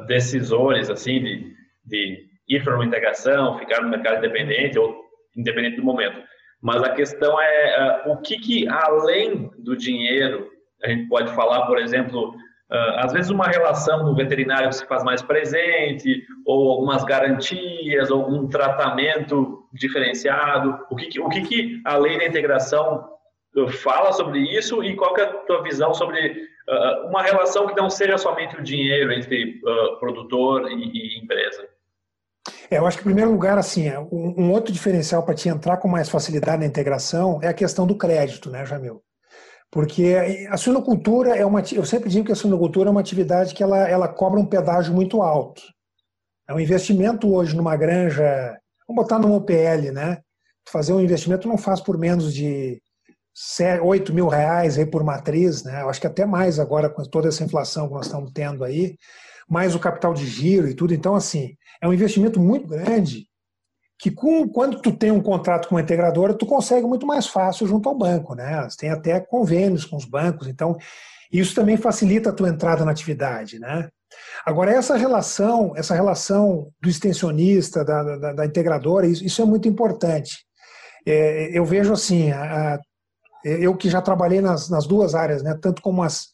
decisores, 0.05 0.91
assim, 0.91 1.23
de, 1.23 1.51
de 1.85 2.25
ir 2.47 2.63
para 2.63 2.75
uma 2.75 2.85
integração, 2.85 3.57
ficar 3.57 3.81
no 3.81 3.89
mercado 3.89 4.17
independente 4.17 4.77
ou 4.77 5.03
independente 5.35 5.77
do 5.77 5.83
momento. 5.83 6.21
Mas 6.61 6.81
a 6.81 6.89
questão 6.89 7.39
é 7.39 8.03
uh, 8.07 8.11
o 8.11 8.17
que, 8.21 8.37
que, 8.39 8.67
além 8.67 9.51
do 9.59 9.75
dinheiro, 9.75 10.49
a 10.83 10.89
gente 10.89 11.07
pode 11.07 11.33
falar, 11.33 11.65
por 11.65 11.77
exemplo, 11.77 12.29
uh, 12.29 12.95
às 12.97 13.13
vezes 13.13 13.29
uma 13.29 13.47
relação 13.47 14.03
no 14.03 14.15
veterinário 14.15 14.71
se 14.71 14.85
faz 14.87 15.03
mais 15.03 15.21
presente, 15.21 16.23
ou 16.45 16.71
algumas 16.71 17.03
garantias, 17.03 18.09
ou 18.09 18.23
algum 18.23 18.47
tratamento 18.47 19.67
diferenciado. 19.73 20.79
O 20.89 20.95
que, 20.95 21.07
que 21.07 21.19
o 21.19 21.29
que, 21.29 21.41
que 21.41 21.81
a 21.85 21.97
lei 21.97 22.17
da 22.17 22.25
integração 22.25 23.09
fala 23.83 24.11
sobre 24.11 24.39
isso 24.39 24.83
e 24.83 24.95
qual 24.95 25.15
é 25.17 25.21
a 25.21 25.27
tua 25.27 25.63
visão 25.63 25.93
sobre 25.93 26.31
uh, 26.67 27.07
uma 27.07 27.21
relação 27.21 27.67
que 27.67 27.75
não 27.75 27.89
seja 27.89 28.17
somente 28.17 28.57
o 28.57 28.63
dinheiro 28.63 29.13
entre 29.13 29.61
produtor 29.99 30.69
e, 30.71 31.17
e 31.17 31.19
empresa? 31.19 31.74
É, 32.69 32.77
eu 32.77 32.85
acho 32.85 32.97
que, 32.97 33.03
em 33.03 33.05
primeiro 33.05 33.31
lugar, 33.31 33.57
assim, 33.57 33.87
é, 33.87 33.99
um, 33.99 34.51
outro 34.51 34.73
diferencial 34.73 35.23
para 35.23 35.35
te 35.35 35.49
entrar 35.49 35.77
com 35.77 35.87
mais 35.87 36.09
facilidade 36.09 36.59
na 36.59 36.65
integração 36.65 37.39
é 37.41 37.47
a 37.47 37.53
questão 37.53 37.85
do 37.85 37.97
crédito, 37.97 38.49
né, 38.49 38.65
Jamil? 38.65 39.03
Porque 39.71 40.15
a 40.49 40.57
suinocultura 40.57 41.35
é 41.35 41.45
uma. 41.45 41.61
Eu 41.73 41.85
sempre 41.85 42.09
digo 42.09 42.25
que 42.25 42.31
a 42.31 42.35
suinocultura 42.35 42.89
é 42.89 42.91
uma 42.91 43.01
atividade 43.01 43.53
que 43.53 43.61
ela, 43.61 43.89
ela 43.89 44.07
cobra 44.07 44.39
um 44.39 44.45
pedágio 44.45 44.93
muito 44.93 45.21
alto. 45.21 45.61
É 46.47 46.53
um 46.53 46.59
investimento 46.59 47.33
hoje 47.33 47.55
numa 47.55 47.75
granja. 47.75 48.57
Vamos 48.87 49.03
botar 49.03 49.19
numa 49.19 49.35
OPL, 49.35 49.91
né? 49.91 50.19
Fazer 50.69 50.93
um 50.93 51.01
investimento 51.01 51.47
não 51.47 51.57
faz 51.57 51.81
por 51.81 51.97
menos 51.97 52.33
de 52.33 52.81
8 53.83 54.13
mil 54.13 54.27
reais 54.27 54.77
aí 54.77 54.85
por 54.85 55.03
matriz, 55.03 55.63
né? 55.63 55.81
Eu 55.81 55.89
acho 55.89 55.99
que 55.99 56.07
até 56.07 56.25
mais 56.25 56.57
agora 56.59 56.89
com 56.89 57.03
toda 57.03 57.27
essa 57.27 57.43
inflação 57.43 57.87
que 57.87 57.93
nós 57.95 58.05
estamos 58.05 58.31
tendo 58.31 58.63
aí. 58.63 58.95
mais 59.49 59.75
o 59.75 59.79
capital 59.79 60.13
de 60.13 60.25
giro 60.25 60.67
e 60.69 60.73
tudo. 60.73 60.93
Então, 60.93 61.15
assim, 61.15 61.55
é 61.81 61.87
um 61.87 61.93
investimento 61.93 62.39
muito 62.39 62.67
grande 62.67 63.27
que 63.97 64.11
com, 64.11 64.47
quando 64.47 64.81
tu 64.81 64.91
tem 64.91 65.11
um 65.11 65.21
contrato 65.21 65.67
com 65.67 65.75
uma 65.75 65.81
integradora, 65.81 66.33
tu 66.33 66.45
consegue 66.45 66.85
muito 66.85 67.07
mais 67.07 67.27
fácil 67.27 67.65
junto 67.65 67.87
ao 67.87 67.97
banco, 67.97 68.35
né? 68.35 68.67
Tem 68.77 68.89
até 68.89 69.19
convênios 69.19 69.85
com 69.85 69.95
os 69.95 70.05
bancos, 70.05 70.47
então 70.47 70.77
isso 71.31 71.55
também 71.55 71.77
facilita 71.77 72.29
a 72.29 72.33
tua 72.33 72.49
entrada 72.49 72.83
na 72.83 72.91
atividade, 72.91 73.57
né? 73.57 73.89
Agora, 74.45 74.71
essa 74.71 74.95
relação, 74.95 75.73
essa 75.75 75.95
relação 75.95 76.71
do 76.81 76.89
extensionista, 76.89 77.83
da, 77.83 78.17
da, 78.17 78.33
da 78.33 78.45
integradora, 78.45 79.07
isso, 79.07 79.23
isso, 79.23 79.41
é 79.41 79.45
muito 79.45 79.67
importante. 79.67 80.45
É, 81.05 81.57
eu 81.57 81.65
vejo 81.65 81.91
assim, 81.91 82.31
a, 82.31 82.75
a, 82.75 82.79
eu 83.43 83.75
que 83.75 83.89
já 83.89 84.01
trabalhei 84.01 84.41
nas, 84.41 84.69
nas 84.69 84.85
duas 84.85 85.15
áreas, 85.15 85.41
né, 85.41 85.57
tanto 85.61 85.81
como 85.81 86.03
as, 86.03 86.27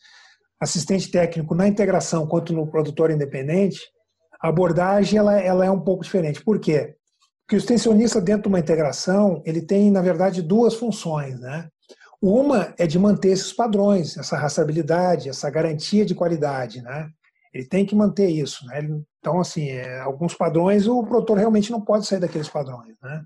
assistente 0.60 1.10
técnico 1.10 1.56
na 1.56 1.68
integração 1.68 2.28
quanto 2.28 2.54
no 2.54 2.68
produtor 2.68 3.10
independente, 3.10 3.80
a 4.42 4.50
abordagem 4.50 5.20
ela, 5.20 5.40
ela 5.40 5.66
é 5.66 5.72
um 5.72 5.80
pouco 5.80 6.04
diferente. 6.04 6.44
Por 6.44 6.60
quê? 6.60 6.96
Porque 7.42 7.56
o 7.56 7.58
extensionista 7.58 8.22
dentro 8.22 8.44
de 8.44 8.48
uma 8.48 8.60
integração, 8.60 9.42
ele 9.46 9.62
tem, 9.62 9.92
na 9.92 10.02
verdade, 10.02 10.42
duas 10.42 10.74
funções, 10.74 11.40
né? 11.40 11.68
Uma 12.22 12.74
é 12.78 12.88
de 12.88 12.98
manter 13.00 13.30
esses 13.30 13.52
padrões, 13.52 14.16
essa 14.18 14.38
rastreabilidade, 14.38 15.30
essa 15.30 15.50
garantia 15.50 16.06
de 16.06 16.16
qualidade, 16.16 16.82
né? 16.82 17.10
Ele 17.54 17.66
tem 17.66 17.86
que 17.86 17.96
manter 17.96 18.30
isso, 18.30 18.66
né? 18.68 18.88
Então, 19.20 19.40
assim, 19.40 19.70
é, 19.70 20.00
alguns 20.00 20.34
padrões 20.34 20.88
o 20.88 21.04
produtor 21.04 21.38
realmente 21.38 21.72
não 21.72 21.82
pode 21.82 22.06
sair 22.06 22.20
daqueles 22.20 22.48
padrões, 22.48 22.96
né? 23.02 23.22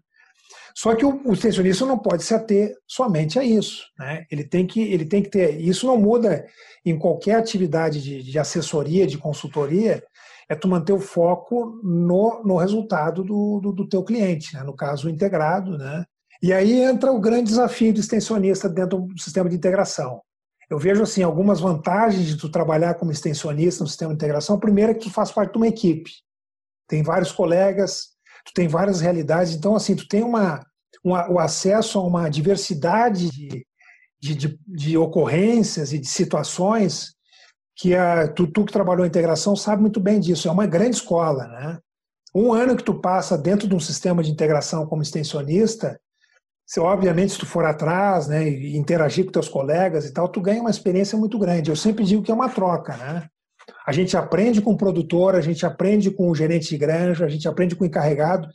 Só 0.75 0.93
que 0.93 1.05
o, 1.05 1.21
o 1.25 1.33
extensionista 1.33 1.85
não 1.85 1.97
pode 1.97 2.23
se 2.23 2.33
ater 2.33 2.75
somente 2.85 3.39
a 3.39 3.43
isso. 3.43 3.85
Né? 3.97 4.25
Ele, 4.29 4.43
tem 4.43 4.67
que, 4.67 4.81
ele 4.81 5.05
tem 5.05 5.23
que 5.23 5.29
ter. 5.29 5.57
Isso 5.61 5.87
não 5.87 5.97
muda 5.97 6.45
em 6.85 6.99
qualquer 6.99 7.35
atividade 7.35 8.01
de, 8.01 8.21
de 8.21 8.37
assessoria, 8.37 9.07
de 9.07 9.17
consultoria, 9.17 10.03
é 10.49 10.55
tu 10.55 10.67
manter 10.67 10.93
o 10.93 10.99
foco 10.99 11.79
no, 11.83 12.43
no 12.43 12.57
resultado 12.57 13.23
do, 13.23 13.59
do, 13.59 13.71
do 13.71 13.87
teu 13.87 14.03
cliente, 14.03 14.53
né? 14.53 14.63
no 14.63 14.75
caso, 14.75 15.09
integrado. 15.09 15.77
Né? 15.77 16.05
E 16.41 16.53
aí 16.53 16.81
entra 16.81 17.11
o 17.11 17.19
grande 17.19 17.49
desafio 17.49 17.93
do 17.93 17.99
extensionista 17.99 18.69
dentro 18.69 19.01
do 19.01 19.19
sistema 19.19 19.49
de 19.49 19.55
integração. 19.55 20.21
Eu 20.69 20.79
vejo 20.79 21.03
assim 21.03 21.21
algumas 21.21 21.59
vantagens 21.59 22.25
de 22.27 22.37
tu 22.37 22.49
trabalhar 22.49 22.95
como 22.95 23.11
extensionista 23.11 23.83
no 23.83 23.87
sistema 23.89 24.11
de 24.11 24.15
integração. 24.15 24.59
Primeiro 24.59 24.91
é 24.91 24.95
que 24.95 25.05
tu 25.05 25.11
faz 25.11 25.31
parte 25.31 25.51
de 25.51 25.57
uma 25.57 25.67
equipe. 25.67 26.11
Tem 26.87 27.03
vários 27.03 27.31
colegas, 27.31 28.15
tu 28.45 28.53
tem 28.53 28.67
várias 28.67 29.01
realidades, 29.01 29.53
então 29.53 29.75
assim, 29.75 29.95
tu 29.95 30.07
tem 30.07 30.23
uma, 30.23 30.63
uma 31.03 31.31
o 31.31 31.39
acesso 31.39 31.99
a 31.99 32.03
uma 32.03 32.29
diversidade 32.29 33.29
de, 33.29 33.65
de, 34.19 34.35
de, 34.35 34.59
de, 34.67 34.97
ocorrências 34.97 35.93
e 35.93 35.99
de 35.99 36.07
situações 36.07 37.14
que 37.75 37.95
a, 37.95 38.27
tu, 38.27 38.47
tu 38.47 38.65
que 38.65 38.73
trabalhou 38.73 39.05
em 39.05 39.09
integração 39.09 39.55
sabe 39.55 39.81
muito 39.81 39.99
bem 39.99 40.19
disso, 40.19 40.47
é 40.47 40.51
uma 40.51 40.65
grande 40.65 40.95
escola, 40.95 41.47
né? 41.47 41.79
Um 42.33 42.53
ano 42.53 42.75
que 42.75 42.83
tu 42.83 42.93
passa 42.93 43.37
dentro 43.37 43.67
de 43.67 43.75
um 43.75 43.79
sistema 43.79 44.21
de 44.21 44.31
integração 44.31 44.85
como 44.85 45.01
extensionista, 45.01 45.99
se 46.65 46.79
obviamente 46.79 47.33
se 47.33 47.37
tu 47.37 47.45
for 47.45 47.63
atrás, 47.63 48.27
né, 48.27 48.49
e 48.49 48.75
interagir 48.75 49.25
com 49.25 49.31
teus 49.31 49.47
colegas 49.47 50.05
e 50.05 50.11
tal, 50.11 50.27
tu 50.27 50.41
ganha 50.41 50.59
uma 50.59 50.69
experiência 50.69 51.17
muito 51.17 51.37
grande. 51.37 51.69
Eu 51.69 51.75
sempre 51.75 52.03
digo 52.03 52.23
que 52.23 52.31
é 52.31 52.33
uma 52.33 52.49
troca, 52.49 52.97
né? 52.97 53.27
A 53.85 53.91
gente 53.91 54.17
aprende 54.17 54.61
com 54.61 54.71
o 54.71 54.77
produtor, 54.77 55.35
a 55.35 55.41
gente 55.41 55.65
aprende 55.65 56.09
com 56.11 56.29
o 56.29 56.35
gerente 56.35 56.69
de 56.69 56.77
granja, 56.77 57.25
a 57.25 57.29
gente 57.29 57.47
aprende 57.47 57.75
com 57.75 57.83
o 57.83 57.87
encarregado, 57.87 58.47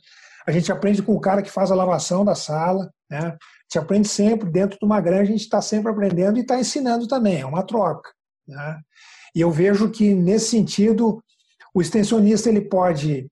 a 0.45 0.51
gente 0.51 0.71
aprende 0.71 1.01
com 1.01 1.13
o 1.13 1.19
cara 1.19 1.41
que 1.41 1.49
faz 1.49 1.71
a 1.71 1.75
lavação 1.75 2.25
da 2.25 2.35
sala, 2.35 2.91
né? 3.09 3.19
A 3.19 3.37
gente 3.63 3.79
aprende 3.79 4.07
sempre 4.07 4.49
dentro 4.49 4.77
de 4.77 4.85
uma 4.85 4.99
granja, 4.99 5.23
a 5.23 5.25
gente 5.25 5.41
está 5.41 5.61
sempre 5.61 5.91
aprendendo 5.91 6.37
e 6.37 6.41
está 6.41 6.59
ensinando 6.59 7.07
também, 7.07 7.41
é 7.41 7.45
uma 7.45 7.63
troca, 7.63 8.09
né? 8.47 8.77
E 9.35 9.41
eu 9.41 9.51
vejo 9.51 9.89
que 9.89 10.13
nesse 10.13 10.49
sentido 10.49 11.23
o 11.73 11.81
extensionista 11.81 12.49
ele 12.49 12.61
pode 12.61 13.27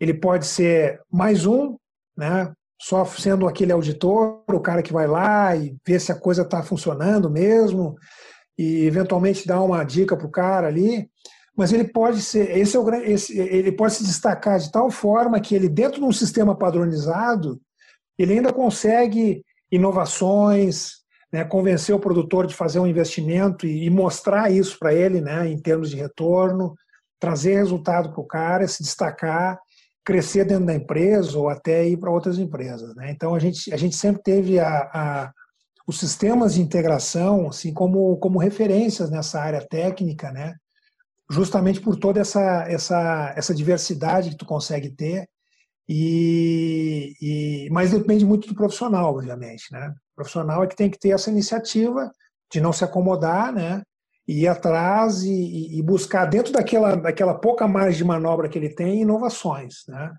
ele 0.00 0.14
pode 0.14 0.46
ser 0.46 1.00
mais 1.10 1.46
um, 1.46 1.76
né? 2.16 2.52
Só 2.80 3.04
sendo 3.04 3.46
aquele 3.46 3.72
auditor, 3.72 4.42
o 4.48 4.60
cara 4.60 4.82
que 4.82 4.92
vai 4.92 5.06
lá 5.06 5.54
e 5.56 5.76
vê 5.86 5.98
se 5.98 6.10
a 6.10 6.18
coisa 6.18 6.42
está 6.42 6.62
funcionando 6.62 7.30
mesmo, 7.30 7.96
e 8.58 8.84
eventualmente 8.84 9.46
dar 9.46 9.62
uma 9.62 9.84
dica 9.84 10.16
para 10.16 10.26
o 10.26 10.30
cara 10.30 10.66
ali, 10.66 11.08
mas 11.56 11.72
ele 11.72 11.84
pode 11.84 12.20
ser, 12.20 12.56
esse 12.56 12.76
é 12.76 12.80
o 12.80 12.94
esse, 12.94 13.38
ele 13.38 13.72
pode 13.72 13.94
se 13.94 14.04
destacar 14.04 14.58
de 14.58 14.70
tal 14.70 14.90
forma 14.90 15.40
que 15.40 15.54
ele 15.54 15.68
dentro 15.68 16.00
de 16.00 16.06
um 16.06 16.12
sistema 16.12 16.56
padronizado, 16.56 17.60
ele 18.18 18.34
ainda 18.34 18.52
consegue 18.52 19.44
inovações, 19.70 21.03
né, 21.34 21.44
convencer 21.44 21.92
o 21.92 21.98
produtor 21.98 22.46
de 22.46 22.54
fazer 22.54 22.78
um 22.78 22.86
investimento 22.86 23.66
e, 23.66 23.86
e 23.86 23.90
mostrar 23.90 24.52
isso 24.52 24.78
para 24.78 24.94
ele, 24.94 25.20
né, 25.20 25.48
em 25.48 25.58
termos 25.58 25.90
de 25.90 25.96
retorno, 25.96 26.76
trazer 27.18 27.56
resultado 27.56 28.12
para 28.12 28.20
o 28.20 28.26
cara, 28.26 28.68
se 28.68 28.84
destacar, 28.84 29.58
crescer 30.04 30.44
dentro 30.44 30.66
da 30.66 30.74
empresa 30.74 31.36
ou 31.36 31.48
até 31.48 31.88
ir 31.88 31.96
para 31.96 32.12
outras 32.12 32.38
empresas, 32.38 32.94
né? 32.94 33.10
Então 33.10 33.34
a 33.34 33.40
gente 33.40 33.72
a 33.72 33.76
gente 33.76 33.96
sempre 33.96 34.22
teve 34.22 34.60
a, 34.60 34.68
a 34.68 35.32
os 35.86 35.98
sistemas 35.98 36.54
de 36.54 36.62
integração 36.62 37.48
assim 37.48 37.72
como, 37.72 38.16
como 38.18 38.38
referências 38.38 39.10
nessa 39.10 39.40
área 39.40 39.66
técnica, 39.66 40.30
né? 40.30 40.54
justamente 41.30 41.80
por 41.80 41.96
toda 41.96 42.20
essa, 42.20 42.64
essa, 42.68 43.34
essa 43.36 43.54
diversidade 43.54 44.30
que 44.30 44.36
tu 44.36 44.46
consegue 44.46 44.90
ter, 44.90 45.26
e, 45.88 47.14
e, 47.20 47.68
mas 47.70 47.90
depende 47.90 48.24
muito 48.24 48.46
do 48.48 48.54
profissional, 48.54 49.14
obviamente. 49.14 49.64
Né? 49.72 49.92
Profissional 50.14 50.62
é 50.62 50.66
que 50.66 50.76
tem 50.76 50.90
que 50.90 50.98
ter 50.98 51.10
essa 51.10 51.30
iniciativa 51.30 52.10
de 52.52 52.60
não 52.60 52.72
se 52.72 52.84
acomodar, 52.84 53.52
né? 53.52 53.82
e 54.26 54.42
ir 54.42 54.48
atrás 54.48 55.22
e, 55.22 55.78
e 55.78 55.82
buscar 55.82 56.24
dentro 56.24 56.52
daquela, 56.52 56.96
daquela 56.96 57.34
pouca 57.34 57.68
margem 57.68 57.98
de 57.98 58.04
manobra 58.04 58.48
que 58.48 58.58
ele 58.58 58.70
tem 58.70 59.02
inovações. 59.02 59.84
Né? 59.86 60.12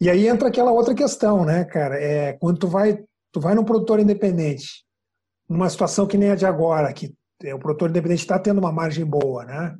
E 0.00 0.10
aí 0.10 0.26
entra 0.26 0.48
aquela 0.48 0.72
outra 0.72 0.94
questão, 0.94 1.44
né, 1.44 1.64
cara? 1.64 1.96
É, 2.00 2.32
quando 2.34 2.58
tu 2.58 2.68
vai 2.68 2.98
tu 3.32 3.40
vai 3.40 3.54
num 3.54 3.64
produtor 3.64 3.98
independente, 3.98 4.84
numa 5.48 5.68
situação 5.68 6.06
que 6.06 6.16
nem 6.16 6.30
a 6.30 6.36
de 6.36 6.46
agora, 6.46 6.92
que 6.92 7.12
o 7.52 7.58
produtor 7.58 7.90
independente 7.90 8.20
está 8.20 8.38
tendo 8.38 8.58
uma 8.58 8.70
margem 8.70 9.04
boa, 9.04 9.44
né? 9.44 9.74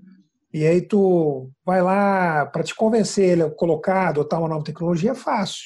E 0.52 0.66
aí 0.66 0.82
tu 0.82 1.48
vai 1.64 1.80
lá 1.80 2.46
para 2.46 2.64
te 2.64 2.74
convencer 2.74 3.30
ele 3.30 3.42
a 3.44 3.50
colocar, 3.50 4.08
adotar 4.08 4.40
uma 4.40 4.48
nova 4.48 4.64
tecnologia 4.64 5.12
é 5.12 5.14
fácil. 5.14 5.64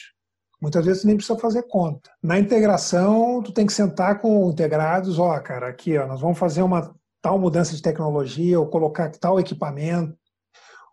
Muitas 0.60 0.84
vezes 0.84 1.04
nem 1.04 1.16
precisa 1.16 1.38
fazer 1.38 1.62
conta. 1.64 2.10
Na 2.22 2.38
integração, 2.38 3.42
tu 3.42 3.52
tem 3.52 3.66
que 3.66 3.72
sentar 3.72 4.20
com 4.20 4.50
integrados, 4.50 5.18
ó, 5.18 5.38
cara, 5.40 5.68
aqui, 5.68 5.96
ó, 5.96 6.06
nós 6.06 6.20
vamos 6.20 6.38
fazer 6.38 6.62
uma 6.62 6.94
tal 7.22 7.38
mudança 7.38 7.74
de 7.74 7.82
tecnologia, 7.82 8.58
ou 8.58 8.66
colocar 8.66 9.10
tal 9.10 9.38
equipamento, 9.38 10.16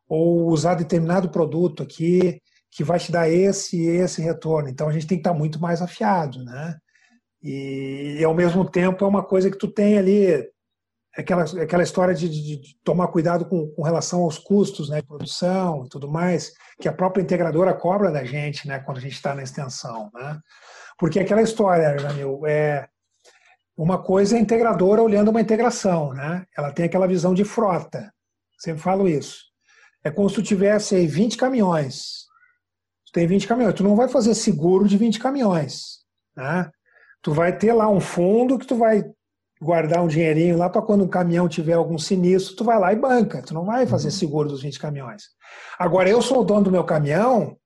ou 0.07 0.47
usar 0.47 0.75
determinado 0.75 1.29
produto 1.29 1.83
aqui 1.83 2.41
que 2.71 2.83
vai 2.83 2.99
te 2.99 3.11
dar 3.11 3.29
esse 3.29 3.77
e 3.77 3.87
esse 3.87 4.21
retorno. 4.21 4.69
Então 4.69 4.89
a 4.89 4.91
gente 4.91 5.07
tem 5.07 5.17
que 5.17 5.21
estar 5.21 5.33
muito 5.33 5.59
mais 5.61 5.81
afiado, 5.81 6.43
né? 6.43 6.75
E, 7.41 8.17
e, 8.19 8.23
ao 8.23 8.33
mesmo 8.33 8.69
tempo 8.69 9.05
é 9.05 9.07
uma 9.07 9.23
coisa 9.23 9.49
que 9.51 9.57
tu 9.57 9.67
tem 9.67 9.97
ali 9.97 10.43
aquela, 11.17 11.43
aquela 11.43 11.83
história 11.83 12.13
de, 12.13 12.29
de, 12.29 12.75
tomar 12.83 13.07
cuidado 13.07 13.45
com, 13.45 13.67
com, 13.69 13.81
relação 13.83 14.21
aos 14.21 14.37
custos 14.37 14.89
né, 14.89 15.01
de 15.01 15.07
produção 15.07 15.85
e 15.85 15.89
tudo 15.89 16.09
mais, 16.09 16.53
que 16.79 16.87
a 16.87 16.93
própria 16.93 17.21
integradora 17.21 17.73
cobra 17.73 18.11
da 18.11 18.23
gente 18.23 18.67
né, 18.67 18.79
quando 18.79 18.97
a 18.97 19.01
gente 19.01 19.13
está 19.13 19.33
na 19.33 19.43
extensão. 19.43 20.09
Né? 20.13 20.39
Porque 20.97 21.19
aquela 21.19 21.41
história, 21.41 21.97
Jamil, 21.97 22.45
é 22.45 22.87
uma 23.77 24.01
coisa 24.01 24.37
é 24.37 24.39
integradora 24.39 25.01
olhando 25.01 25.29
uma 25.29 25.41
integração, 25.41 26.13
né? 26.13 26.45
ela 26.57 26.71
tem 26.71 26.85
aquela 26.85 27.07
visão 27.07 27.33
de 27.33 27.43
frota, 27.43 28.11
sempre 28.57 28.81
falo 28.81 29.07
isso. 29.07 29.43
É 30.03 30.11
como 30.11 30.29
se 30.29 30.35
tu 30.35 30.43
tivesse 30.43 30.95
aí 30.95 31.07
20 31.07 31.35
caminhões. 31.35 32.25
Tu 33.07 33.11
tem 33.11 33.27
20 33.27 33.47
caminhões, 33.47 33.73
tu 33.73 33.83
não 33.83 33.95
vai 33.95 34.07
fazer 34.07 34.33
seguro 34.35 34.87
de 34.87 34.97
20 34.97 35.19
caminhões. 35.19 36.05
Né? 36.35 36.69
tu 37.25 37.33
vai 37.33 37.57
ter 37.57 37.73
lá 37.73 37.89
um 37.89 37.99
fundo 37.99 38.59
que 38.59 38.67
tu 38.67 38.75
vai 38.75 39.03
guardar 39.65 40.03
um 40.03 40.07
dinheirinho 40.07 40.57
lá 40.57 40.69
para 40.69 40.81
quando 40.81 41.03
um 41.03 41.07
caminhão 41.07 41.49
tiver 41.49 41.73
algum 41.73 41.97
sinistro, 41.97 42.55
tu 42.55 42.63
vai 42.63 42.79
lá 42.79 42.93
e 42.93 42.95
banca. 42.95 43.41
Tu 43.41 43.53
não 43.53 43.65
vai 43.65 43.85
fazer 43.87 44.07
uhum. 44.07 44.11
seguro 44.11 44.49
dos 44.49 44.61
20 44.61 44.79
caminhões. 44.79 45.23
Agora, 45.77 46.07
eu 46.07 46.21
sou 46.21 46.41
o 46.41 46.43
dono 46.43 46.65
do 46.65 46.71
meu 46.71 46.83
caminhão, 46.83 47.57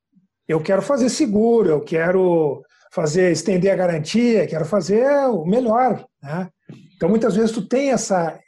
eu 0.48 0.62
quero 0.62 0.82
fazer 0.82 1.10
seguro, 1.10 1.70
eu 1.70 1.82
quero 1.82 2.64
fazer 2.92 3.32
estender 3.32 3.72
a 3.72 3.76
garantia, 3.76 4.48
quero 4.48 4.66
fazer 4.66 5.06
o 5.28 5.46
melhor. 5.46 6.04
Né? 6.24 6.50
Então, 6.96 7.10
muitas 7.10 7.36
vezes, 7.36 7.52
tu 7.52 7.68
tem 7.68 7.92
essa, 7.92 8.40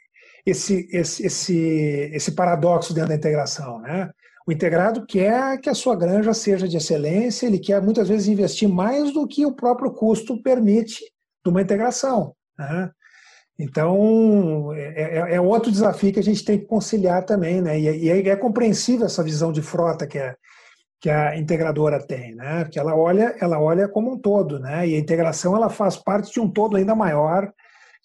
esse, 0.44 0.88
esse, 0.90 1.26
esse, 1.26 2.10
esse 2.12 2.32
paradoxo 2.32 2.92
dentro 2.92 3.10
da 3.10 3.14
integração. 3.14 3.80
Né? 3.80 4.10
O 4.46 4.50
integrado 4.50 5.06
quer 5.06 5.60
que 5.60 5.70
a 5.70 5.74
sua 5.74 5.94
granja 5.94 6.34
seja 6.34 6.66
de 6.66 6.76
excelência, 6.76 7.46
ele 7.46 7.58
quer 7.58 7.80
muitas 7.80 8.08
vezes 8.08 8.26
investir 8.26 8.68
mais 8.68 9.12
do 9.12 9.26
que 9.28 9.46
o 9.46 9.54
próprio 9.54 9.92
custo 9.92 10.42
permite 10.42 11.04
de 11.44 11.50
uma 11.50 11.62
integração. 11.62 12.34
Né? 12.58 12.90
Então, 13.58 14.72
é, 14.74 15.18
é, 15.32 15.34
é, 15.34 15.40
outro 15.40 15.70
desafio 15.70 16.12
que 16.12 16.18
a 16.18 16.22
gente 16.22 16.44
tem 16.44 16.58
que 16.58 16.64
conciliar 16.66 17.24
também, 17.24 17.60
né? 17.60 17.78
E, 17.78 18.04
e 18.04 18.10
é, 18.10 18.28
é 18.28 18.36
compreensível 18.36 19.06
essa 19.06 19.22
visão 19.22 19.52
de 19.52 19.62
frota 19.62 20.06
que 20.06 20.18
a, 20.18 20.34
que 21.00 21.10
a 21.10 21.38
integradora 21.38 22.04
tem, 22.04 22.34
né? 22.34 22.64
Porque 22.64 22.78
ela 22.78 22.94
olha, 22.96 23.36
ela 23.40 23.60
olha 23.60 23.88
como 23.88 24.12
um 24.12 24.18
todo, 24.18 24.58
né? 24.58 24.88
E 24.88 24.94
a 24.94 24.98
integração 24.98 25.54
ela 25.54 25.68
faz 25.68 25.96
parte 25.96 26.32
de 26.32 26.40
um 26.40 26.48
todo 26.48 26.76
ainda 26.76 26.94
maior, 26.94 27.52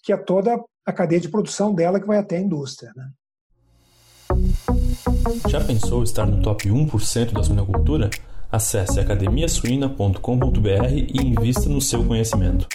que 0.02 0.12
é 0.12 0.16
toda 0.16 0.60
a 0.84 0.92
cadeia 0.92 1.20
de 1.20 1.28
produção 1.28 1.74
dela 1.74 2.00
que 2.00 2.06
vai 2.06 2.18
até 2.18 2.36
a 2.36 2.40
indústria, 2.40 2.92
né? 2.96 3.08
Já 5.48 5.62
pensou 5.64 6.02
estar 6.02 6.26
no 6.26 6.42
top 6.42 6.68
1% 6.68 7.32
da 7.32 7.42
suinocultura? 7.42 8.10
Acesse 8.50 8.98
academiasuina.com.br 8.98 10.92
e 10.92 11.20
invista 11.22 11.68
no 11.68 11.80
seu 11.80 12.04
conhecimento. 12.04 12.66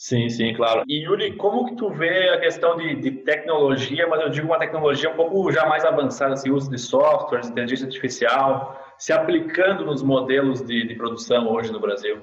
Sim, 0.00 0.30
sim, 0.30 0.54
claro. 0.54 0.82
E 0.88 1.04
Yuri, 1.04 1.36
como 1.36 1.66
que 1.66 1.76
tu 1.76 1.90
vê 1.90 2.30
a 2.30 2.40
questão 2.40 2.74
de, 2.74 2.94
de, 2.94 3.10
tecnologia, 3.10 4.08
mas 4.08 4.22
eu 4.22 4.30
digo 4.30 4.46
uma 4.46 4.58
tecnologia 4.58 5.10
um 5.10 5.14
pouco 5.14 5.52
já 5.52 5.66
mais 5.66 5.84
avançada, 5.84 6.32
assim, 6.32 6.48
uso 6.48 6.70
de 6.70 6.78
softwares, 6.78 7.50
inteligência 7.50 7.84
artificial, 7.84 8.80
se 8.96 9.12
aplicando 9.12 9.84
nos 9.84 10.02
modelos 10.02 10.62
de, 10.62 10.88
de 10.88 10.94
produção 10.94 11.52
hoje 11.52 11.70
no 11.70 11.78
Brasil? 11.78 12.16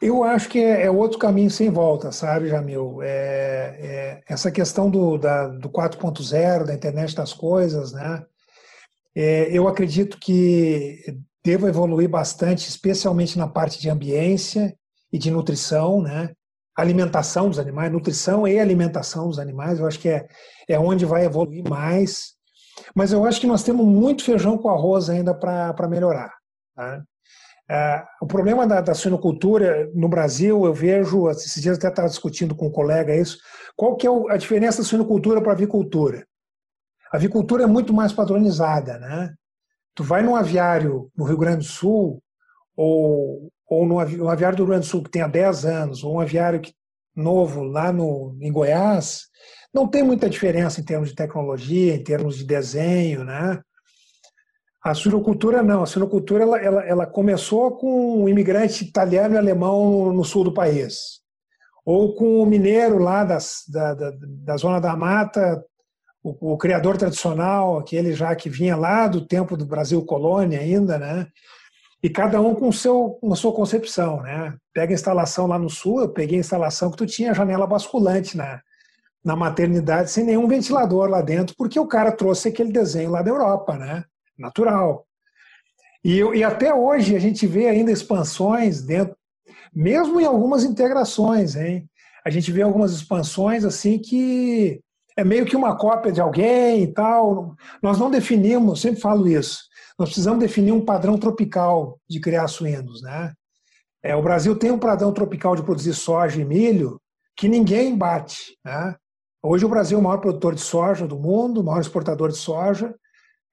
Eu 0.00 0.22
acho 0.22 0.48
que 0.48 0.60
é, 0.60 0.84
é, 0.84 0.90
outro 0.92 1.18
caminho 1.18 1.50
sem 1.50 1.70
volta, 1.70 2.12
sabe, 2.12 2.46
Jamil? 2.46 3.02
É, 3.02 3.78
é 3.80 4.22
essa 4.28 4.52
questão 4.52 4.88
do, 4.88 5.18
da, 5.18 5.48
do 5.48 5.68
4.0, 5.68 6.64
da 6.64 6.72
internet 6.72 7.16
das 7.16 7.32
coisas, 7.32 7.92
né? 7.92 8.24
É, 9.12 9.48
eu 9.50 9.66
acredito 9.66 10.20
que 10.20 11.00
deva 11.44 11.68
evoluir 11.68 12.08
bastante, 12.08 12.68
especialmente 12.68 13.36
na 13.36 13.48
parte 13.48 13.80
de 13.80 13.90
ambiência 13.90 14.72
e 15.12 15.18
de 15.18 15.32
nutrição, 15.32 16.00
né? 16.00 16.30
Alimentação 16.76 17.48
dos 17.48 17.58
animais, 17.58 17.92
nutrição 17.92 18.48
e 18.48 18.58
alimentação 18.58 19.28
dos 19.28 19.38
animais, 19.38 19.78
eu 19.78 19.86
acho 19.86 19.98
que 19.98 20.08
é, 20.08 20.26
é 20.68 20.78
onde 20.78 21.04
vai 21.04 21.24
evoluir 21.24 21.62
mais. 21.68 22.34
Mas 22.94 23.12
eu 23.12 23.24
acho 23.24 23.40
que 23.40 23.46
nós 23.46 23.62
temos 23.62 23.86
muito 23.86 24.24
feijão 24.24 24.58
com 24.58 24.68
arroz 24.68 25.08
ainda 25.08 25.32
para 25.32 25.88
melhorar. 25.88 26.34
Tá? 26.74 27.02
É, 27.70 28.04
o 28.20 28.26
problema 28.26 28.66
da, 28.66 28.80
da 28.80 28.94
suinocultura 28.94 29.90
no 29.94 30.08
Brasil, 30.08 30.66
eu 30.66 30.74
vejo, 30.74 31.30
esses 31.30 31.62
dias 31.62 31.78
até 31.78 31.88
estava 31.88 32.08
discutindo 32.08 32.54
com 32.54 32.66
um 32.66 32.72
colega 32.72 33.16
isso, 33.16 33.38
qual 33.76 33.96
que 33.96 34.06
é 34.06 34.10
a 34.30 34.36
diferença 34.36 34.78
da 34.78 34.88
suinocultura 34.88 35.40
para 35.40 35.52
a 35.52 35.54
avicultura? 35.54 36.26
A 37.12 37.16
avicultura 37.16 37.62
é 37.62 37.66
muito 37.66 37.94
mais 37.94 38.12
padronizada, 38.12 38.98
né? 38.98 39.32
Tu 39.94 40.02
vai 40.02 40.22
num 40.22 40.36
aviário 40.36 41.10
no 41.16 41.24
Rio 41.24 41.38
Grande 41.38 41.58
do 41.58 41.64
Sul, 41.64 42.22
ou, 42.76 43.50
ou 43.68 43.86
no, 43.86 44.04
no 44.04 44.28
aviário 44.28 44.56
do 44.56 44.62
Rio 44.62 44.70
Grande 44.70 44.86
do 44.86 44.90
Sul 44.90 45.02
que 45.02 45.10
tem 45.10 45.22
há 45.22 45.28
10 45.28 45.64
anos, 45.64 46.04
ou 46.04 46.14
um 46.14 46.20
aviário 46.20 46.60
que, 46.60 46.72
novo 47.14 47.62
lá 47.62 47.92
no, 47.92 48.36
em 48.40 48.52
Goiás, 48.52 49.28
não 49.72 49.88
tem 49.88 50.02
muita 50.02 50.30
diferença 50.30 50.80
em 50.80 50.84
termos 50.84 51.08
de 51.08 51.14
tecnologia, 51.14 51.94
em 51.94 52.02
termos 52.02 52.36
de 52.36 52.44
desenho, 52.44 53.24
né? 53.24 53.60
A 54.84 54.92
suinocultura 54.94 55.62
não, 55.62 55.82
a 55.82 55.86
suinocultura 55.86 56.44
ela, 56.44 56.58
ela, 56.60 56.84
ela 56.84 57.06
começou 57.06 57.76
com 57.76 58.22
um 58.22 58.28
imigrante 58.28 58.84
italiano 58.84 59.34
e 59.34 59.38
alemão 59.38 60.12
no 60.12 60.24
sul 60.24 60.44
do 60.44 60.52
país, 60.52 61.20
ou 61.86 62.14
com 62.14 62.42
o 62.42 62.46
mineiro 62.46 62.98
lá 62.98 63.24
das, 63.24 63.62
da, 63.66 63.94
da, 63.94 64.12
da 64.20 64.56
zona 64.58 64.80
da 64.80 64.94
mata, 64.94 65.64
o, 66.22 66.52
o, 66.52 66.58
criador 66.58 66.96
tradicional, 66.96 67.78
aquele 67.78 68.12
já 68.12 68.34
que 68.36 68.50
vinha 68.50 68.76
lá 68.76 69.08
do 69.08 69.26
tempo 69.26 69.56
do 69.56 69.66
Brasil 69.66 70.04
colônia 70.04 70.60
ainda, 70.60 70.98
né? 70.98 71.28
E 72.04 72.10
cada 72.10 72.40
um 72.40 72.54
com, 72.54 72.70
seu, 72.70 73.18
com 73.20 73.32
a 73.32 73.36
sua 73.36 73.52
concepção, 73.52 74.20
né? 74.20 74.54
Pega 74.72 74.92
a 74.92 74.94
instalação 74.94 75.48
lá 75.48 75.58
no 75.58 75.70
sul, 75.70 76.02
eu 76.02 76.08
peguei 76.10 76.36
a 76.36 76.40
instalação 76.40 76.90
que 76.90 76.98
tu 76.98 77.06
tinha 77.06 77.34
janela 77.34 77.66
basculante 77.66 78.36
na, 78.36 78.60
na 79.24 79.34
maternidade 79.34 80.10
sem 80.10 80.22
nenhum 80.22 80.46
ventilador 80.46 81.08
lá 81.08 81.22
dentro, 81.22 81.56
porque 81.56 81.80
o 81.80 81.86
cara 81.86 82.12
trouxe 82.12 82.48
aquele 82.48 82.70
desenho 82.70 83.10
lá 83.10 83.22
da 83.22 83.30
Europa, 83.30 83.76
né? 83.76 84.04
natural. 84.38 85.06
E, 86.04 86.18
e 86.18 86.44
até 86.44 86.74
hoje 86.74 87.16
a 87.16 87.18
gente 87.18 87.46
vê 87.46 87.68
ainda 87.68 87.90
expansões 87.90 88.82
dentro, 88.82 89.16
mesmo 89.74 90.20
em 90.20 90.24
algumas 90.24 90.64
integrações, 90.64 91.56
hein? 91.56 91.88
A 92.24 92.30
gente 92.30 92.50
vê 92.50 92.62
algumas 92.62 92.92
expansões 92.92 93.64
assim 93.64 93.98
que 93.98 94.80
é 95.16 95.24
meio 95.24 95.44
que 95.44 95.56
uma 95.56 95.76
cópia 95.76 96.12
de 96.12 96.20
alguém 96.20 96.82
e 96.82 96.86
tal. 96.86 97.54
Nós 97.82 97.98
não 97.98 98.10
definimos, 98.10 98.80
sempre 98.80 99.00
falo 99.00 99.28
isso, 99.28 99.62
nós 99.98 100.08
precisamos 100.08 100.40
definir 100.40 100.72
um 100.72 100.84
padrão 100.84 101.18
tropical 101.18 101.98
de 102.08 102.20
criar 102.20 102.48
suínos, 102.48 103.02
né? 103.02 103.32
É, 104.02 104.14
o 104.14 104.22
Brasil 104.22 104.56
tem 104.56 104.70
um 104.70 104.78
padrão 104.78 105.12
tropical 105.12 105.56
de 105.56 105.62
produzir 105.62 105.94
soja 105.94 106.40
e 106.40 106.44
milho 106.44 107.00
que 107.36 107.48
ninguém 107.48 107.96
bate, 107.96 108.58
né? 108.64 108.96
Hoje 109.42 109.64
o 109.64 109.68
Brasil 109.68 109.98
é 109.98 110.00
o 110.00 110.04
maior 110.04 110.18
produtor 110.18 110.54
de 110.54 110.60
soja 110.60 111.06
do 111.06 111.18
mundo, 111.18 111.60
o 111.60 111.64
maior 111.64 111.80
exportador 111.80 112.30
de 112.30 112.36
soja, 112.36 112.94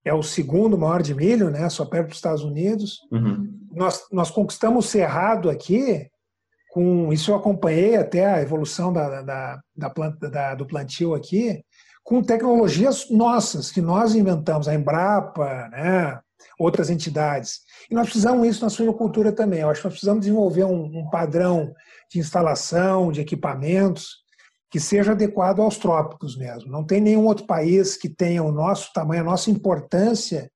é 0.04 0.14
o 0.14 0.24
segundo 0.24 0.78
maior 0.78 1.02
de 1.02 1.14
milho, 1.14 1.50
né? 1.50 1.70
Só 1.70 1.86
perto 1.86 2.08
dos 2.08 2.18
Estados 2.18 2.44
Unidos. 2.44 3.00
Uhum. 3.12 3.60
Nós, 3.72 4.06
nós 4.12 4.32
conquistamos 4.32 4.86
o 4.86 4.90
Cerrado 4.90 5.50
aqui, 5.50 6.10
com 6.72 7.12
isso 7.12 7.32
eu 7.32 7.36
acompanhei 7.36 7.98
até 7.98 8.26
a 8.26 8.42
evolução 8.42 8.92
da, 8.92 9.22
da, 9.22 9.62
da 9.76 9.90
planta, 9.90 10.30
da, 10.30 10.56
do 10.56 10.66
plantio 10.66 11.14
aqui, 11.14 11.64
com 12.04 12.24
tecnologias 12.24 13.10
nossas, 13.10 13.72
que 13.72 13.82
nós 13.82 14.16
inventamos, 14.16 14.68
a 14.68 14.74
Embrapa, 14.74 15.70
né? 15.70 16.20
Outras 16.62 16.90
entidades. 16.90 17.62
E 17.90 17.96
nós 17.96 18.06
precisamos 18.06 18.48
isso 18.48 18.64
na 18.64 18.70
suinocultura 18.70 19.32
também. 19.32 19.62
Eu 19.62 19.70
acho 19.70 19.82
que 19.82 19.88
nós 19.88 19.94
precisamos 19.94 20.22
desenvolver 20.22 20.64
um, 20.66 21.00
um 21.00 21.10
padrão 21.10 21.74
de 22.10 22.20
instalação, 22.20 23.12
de 23.12 23.22
equipamentos, 23.22 24.22
que 24.70 24.80
seja 24.80 25.12
adequado 25.12 25.62
aos 25.62 25.78
trópicos 25.78 26.38
mesmo. 26.38 26.72
Não 26.72 26.84
tem 26.84 27.02
nenhum 27.02 27.26
outro 27.26 27.46
país 27.46 27.98
que 27.98 28.08
tenha 28.08 28.44
o 28.44 28.52
nosso 28.52 28.94
tamanho, 28.94 29.22
a 29.22 29.26
nossa 29.26 29.50
importância 29.50 30.50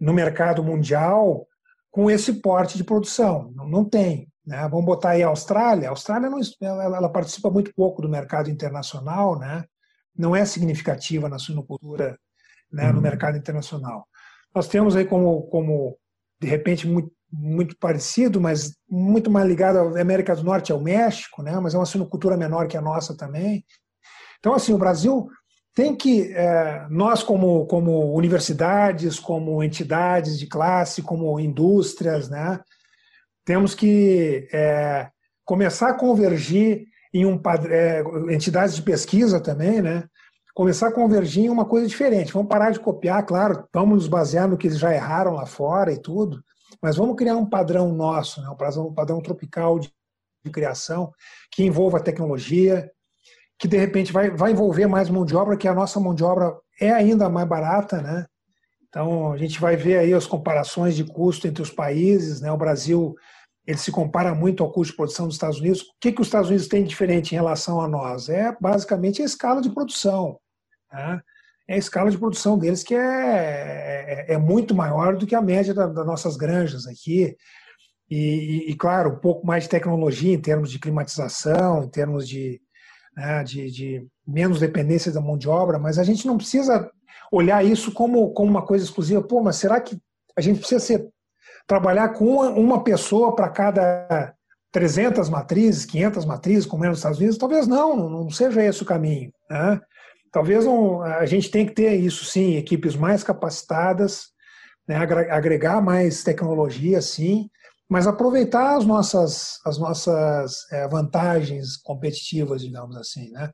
no 0.00 0.12
mercado 0.12 0.62
mundial 0.62 1.46
com 1.90 2.10
esse 2.10 2.34
porte 2.34 2.78
de 2.78 2.84
produção. 2.84 3.52
Não, 3.54 3.68
não 3.68 3.84
tem. 3.84 4.28
Né? 4.46 4.66
Vamos 4.68 4.86
botar 4.86 5.10
aí 5.10 5.22
a 5.22 5.28
Austrália. 5.28 5.88
A 5.88 5.90
Austrália 5.90 6.30
não, 6.30 6.40
ela, 6.60 6.96
ela, 6.96 7.08
participa 7.12 7.50
muito 7.50 7.74
pouco 7.74 8.00
do 8.00 8.08
mercado 8.08 8.50
internacional, 8.50 9.38
né? 9.38 9.64
não 10.16 10.34
é 10.34 10.44
significativa 10.44 11.28
na 11.28 11.38
suinocultura 11.38 12.18
né, 12.72 12.88
no 12.88 12.96
uhum. 12.96 13.02
mercado 13.02 13.36
internacional. 13.36 14.06
Nós 14.54 14.68
temos 14.68 14.96
aí 14.96 15.04
como, 15.04 15.42
como 15.44 15.96
de 16.40 16.48
repente, 16.48 16.86
muito, 16.86 17.10
muito 17.32 17.76
parecido, 17.78 18.40
mas 18.40 18.74
muito 18.88 19.30
mais 19.30 19.46
ligado 19.46 19.78
à 19.78 20.00
América 20.00 20.34
do 20.34 20.42
Norte, 20.42 20.72
ao 20.72 20.80
México, 20.80 21.42
né? 21.42 21.58
mas 21.60 21.74
é 21.74 21.78
uma 21.78 21.86
sinocultura 21.86 22.36
menor 22.36 22.66
que 22.66 22.76
a 22.76 22.82
nossa 22.82 23.16
também. 23.16 23.64
Então, 24.38 24.54
assim, 24.54 24.72
o 24.72 24.78
Brasil 24.78 25.28
tem 25.74 25.96
que, 25.96 26.32
é, 26.34 26.86
nós 26.90 27.22
como, 27.22 27.66
como 27.66 28.14
universidades, 28.14 29.18
como 29.18 29.62
entidades 29.62 30.38
de 30.38 30.46
classe, 30.46 31.00
como 31.00 31.40
indústrias, 31.40 32.28
né? 32.28 32.60
temos 33.44 33.74
que 33.74 34.48
é, 34.52 35.08
começar 35.44 35.90
a 35.90 35.94
convergir 35.94 36.86
em 37.12 37.26
um 37.26 37.40
é, 37.68 38.02
entidades 38.34 38.74
de 38.74 38.82
pesquisa 38.82 39.40
também, 39.40 39.82
né? 39.82 40.04
Começar 40.54 40.88
a 40.88 40.92
convergir 40.92 41.44
em 41.44 41.50
uma 41.50 41.64
coisa 41.64 41.86
diferente. 41.86 42.32
Vamos 42.32 42.48
parar 42.48 42.70
de 42.70 42.80
copiar, 42.80 43.24
claro, 43.24 43.66
vamos 43.72 43.94
nos 43.96 44.08
basear 44.08 44.48
no 44.48 44.56
que 44.56 44.66
eles 44.66 44.78
já 44.78 44.92
erraram 44.94 45.34
lá 45.34 45.46
fora 45.46 45.92
e 45.92 45.98
tudo, 45.98 46.42
mas 46.80 46.96
vamos 46.96 47.16
criar 47.16 47.36
um 47.36 47.46
padrão 47.46 47.92
nosso, 47.92 48.40
né? 48.42 48.48
um, 48.48 48.56
padrão, 48.56 48.86
um 48.88 48.94
padrão 48.94 49.20
tropical 49.20 49.78
de, 49.78 49.92
de 50.44 50.50
criação 50.50 51.12
que 51.50 51.64
envolva 51.64 52.00
tecnologia, 52.00 52.90
que 53.58 53.68
de 53.68 53.76
repente 53.76 54.12
vai, 54.12 54.30
vai 54.30 54.52
envolver 54.52 54.86
mais 54.86 55.08
mão 55.08 55.24
de 55.24 55.36
obra, 55.36 55.56
que 55.56 55.68
a 55.68 55.74
nossa 55.74 56.00
mão 56.00 56.14
de 56.14 56.24
obra 56.24 56.54
é 56.80 56.90
ainda 56.90 57.28
mais 57.28 57.48
barata, 57.48 58.02
né? 58.02 58.26
Então 58.88 59.32
a 59.32 59.38
gente 59.38 59.60
vai 59.60 59.76
ver 59.76 59.98
aí 59.98 60.12
as 60.12 60.26
comparações 60.26 60.94
de 60.96 61.04
custo 61.04 61.46
entre 61.46 61.62
os 61.62 61.70
países, 61.70 62.40
né? 62.40 62.52
O 62.52 62.58
Brasil 62.58 63.14
ele 63.66 63.78
se 63.78 63.92
compara 63.92 64.34
muito 64.34 64.62
ao 64.62 64.72
custo 64.72 64.90
de 64.92 64.96
produção 64.96 65.26
dos 65.26 65.36
Estados 65.36 65.60
Unidos. 65.60 65.82
O 65.82 65.92
que, 66.00 66.12
que 66.12 66.20
os 66.20 66.26
Estados 66.26 66.48
Unidos 66.48 66.66
têm 66.66 66.82
de 66.82 66.88
diferente 66.88 67.32
em 67.32 67.36
relação 67.36 67.80
a 67.80 67.86
nós? 67.86 68.28
É 68.28 68.54
basicamente 68.60 69.22
a 69.22 69.24
escala 69.24 69.62
de 69.62 69.70
produção. 69.70 70.38
Né? 70.92 71.20
é 71.68 71.74
a 71.74 71.78
escala 71.78 72.10
de 72.10 72.18
produção 72.18 72.58
deles 72.58 72.82
que 72.82 72.94
é, 72.94 74.26
é, 74.28 74.34
é 74.34 74.38
muito 74.38 74.74
maior 74.74 75.16
do 75.16 75.26
que 75.26 75.34
a 75.34 75.42
média 75.42 75.72
da, 75.72 75.86
das 75.86 76.06
nossas 76.06 76.36
granjas 76.36 76.86
aqui. 76.86 77.36
E, 78.10 78.70
e, 78.70 78.74
claro, 78.74 79.10
um 79.10 79.18
pouco 79.18 79.46
mais 79.46 79.64
de 79.64 79.70
tecnologia 79.70 80.34
em 80.34 80.40
termos 80.40 80.70
de 80.70 80.78
climatização, 80.78 81.84
em 81.84 81.88
termos 81.88 82.28
de, 82.28 82.60
né, 83.16 83.42
de, 83.42 83.70
de, 83.70 84.06
menos 84.26 84.60
dependência 84.60 85.10
da 85.10 85.20
mão 85.20 85.38
de 85.38 85.48
obra, 85.48 85.78
mas 85.78 85.98
a 85.98 86.04
gente 86.04 86.26
não 86.26 86.36
precisa 86.36 86.90
olhar 87.30 87.64
isso 87.64 87.90
como, 87.92 88.30
como 88.34 88.50
uma 88.50 88.66
coisa 88.66 88.84
exclusiva. 88.84 89.22
Pô, 89.22 89.42
mas 89.42 89.56
será 89.56 89.80
que 89.80 89.98
a 90.36 90.42
gente 90.42 90.58
precisa 90.58 90.80
ser, 90.80 91.08
trabalhar 91.66 92.10
com 92.10 92.26
uma, 92.26 92.50
uma 92.50 92.84
pessoa 92.84 93.34
para 93.34 93.48
cada 93.48 94.34
300 94.72 95.30
matrizes, 95.30 95.86
500 95.86 96.24
matrizes, 96.26 96.66
como 96.66 96.84
é 96.84 96.88
nos 96.88 96.98
Estados 96.98 97.18
Unidos? 97.18 97.38
Talvez 97.38 97.66
não, 97.66 98.10
não 98.10 98.30
seja 98.30 98.62
esse 98.62 98.82
o 98.82 98.86
caminho. 98.86 99.32
Né? 99.48 99.80
Talvez 100.32 100.66
um, 100.66 101.02
a 101.02 101.26
gente 101.26 101.50
tem 101.50 101.66
que 101.66 101.74
ter 101.74 101.94
isso 101.94 102.24
sim, 102.24 102.56
equipes 102.56 102.96
mais 102.96 103.22
capacitadas, 103.22 104.28
né, 104.88 104.96
agregar 104.96 105.82
mais 105.82 106.24
tecnologia, 106.24 107.02
sim, 107.02 107.50
mas 107.88 108.06
aproveitar 108.06 108.76
as 108.76 108.86
nossas, 108.86 109.58
as 109.66 109.76
nossas 109.76 110.66
é, 110.72 110.88
vantagens 110.88 111.76
competitivas, 111.76 112.62
digamos 112.62 112.96
assim. 112.96 113.30
Né? 113.30 113.50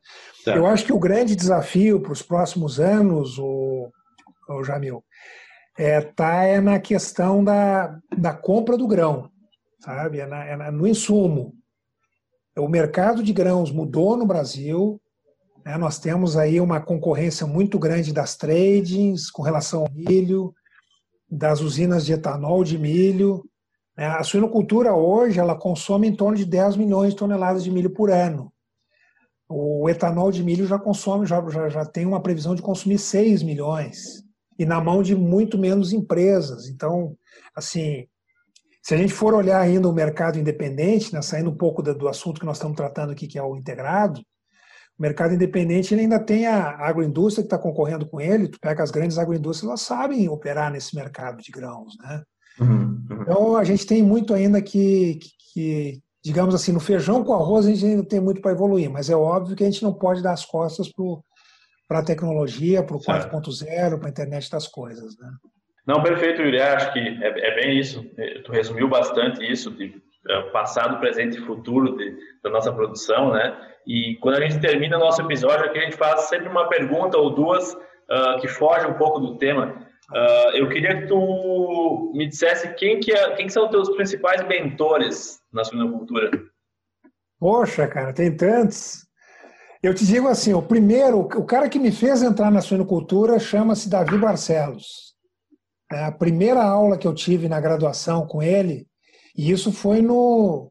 Eu 0.47 0.65
acho 0.65 0.85
que 0.85 0.93
o 0.93 0.99
grande 0.99 1.35
desafio 1.35 1.99
para 2.01 2.13
os 2.13 2.21
próximos 2.21 2.79
anos, 2.79 3.37
o, 3.37 3.91
o 4.47 4.63
Jamil, 4.63 5.03
é, 5.77 5.99
tá 5.99 6.43
é 6.43 6.61
na 6.61 6.79
questão 6.79 7.43
da, 7.43 7.99
da 8.17 8.33
compra 8.33 8.77
do 8.77 8.87
grão, 8.87 9.29
sabe? 9.81 10.21
É, 10.21 10.25
na, 10.25 10.45
é 10.45 10.71
no 10.71 10.87
insumo. 10.87 11.53
O 12.57 12.69
mercado 12.69 13.21
de 13.21 13.33
grãos 13.33 13.71
mudou 13.71 14.15
no 14.15 14.25
Brasil, 14.25 15.01
né? 15.65 15.77
Nós 15.77 15.99
temos 15.99 16.37
aí 16.37 16.59
uma 16.59 16.79
concorrência 16.79 17.45
muito 17.45 17.77
grande 17.77 18.13
das 18.13 18.35
tradings 18.35 19.29
com 19.29 19.41
relação 19.41 19.81
ao 19.81 19.91
milho. 19.91 20.53
das 21.31 21.61
usinas 21.61 22.05
de 22.05 22.13
etanol 22.13 22.63
de 22.63 22.77
milho. 22.77 23.45
Né? 23.95 24.07
A 24.07 24.23
suinocultura 24.23 24.93
hoje 24.93 25.39
ela 25.39 25.55
consome 25.55 26.07
em 26.07 26.15
torno 26.15 26.35
de 26.35 26.45
10 26.45 26.75
milhões 26.75 27.11
de 27.11 27.19
toneladas 27.19 27.63
de 27.63 27.69
milho 27.69 27.91
por 27.91 28.09
ano. 28.09 28.51
O 29.47 29.87
etanol 29.89 30.31
de 30.31 30.43
milho 30.43 30.65
já 30.65 30.79
consome, 30.79 31.25
já, 31.25 31.47
já, 31.49 31.69
já 31.69 31.85
tem 31.85 32.05
uma 32.05 32.21
previsão 32.21 32.55
de 32.55 32.61
consumir 32.61 32.97
6 32.97 33.43
milhões, 33.43 34.23
e 34.57 34.65
na 34.65 34.81
mão 34.81 35.01
de 35.01 35.15
muito 35.15 35.57
menos 35.57 35.93
empresas. 35.93 36.67
Então, 36.67 37.15
assim, 37.55 38.07
se 38.81 38.93
a 38.93 38.97
gente 38.97 39.13
for 39.13 39.33
olhar 39.33 39.59
ainda 39.59 39.87
o 39.87 39.93
mercado 39.93 40.37
independente, 40.37 41.13
né, 41.13 41.21
saindo 41.21 41.49
um 41.49 41.55
pouco 41.55 41.81
do, 41.81 41.95
do 41.95 42.07
assunto 42.07 42.39
que 42.39 42.45
nós 42.45 42.57
estamos 42.57 42.75
tratando 42.75 43.11
aqui, 43.11 43.27
que 43.27 43.37
é 43.37 43.43
o 43.43 43.55
integrado, 43.55 44.21
o 44.99 45.01
mercado 45.01 45.33
independente 45.33 45.93
ele 45.93 46.01
ainda 46.01 46.19
tem 46.19 46.45
a 46.45 46.71
agroindústria 46.77 47.41
que 47.41 47.47
está 47.47 47.57
concorrendo 47.57 48.05
com 48.05 48.19
ele. 48.19 48.49
Tu 48.49 48.59
pega 48.59 48.83
as 48.83 48.91
grandes 48.91 49.17
agroindústrias, 49.17 49.69
elas 49.69 49.81
sabem 49.81 50.27
operar 50.27 50.69
nesse 50.69 50.93
mercado 50.93 51.41
de 51.41 51.51
grãos, 51.51 51.93
né? 52.03 52.21
Uhum, 52.59 53.01
uhum. 53.09 53.21
Então 53.21 53.55
a 53.55 53.63
gente 53.63 53.87
tem 53.87 54.03
muito 54.03 54.33
ainda 54.33 54.61
que, 54.61 55.15
que, 55.15 55.29
que, 55.53 56.01
digamos 56.21 56.53
assim, 56.53 56.73
no 56.73 56.81
feijão 56.81 57.23
com 57.23 57.33
arroz 57.33 57.65
a 57.65 57.69
gente 57.69 57.85
ainda 57.85 58.03
tem 58.03 58.19
muito 58.19 58.41
para 58.41 58.51
evoluir, 58.51 58.89
mas 58.89 59.09
é 59.09 59.15
óbvio 59.15 59.55
que 59.55 59.63
a 59.63 59.71
gente 59.71 59.81
não 59.81 59.93
pode 59.93 60.21
dar 60.21 60.33
as 60.33 60.43
costas 60.43 60.91
para 61.87 61.99
a 61.99 62.03
tecnologia, 62.03 62.83
para 62.83 62.97
o 62.97 62.99
4.0, 62.99 63.97
para 63.97 64.07
a 64.07 64.11
internet 64.11 64.51
das 64.51 64.67
coisas, 64.67 65.17
né? 65.17 65.31
Não, 65.87 66.03
perfeito, 66.03 66.41
Yuri. 66.41 66.61
Acho 66.61 66.91
que 66.91 66.99
é, 66.99 67.51
é 67.51 67.55
bem 67.55 67.79
isso. 67.79 68.03
Tu 68.43 68.51
resumiu 68.51 68.87
bastante 68.89 69.49
isso 69.49 69.71
de 69.71 69.85
é, 69.85 70.08
passado, 70.51 70.99
presente 70.99 71.37
e 71.37 71.45
futuro 71.45 71.95
de, 71.97 72.15
da 72.43 72.49
nossa 72.49 72.71
produção, 72.71 73.31
né? 73.31 73.57
E 73.87 74.17
quando 74.21 74.35
a 74.37 74.41
gente 74.41 74.59
termina 74.59 74.97
o 74.97 74.99
nosso 74.99 75.21
episódio 75.21 75.65
aqui, 75.65 75.79
a 75.79 75.83
gente 75.83 75.97
faz 75.97 76.21
sempre 76.21 76.47
uma 76.47 76.67
pergunta 76.67 77.17
ou 77.17 77.33
duas 77.33 77.73
uh, 77.73 78.39
que 78.39 78.47
fogem 78.47 78.89
um 78.89 78.95
pouco 78.95 79.19
do 79.19 79.37
tema. 79.37 79.87
Uh, 80.11 80.55
eu 80.55 80.69
queria 80.69 81.01
que 81.01 81.07
tu 81.07 82.11
me 82.15 82.27
dissesse 82.27 82.73
quem 82.75 82.99
que, 82.99 83.11
é, 83.11 83.35
quem 83.35 83.47
que 83.47 83.53
são 83.53 83.65
os 83.65 83.71
teus 83.71 83.89
principais 83.95 84.45
mentores 84.47 85.39
na 85.51 85.63
suinocultura. 85.63 86.31
Poxa, 87.39 87.87
cara, 87.87 88.13
tem 88.13 88.35
tantos. 88.35 89.07
Eu 89.81 89.93
te 89.93 90.05
digo 90.05 90.27
assim, 90.27 90.53
o 90.53 90.61
primeiro, 90.61 91.19
o 91.19 91.45
cara 91.45 91.69
que 91.69 91.79
me 91.79 91.91
fez 91.91 92.21
entrar 92.21 92.51
na 92.51 92.61
suinocultura 92.61 93.39
chama-se 93.39 93.89
Davi 93.89 94.17
Barcelos. 94.17 95.15
É 95.91 96.03
a 96.03 96.11
primeira 96.11 96.61
aula 96.61 96.97
que 96.97 97.07
eu 97.07 97.15
tive 97.15 97.47
na 97.47 97.61
graduação 97.61 98.27
com 98.27 98.43
ele, 98.43 98.88
e 99.39 99.51
isso 99.51 99.71
foi 99.71 100.01
no 100.01 100.69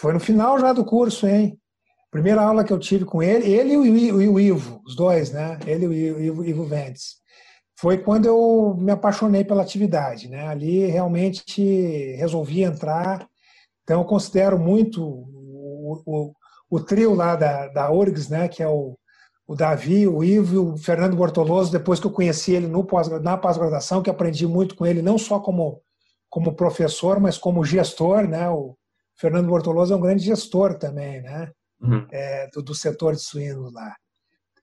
foi 0.00 0.14
no 0.14 0.20
final 0.20 0.58
já 0.58 0.72
do 0.72 0.86
curso, 0.86 1.26
hein? 1.26 1.60
Primeira 2.10 2.40
aula 2.40 2.64
que 2.64 2.72
eu 2.72 2.78
tive 2.78 3.04
com 3.04 3.22
ele, 3.22 3.52
ele 3.52 3.74
e 3.74 4.10
o, 4.10 4.40
Ivo, 4.40 4.80
os 4.86 4.96
dois, 4.96 5.30
né? 5.30 5.58
Ele 5.66 5.84
e 5.84 6.10
o 6.10 6.20
Ivo, 6.22 6.44
Ivo 6.46 6.64
Vendes. 6.64 7.16
Foi 7.78 7.98
quando 7.98 8.24
eu 8.24 8.74
me 8.78 8.90
apaixonei 8.90 9.44
pela 9.44 9.60
atividade, 9.60 10.30
né? 10.30 10.48
Ali 10.48 10.86
realmente 10.86 11.62
resolvi 12.16 12.62
entrar. 12.62 13.28
Então 13.82 14.00
eu 14.00 14.06
considero 14.06 14.58
muito 14.58 15.04
o, 15.04 16.02
o, 16.06 16.32
o 16.70 16.80
trio 16.80 17.14
lá 17.14 17.36
da, 17.36 17.68
da 17.68 17.92
URGS, 17.92 18.30
né? 18.30 18.48
Que 18.48 18.62
é 18.62 18.68
o, 18.68 18.98
o 19.46 19.54
Davi, 19.54 20.08
o 20.08 20.24
Ivo 20.24 20.54
e 20.54 20.58
o 20.58 20.76
Fernando 20.78 21.16
Bortoloso, 21.16 21.70
depois 21.70 22.00
que 22.00 22.06
eu 22.06 22.10
conheci 22.10 22.54
ele 22.54 22.66
no 22.66 22.82
pós, 22.82 23.08
na 23.20 23.36
pós-graduação, 23.36 24.02
que 24.02 24.08
aprendi 24.08 24.46
muito 24.46 24.74
com 24.74 24.86
ele, 24.86 25.02
não 25.02 25.18
só 25.18 25.38
como, 25.38 25.82
como 26.30 26.54
professor, 26.54 27.20
mas 27.20 27.36
como 27.36 27.64
gestor, 27.64 28.26
né? 28.26 28.48
O 28.48 28.76
Fernando 29.16 29.48
Bortoloso 29.48 29.92
é 29.92 29.96
um 29.96 30.00
grande 30.00 30.24
gestor 30.24 30.78
também, 30.78 31.20
né? 31.20 31.50
uhum. 31.82 32.06
é, 32.10 32.48
do, 32.52 32.62
do, 32.62 32.74
setor 32.74 33.14
de 33.14 33.22
suínos 33.22 33.72
lá. 33.72 33.94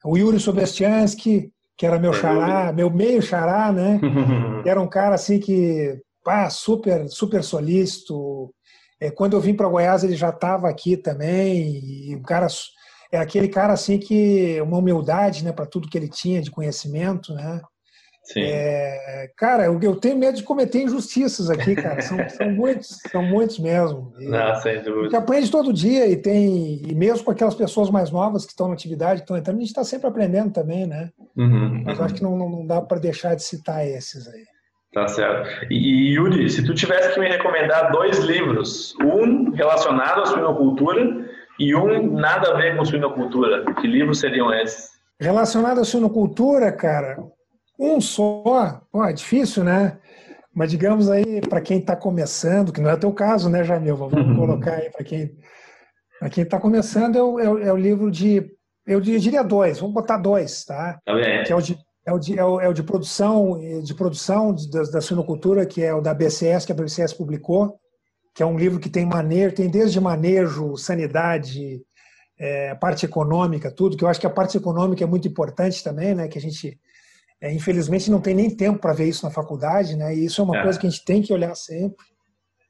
O 0.06 0.18
Yuri 0.18 0.40
Sobestiansky, 0.40 1.52
que 1.76 1.86
era 1.86 2.00
meu 2.00 2.12
é, 2.12 2.14
xará, 2.14 2.72
meu 2.72 2.90
meio 2.90 3.22
xará, 3.22 3.72
né? 3.72 4.00
era 4.66 4.82
um 4.82 4.88
cara 4.88 5.16
assim 5.16 5.40
que, 5.40 6.00
pá, 6.24 6.50
super, 6.50 7.08
super 7.10 7.44
solícito. 7.44 8.54
É, 9.00 9.12
quando 9.12 9.34
eu 9.34 9.42
vim 9.42 9.56
para 9.56 9.68
Goiás, 9.68 10.04
ele 10.04 10.16
já 10.16 10.30
estava 10.30 10.70
aqui 10.70 10.96
também. 10.96 12.12
E 12.12 12.16
o 12.16 12.22
cara 12.22 12.48
é 13.12 13.18
aquele 13.18 13.48
cara 13.48 13.74
assim 13.74 13.98
que 13.98 14.62
uma 14.62 14.78
humildade, 14.78 15.44
né, 15.44 15.52
para 15.52 15.66
tudo 15.66 15.90
que 15.90 15.98
ele 15.98 16.10
tinha 16.10 16.42
de 16.42 16.52
conhecimento, 16.52 17.34
né? 17.34 17.62
É, 18.36 19.32
cara, 19.38 19.66
eu, 19.66 19.80
eu, 19.82 19.96
tenho 19.96 20.18
medo 20.18 20.38
de 20.38 20.44
cometer 20.44 20.82
injustiças 20.82 21.50
aqui, 21.50 21.76
cara. 21.76 22.02
São, 22.02 22.18
são 22.30 22.52
muitos, 22.52 23.00
são 23.10 23.24
muitos 23.24 23.60
mesmo. 23.60 24.14
E, 24.20 24.28
Não, 24.28 24.56
sem 24.56 24.82
dúvida. 24.82 25.00
A 25.00 25.04
gente 25.04 25.16
aprende 25.16 25.52
todo 25.52 25.74
dia 25.74 26.08
e 26.08 26.18
tem, 26.18 26.82
e 26.86 26.94
mesmo 26.94 27.24
com 27.24 27.32
aquelas 27.32 27.56
pessoas 27.56 27.90
mais 27.90 28.12
novas 28.12 28.46
que 28.46 28.52
estão 28.52 28.68
na 28.68 28.74
atividade, 28.74 29.22
que 29.22 29.24
estão 29.24 29.38
entrando, 29.38 29.58
a 29.58 29.60
gente 29.60 29.70
está 29.70 29.84
sempre 29.84 30.08
aprendendo 30.08 30.52
também, 30.52 30.86
né? 30.86 31.10
Uhum, 31.38 31.84
Mas 31.86 32.00
eu 32.00 32.06
acho 32.06 32.16
que 32.16 32.24
não, 32.24 32.38
não 32.38 32.66
dá 32.66 32.82
para 32.82 33.00
deixar 33.00 33.36
de 33.36 33.44
citar 33.44 33.88
esses 33.88 34.28
aí. 34.28 34.44
Tá 34.94 35.08
certo. 35.08 35.50
E 35.70 36.14
Yuri, 36.16 36.50
se 36.50 36.66
tu 36.66 36.74
tivesse 36.74 37.14
que 37.14 37.20
me 37.20 37.28
recomendar 37.28 37.92
dois 37.92 38.20
livros, 38.20 38.96
um 39.04 39.52
relacionado 39.52 40.22
à 40.22 40.26
suinocultura 40.26 41.26
e 41.60 41.76
um 41.76 42.14
nada 42.14 42.52
a 42.52 42.58
ver 42.58 42.76
com 42.76 42.86
suinocultura, 42.86 43.64
que 43.76 43.88
livros 43.88 44.20
seriam 44.20 44.54
esses? 44.54 44.90
Relacionado 45.20 45.82
à 45.82 45.84
suinocultura, 45.84 46.72
cara, 46.72 47.18
um 47.78 48.02
só, 48.02 48.82
pô, 48.92 49.04
é 49.04 49.14
difícil, 49.14 49.64
né? 49.64 50.00
Mas 50.54 50.72
digamos 50.72 51.10
aí, 51.10 51.42
para 51.42 51.62
quem 51.62 51.78
está 51.80 51.96
começando, 51.96 52.72
que 52.72 52.82
não 52.82 52.90
é 52.90 52.94
o 52.96 53.00
teu 53.00 53.14
caso, 53.14 53.50
né, 53.50 53.64
Jamil? 53.64 53.96
Vamos 53.96 54.14
uhum. 54.14 54.36
colocar 54.36 54.74
aí 54.74 54.90
para 54.90 55.04
quem 55.04 55.38
para 56.20 56.30
quem 56.30 56.44
está 56.44 56.60
começando, 56.60 57.16
é 57.16 57.24
o, 57.24 57.40
é, 57.40 57.50
o, 57.50 57.60
é 57.60 57.74
o, 57.74 57.78
livro 57.78 58.10
de. 58.10 58.44
Eu 58.86 59.02
diria 59.02 59.44
dois, 59.44 59.80
vamos 59.80 59.94
botar 59.94 60.18
dois, 60.18 60.64
tá? 60.64 61.00
Tá 61.06 61.14
bem. 61.14 61.44
Que 61.44 61.52
é 61.52 61.56
o 61.56 61.62
de, 61.62 61.78
é 62.06 62.14
o 62.14 62.20
de, 62.20 62.40
é 62.40 62.44
o, 62.44 62.62
é 62.62 62.70
o 62.70 62.74
de 62.74 62.84
produção, 62.84 63.60
de 63.84 63.94
produção 63.94 64.56
da, 64.72 64.84
da 64.84 65.02
suinocultura, 65.02 65.66
que 65.66 65.84
é 65.84 65.94
o 65.94 66.02
da 66.02 66.14
BCS, 66.14 66.66
que 66.66 66.72
a 66.72 66.76
BCS 66.76 67.14
publicou, 67.14 67.78
que 68.34 68.42
é 68.42 68.46
um 68.46 68.58
livro 68.58 68.80
que 68.80 68.90
tem 68.90 69.06
manejo, 69.06 69.56
tem 69.56 69.70
desde 69.70 70.00
manejo, 70.00 70.78
sanidade, 70.78 71.82
é, 72.40 72.74
parte 72.76 73.06
econômica, 73.06 73.70
tudo, 73.70 73.98
que 73.98 74.04
eu 74.04 74.08
acho 74.08 74.20
que 74.20 74.28
a 74.28 74.32
parte 74.32 74.58
econômica 74.58 75.04
é 75.04 75.08
muito 75.08 75.28
importante 75.28 75.84
também, 75.84 76.16
né? 76.16 76.28
Que 76.28 76.38
a 76.38 76.42
gente 76.42 76.80
é, 77.40 77.54
infelizmente, 77.54 78.10
não 78.10 78.20
tem 78.20 78.34
nem 78.34 78.50
tempo 78.50 78.80
para 78.80 78.94
ver 78.94 79.08
isso 79.08 79.26
na 79.26 79.32
faculdade, 79.32 79.96
né? 79.96 80.16
E 80.16 80.26
isso 80.26 80.42
é 80.42 80.44
uma 80.44 80.58
é. 80.58 80.64
coisa 80.64 80.80
que 80.80 80.88
a 80.88 80.90
gente 80.90 81.06
tem 81.06 81.22
que 81.22 81.34
olhar 81.34 81.54
sempre. 81.56 82.06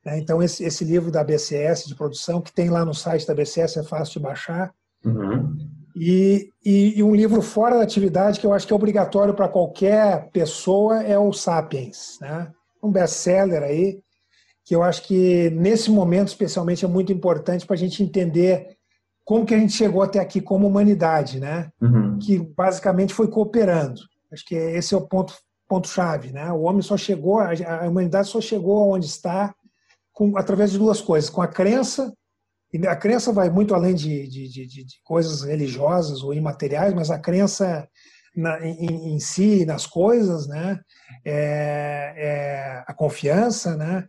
Né? 0.05 0.20
Então, 0.20 0.43
esse, 0.43 0.63
esse 0.63 0.84
livro 0.84 1.09
da 1.09 1.24
BCS 1.24 1.88
de 1.88 1.95
produção, 1.95 2.41
que 2.41 2.53
tem 2.53 2.70
lá 2.70 2.84
no 2.84 2.93
site 2.93 3.26
da 3.26 3.34
BCS, 3.34 3.78
é 3.78 3.84
fácil 3.84 4.13
de 4.13 4.20
baixar. 4.20 4.74
Uhum. 5.05 5.55
E, 5.95 6.49
e, 6.63 6.99
e, 6.99 7.03
um 7.03 7.15
livro 7.15 7.41
fora 7.41 7.78
da 7.78 7.84
atividade 7.84 8.39
que 8.39 8.45
eu 8.45 8.53
acho 8.53 8.68
que 8.68 8.74
é 8.74 8.76
obrigatório 8.76 9.34
para 9.34 9.47
qualquer 9.47 10.30
pessoa 10.32 11.01
é 11.01 11.18
o 11.18 11.34
Sapiens, 11.34 12.18
né? 12.22 12.51
Um 12.84 12.91
best-seller 12.91 13.63
aí, 13.63 13.99
que 14.63 14.76
eu 14.76 14.84
acho 14.84 15.03
que 15.03 15.49
nesse 15.51 15.89
momento 15.89 16.28
especialmente 16.28 16.86
é 16.86 16.88
muito 16.88 17.11
importante 17.11 17.65
para 17.65 17.76
a 17.76 17.80
gente 17.80 18.03
entender 18.03 18.78
como 19.26 19.45
que 19.45 19.55
a 19.55 19.57
gente 19.57 19.74
chegou 19.74 20.03
até 20.03 20.20
aqui 20.20 20.39
como 20.39 20.68
humanidade, 20.68 21.39
né? 21.39 21.72
Uhum. 21.82 22.20
Que 22.20 22.38
basicamente 22.38 23.13
foi 23.13 23.28
cooperando. 23.28 24.01
Acho 24.32 24.45
que 24.45 24.55
esse 24.55 24.93
é 24.93 24.97
o 24.97 25.07
ponto 25.07 25.34
ponto 25.67 25.88
chave, 25.88 26.32
né? 26.32 26.49
O 26.51 26.61
homem 26.61 26.82
só 26.82 26.95
chegou, 26.95 27.39
a 27.39 27.88
humanidade 27.88 28.30
só 28.30 28.39
chegou 28.39 28.84
aonde 28.84 29.05
está 29.05 29.53
com, 30.13 30.38
através 30.38 30.71
de 30.71 30.78
duas 30.78 31.01
coisas, 31.01 31.30
com 31.30 31.41
a 31.41 31.47
crença 31.47 32.13
e 32.73 32.86
a 32.86 32.95
crença 32.95 33.32
vai 33.32 33.49
muito 33.49 33.73
além 33.73 33.95
de, 33.95 34.28
de, 34.28 34.47
de, 34.47 34.67
de 34.67 35.01
coisas 35.03 35.43
religiosas 35.43 36.21
ou 36.21 36.34
imateriais, 36.34 36.93
mas 36.93 37.09
a 37.09 37.19
crença 37.19 37.88
na, 38.36 38.65
em, 38.65 39.13
em, 39.13 39.19
si, 39.19 39.65
nas 39.65 39.88
coisas, 39.88 40.47
né? 40.47 40.80
É, 41.25 42.13
é 42.17 42.84
a 42.86 42.93
confiança, 42.93 43.75
né? 43.75 44.05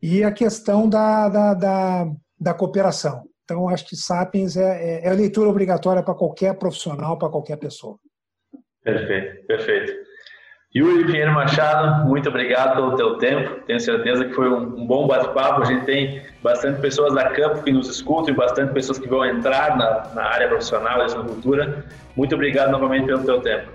E 0.00 0.22
a 0.22 0.30
questão 0.30 0.88
da, 0.88 1.28
da, 1.28 1.54
da, 1.54 2.12
da 2.38 2.54
cooperação. 2.54 3.24
Então, 3.44 3.68
acho 3.68 3.86
que 3.86 3.96
Sapiens 3.96 4.56
é, 4.56 5.00
é, 5.00 5.06
é 5.06 5.10
a 5.10 5.14
leitura 5.14 5.48
obrigatória 5.48 6.02
para 6.02 6.14
qualquer 6.14 6.58
profissional, 6.58 7.18
para 7.18 7.30
qualquer 7.30 7.56
pessoa. 7.56 7.98
Perfeito, 8.86 9.44
perfeito. 9.48 9.92
Yuri 10.74 11.06
Pinheiro 11.06 11.32
Machado, 11.32 12.06
muito 12.06 12.28
obrigado 12.28 12.76
pelo 12.76 12.94
teu 12.94 13.18
tempo. 13.18 13.62
Tenho 13.66 13.80
certeza 13.80 14.26
que 14.26 14.32
foi 14.32 14.48
um, 14.48 14.80
um 14.80 14.86
bom 14.86 15.08
bate-papo. 15.08 15.62
A 15.62 15.64
gente 15.64 15.84
tem 15.84 16.22
bastante 16.40 16.80
pessoas 16.80 17.12
da 17.12 17.30
campo 17.30 17.64
que 17.64 17.72
nos 17.72 17.88
escutam 17.88 18.32
e 18.32 18.36
bastante 18.36 18.72
pessoas 18.72 18.98
que 18.98 19.08
vão 19.08 19.24
entrar 19.24 19.76
na, 19.76 20.14
na 20.14 20.22
área 20.22 20.46
profissional 20.46 20.98
da 21.04 21.14
cultura. 21.14 21.84
Muito 22.14 22.34
obrigado 22.36 22.70
novamente 22.70 23.06
pelo 23.06 23.24
teu 23.24 23.40
tempo. 23.40 23.72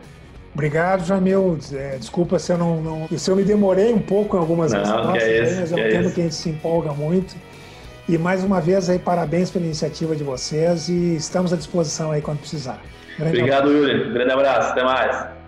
Obrigado, 0.53 1.03
Jamil. 1.03 1.57
É, 1.73 1.97
desculpa 1.97 2.39
se 2.39 2.53
eu 2.53 2.57
não, 2.57 2.81
não, 2.81 3.07
se 3.17 3.29
eu 3.29 3.35
me 3.35 3.43
demorei 3.43 3.91
um 3.91 4.01
pouco 4.01 4.37
em 4.37 4.39
algumas 4.39 4.71
é 4.73 4.81
esse, 4.81 5.59
mas 5.59 5.71
é 5.73 5.75
um 5.75 5.79
é 5.79 5.89
tema 5.89 6.03
esse. 6.05 6.13
que 6.15 6.21
a 6.21 6.23
gente 6.23 6.35
se 6.35 6.49
empolga 6.49 6.93
muito. 6.93 7.35
E 8.07 8.17
mais 8.17 8.43
uma 8.43 8.61
vez 8.61 8.89
aí 8.89 8.99
parabéns 8.99 9.51
pela 9.51 9.65
iniciativa 9.65 10.15
de 10.15 10.23
vocês 10.23 10.87
e 10.87 11.15
estamos 11.15 11.51
à 11.51 11.57
disposição 11.57 12.11
aí 12.11 12.21
quando 12.21 12.39
precisar. 12.39 12.81
Obrigado. 13.19 13.71
Yuri. 13.71 14.11
Grande 14.11 14.31
abraço. 14.31 14.71
Até 14.71 14.83
mais. 14.83 15.40